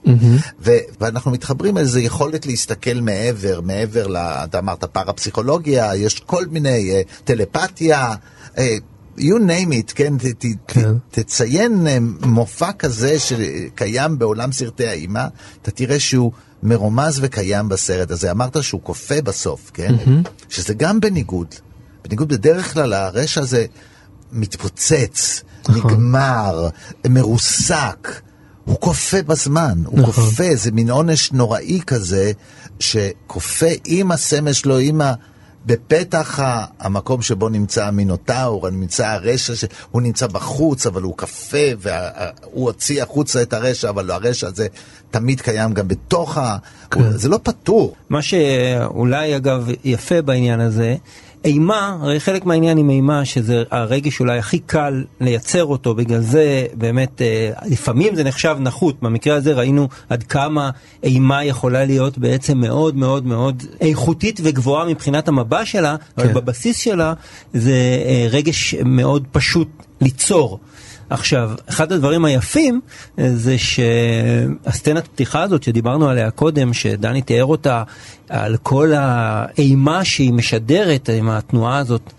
ו- 0.61 0.77
ואנחנו 1.01 1.31
מתחברים 1.31 1.77
לאיזו 1.77 1.99
יכולת 1.99 2.45
להסתכל 2.45 2.99
מעבר, 3.01 3.61
מעבר, 3.61 4.07
ל- 4.07 4.17
אתה 4.17 4.59
אמרת 4.59 4.83
פרפסיכולוגיה, 4.83 5.95
יש 5.95 6.19
כל 6.19 6.45
מיני, 6.45 6.91
אה, 6.91 7.01
טלפתיה. 7.23 8.13
אה, 8.57 8.77
you 9.17 9.35
name 9.47 9.71
it, 9.71 9.93
כן, 9.95 10.17
ת, 10.17 10.25
ת, 10.25 10.45
כן. 10.67 10.93
ת, 11.11 11.19
תציין 11.19 11.87
אה, 11.87 11.97
מופע 12.21 12.71
כזה 12.71 13.19
שקיים 13.19 14.19
בעולם 14.19 14.51
סרטי 14.51 14.87
האימה, 14.87 15.27
אתה 15.61 15.71
תראה 15.71 15.99
שהוא 15.99 16.31
מרומז 16.63 17.19
וקיים 17.21 17.69
בסרט 17.69 18.11
הזה. 18.11 18.31
אמרת 18.31 18.63
שהוא 18.63 18.81
כופה 18.83 19.21
בסוף, 19.21 19.71
כן? 19.73 19.95
שזה 20.49 20.73
גם 20.73 20.99
בניגוד. 20.99 21.55
בניגוד 22.03 22.29
בדרך 22.33 22.73
כלל 22.73 22.93
הרשע 22.93 23.41
הזה 23.41 23.65
מתפוצץ, 24.31 25.43
נכון. 25.69 25.91
נגמר, 25.91 26.69
מרוסק. 27.07 28.21
הוא 28.65 28.77
כופה 28.79 29.21
בזמן, 29.21 29.83
הוא 29.85 29.99
נכון. 29.99 30.13
כופה, 30.13 30.55
זה 30.55 30.71
מין 30.71 30.89
עונש 30.89 31.31
נוראי 31.31 31.81
כזה, 31.87 32.31
שכופה 32.79 33.65
עם 33.85 34.11
הסמל 34.11 34.53
שלו, 34.53 34.77
עם 34.77 35.01
ה... 35.01 35.13
בפתח 35.65 36.39
המקום 36.79 37.21
שבו 37.21 37.49
נמצא 37.49 37.85
המינוטאור, 37.85 38.69
נמצא 38.69 39.07
הרשע, 39.07 39.55
ש- 39.55 39.65
הוא 39.91 40.01
נמצא 40.01 40.27
בחוץ, 40.27 40.87
אבל 40.87 41.01
הוא 41.01 41.17
כפה, 41.17 41.57
והוא 41.79 42.65
הוציא 42.65 43.03
החוצה 43.03 43.41
את 43.41 43.53
הרשע, 43.53 43.89
אבל 43.89 44.11
הרשע 44.11 44.47
הזה 44.47 44.67
תמיד 45.11 45.41
קיים 45.41 45.73
גם 45.73 45.87
בתוך 45.87 46.37
ה... 46.37 46.57
הוא- 46.93 47.03
זה 47.11 47.29
לא 47.29 47.39
פתור. 47.43 47.95
מה 48.09 48.21
שאולי 48.21 49.35
אגב 49.35 49.67
יפה 49.83 50.21
בעניין 50.21 50.59
הזה, 50.59 50.95
אימה, 51.45 51.97
הרי 52.01 52.19
חלק 52.19 52.45
מהעניין 52.45 52.77
עם 52.77 52.89
אימה 52.89 53.25
שזה 53.25 53.63
הרגש 53.71 54.19
אולי 54.19 54.37
הכי 54.37 54.59
קל 54.59 55.03
לייצר 55.21 55.65
אותו, 55.65 55.95
בגלל 55.95 56.21
זה 56.21 56.65
באמת 56.73 57.21
אה, 57.21 57.51
לפעמים 57.65 58.15
זה 58.15 58.23
נחשב 58.23 58.57
נחות, 58.59 59.01
במקרה 59.01 59.35
הזה 59.35 59.53
ראינו 59.53 59.87
עד 60.09 60.23
כמה 60.23 60.69
אימה 61.03 61.43
יכולה 61.43 61.85
להיות 61.85 62.17
בעצם 62.17 62.57
מאוד 62.57 62.95
מאוד 62.95 63.25
מאוד 63.25 63.63
איכותית 63.81 64.39
וגבוהה 64.43 64.85
מבחינת 64.85 65.27
המבע 65.27 65.65
שלה, 65.65 65.95
אבל 66.17 66.27
כן. 66.27 66.33
בבסיס 66.33 66.77
שלה 66.77 67.13
זה 67.53 68.03
אה, 68.05 68.27
רגש 68.29 68.75
מאוד 68.75 69.27
פשוט 69.31 69.67
ליצור. 70.01 70.59
עכשיו, 71.11 71.51
אחד 71.69 71.91
הדברים 71.91 72.25
היפים 72.25 72.81
אה, 73.19 73.29
זה 73.35 73.55
שהסצנת 73.57 75.07
פתיחה 75.07 75.41
הזאת 75.43 75.63
שדיברנו 75.63 76.09
עליה 76.09 76.31
קודם, 76.31 76.73
שדני 76.73 77.21
תיאר 77.21 77.45
אותה 77.45 77.83
על 78.29 78.57
כל 78.57 78.91
האימה 78.95 80.05
שהיא 80.05 80.33
משדרת 80.33 81.09
עם 81.09 81.29
התנועה 81.29 81.77
הזאת. 81.77 82.13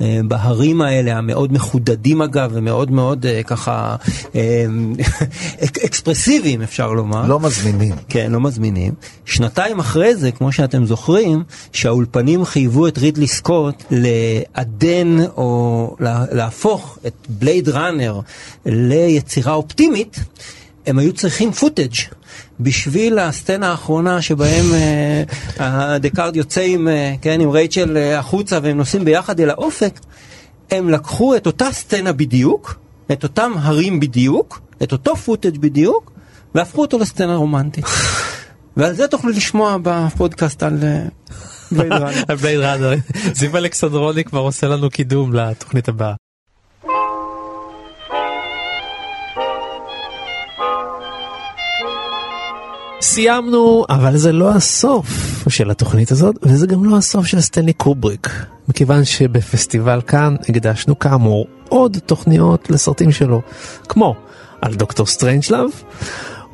אה, 0.00 0.20
בהרים 0.28 0.80
האלה 0.82 1.18
המאוד 1.18 1.52
מחודדים 1.52 2.22
אגב 2.22 2.50
ומאוד 2.54 2.90
מאוד 2.90 3.26
אה, 3.26 3.42
ככה 3.42 3.96
אה, 4.34 4.66
אק- 5.64 5.78
אקספרסיביים 5.86 6.62
אפשר 6.62 6.92
לומר. 6.92 7.26
לא 7.26 7.40
מזמינים. 7.40 7.94
כן, 8.08 8.32
לא 8.32 8.40
מזמינים. 8.40 8.94
שנתיים 9.24 9.78
אחרי 9.78 10.16
זה, 10.16 10.32
כמו 10.32 10.52
שאתם 10.52 10.86
זוכרים, 10.86 11.42
שהאולפנים 11.72 12.44
חייבו 12.44 12.86
את 12.86 12.98
רידלי 12.98 13.26
סקוט 13.26 13.84
לעדן 13.90 15.16
או 15.36 15.96
לה- 16.00 16.24
להפוך 16.32 16.98
את 17.06 17.12
בלייד 17.28 17.68
ראנר 17.68 18.20
ליצירה 18.66 19.54
אופטימית, 19.54 20.16
הם 20.86 20.98
היו 20.98 21.12
צריכים 21.12 21.52
footage 21.52 21.94
בשביל 22.60 23.18
הסצנה 23.18 23.70
האחרונה 23.70 24.22
שבהם 24.22 24.64
אה, 24.74 25.22
הדקארד 25.58 26.36
יוצא 26.36 26.60
עם, 26.60 26.88
אה, 26.88 27.14
כן, 27.22 27.40
עם 27.40 27.50
רייצ'ל 27.50 27.96
אה, 27.96 28.18
החוצה 28.18 28.58
והם 28.62 28.76
נוסעים 28.76 29.04
ביחד 29.04 29.40
אל 29.40 29.50
האופק, 29.50 30.00
הם 30.70 30.90
לקחו 30.90 31.36
את 31.36 31.46
אותה 31.46 31.72
סצנה 31.72 32.12
בדיוק, 32.12 32.78
את 33.12 33.22
אותם 33.22 33.52
הרים 33.58 34.00
בדיוק, 34.00 34.60
את 34.82 34.92
אותו 34.92 35.16
footage 35.16 35.58
בדיוק, 35.58 36.12
והפכו 36.54 36.80
אותו 36.80 36.98
לסצנה 36.98 37.36
רומנטית. 37.36 37.84
ועל 38.76 38.92
זה 38.92 39.08
תוכלו 39.08 39.30
לשמוע 39.30 39.76
בפודקאסט 39.82 40.62
על 40.62 40.78
Blade 41.72 42.60
Runner. 42.64 42.94
זיו 43.38 43.56
אלכסנדרוני 43.56 44.24
כבר 44.24 44.40
עושה 44.40 44.68
לנו 44.68 44.90
קידום 44.90 45.34
לתוכנית 45.34 45.88
הבאה. 45.88 46.25
סיימנו, 53.06 53.84
אבל 53.88 54.16
זה 54.16 54.32
לא 54.32 54.50
הסוף 54.50 55.08
של 55.48 55.70
התוכנית 55.70 56.10
הזאת, 56.10 56.36
וזה 56.42 56.66
גם 56.66 56.84
לא 56.84 56.96
הסוף 56.96 57.26
של 57.26 57.40
סטנלי 57.40 57.72
קובריק, 57.72 58.28
מכיוון 58.68 59.04
שבפסטיבל 59.04 60.00
כאן 60.06 60.36
הקדשנו 60.48 60.98
כאמור 60.98 61.46
עוד 61.68 61.96
תוכניות 62.06 62.70
לסרטים 62.70 63.12
שלו, 63.12 63.42
כמו 63.88 64.14
על 64.62 64.74
דוקטור 64.74 65.06
סטרנג'לאב, 65.06 65.70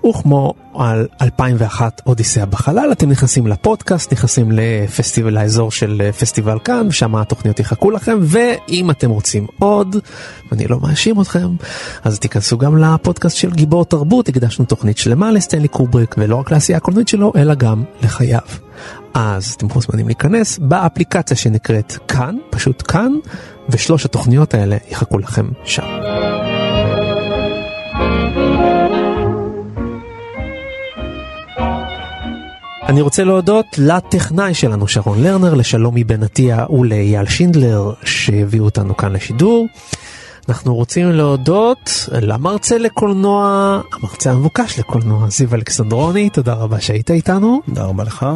וכמו 0.08 0.54
על 0.74 1.06
2001 1.22 2.00
אודיסאה 2.06 2.46
בחלל, 2.46 2.92
אתם 2.92 3.10
נכנסים 3.10 3.46
לפודקאסט, 3.46 4.12
נכנסים 4.12 4.52
לפסטיבל, 4.52 5.34
לאזור 5.34 5.70
של 5.70 6.02
אה, 6.04 6.12
פסטיבל 6.12 6.58
כאן, 6.64 6.86
ושם 6.88 7.16
התוכניות 7.16 7.60
יחכו 7.60 7.90
לכם, 7.90 8.18
ואם 8.22 8.90
אתם 8.90 9.10
רוצים 9.10 9.46
עוד, 9.58 9.96
ואני 10.50 10.66
לא 10.66 10.80
מאשים 10.80 11.20
אתכם, 11.20 11.48
אז 12.04 12.18
תיכנסו 12.18 12.58
גם 12.58 12.78
לפודקאסט 12.78 13.36
של 13.36 13.50
גיבור 13.50 13.84
תרבות, 13.84 14.28
הקדשנו 14.28 14.64
תוכנית 14.64 14.98
שלמה 14.98 15.30
לסטנלי 15.30 15.68
קובריק, 15.68 16.14
ולא 16.18 16.36
רק 16.36 16.50
לעשייה 16.50 16.78
הקולנועית 16.78 17.08
שלו, 17.08 17.32
אלא 17.36 17.54
גם 17.54 17.84
לחייו. 18.02 18.40
אז 19.14 19.54
אתם 19.56 19.66
מוזמנים 19.74 20.06
להיכנס 20.06 20.58
באפליקציה 20.58 21.36
שנקראת 21.36 21.92
כאן, 22.08 22.36
פשוט 22.50 22.82
כאן, 22.88 23.12
ושלוש 23.68 24.04
התוכניות 24.04 24.54
האלה 24.54 24.76
יחכו 24.90 25.18
לכם 25.18 25.48
שם. 25.64 25.84
אני 32.92 33.00
רוצה 33.00 33.24
להודות 33.24 33.66
לטכנאי 33.78 34.54
שלנו 34.54 34.88
שרון 34.88 35.22
לרנר, 35.22 35.54
לשלומי 35.54 36.04
בן 36.04 36.22
עטיה 36.22 36.66
ולאייל 36.70 37.26
שינדלר 37.26 37.92
שהביאו 38.04 38.64
אותנו 38.64 38.96
כאן 38.96 39.12
לשידור. 39.12 39.66
אנחנו 40.48 40.74
רוצים 40.74 41.10
להודות 41.10 42.08
למרצה 42.12 42.78
לקולנוע, 42.78 43.80
המרצה 43.92 44.30
המבוקש 44.30 44.78
לקולנוע, 44.78 45.28
זיו 45.30 45.54
אלכסנדרוני, 45.54 46.30
תודה 46.30 46.54
רבה 46.54 46.80
שהיית 46.80 47.10
איתנו. 47.10 47.60
תודה 47.66 47.84
רבה 47.84 48.04
לך. 48.04 48.26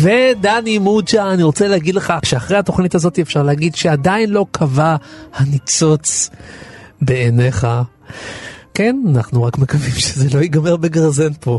ודני 0.00 0.78
מוג'ה, 0.78 1.32
אני 1.32 1.42
רוצה 1.42 1.68
להגיד 1.68 1.94
לך 1.94 2.12
שאחרי 2.24 2.56
התוכנית 2.56 2.94
הזאת 2.94 3.18
אפשר 3.18 3.42
להגיד 3.42 3.74
שעדיין 3.74 4.30
לא 4.30 4.46
קבע 4.50 4.96
הניצוץ 5.34 6.30
בעיניך. 7.02 7.66
כן, 8.74 8.96
אנחנו 9.08 9.42
רק 9.42 9.58
מקווים 9.58 9.92
שזה 9.94 10.28
לא 10.34 10.42
ייגמר 10.42 10.76
בגרזן 10.76 11.32
פה. 11.40 11.58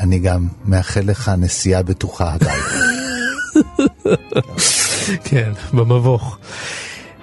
אני 0.00 0.18
גם 0.18 0.48
מאחל 0.64 1.00
לך 1.04 1.30
נסיעה 1.38 1.82
בטוחה 1.82 2.32
הביתה. 2.32 2.52
כן, 5.28 5.52
במבוך. 5.72 6.38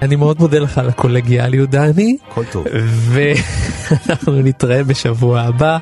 אני 0.01 0.15
מאוד 0.15 0.39
מודה 0.39 0.59
לך 0.59 0.77
על 0.77 0.89
הקולגיאליות 0.89 1.69
דני. 1.69 2.17
כל 2.33 2.43
טוב. 2.51 2.65
ואנחנו 2.99 4.41
נתראה 4.45 4.83
בשבוע 4.83 5.41
הבא 5.41 5.77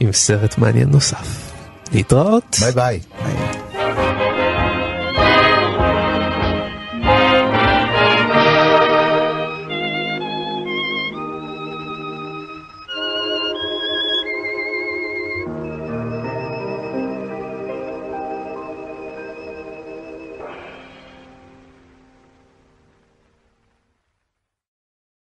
עם 0.00 0.12
סרט 0.12 0.58
מעניין 0.58 0.88
נוסף. 0.88 1.50
להתראות. 1.92 2.56
ביי 2.60 2.72
ביי. 2.72 3.00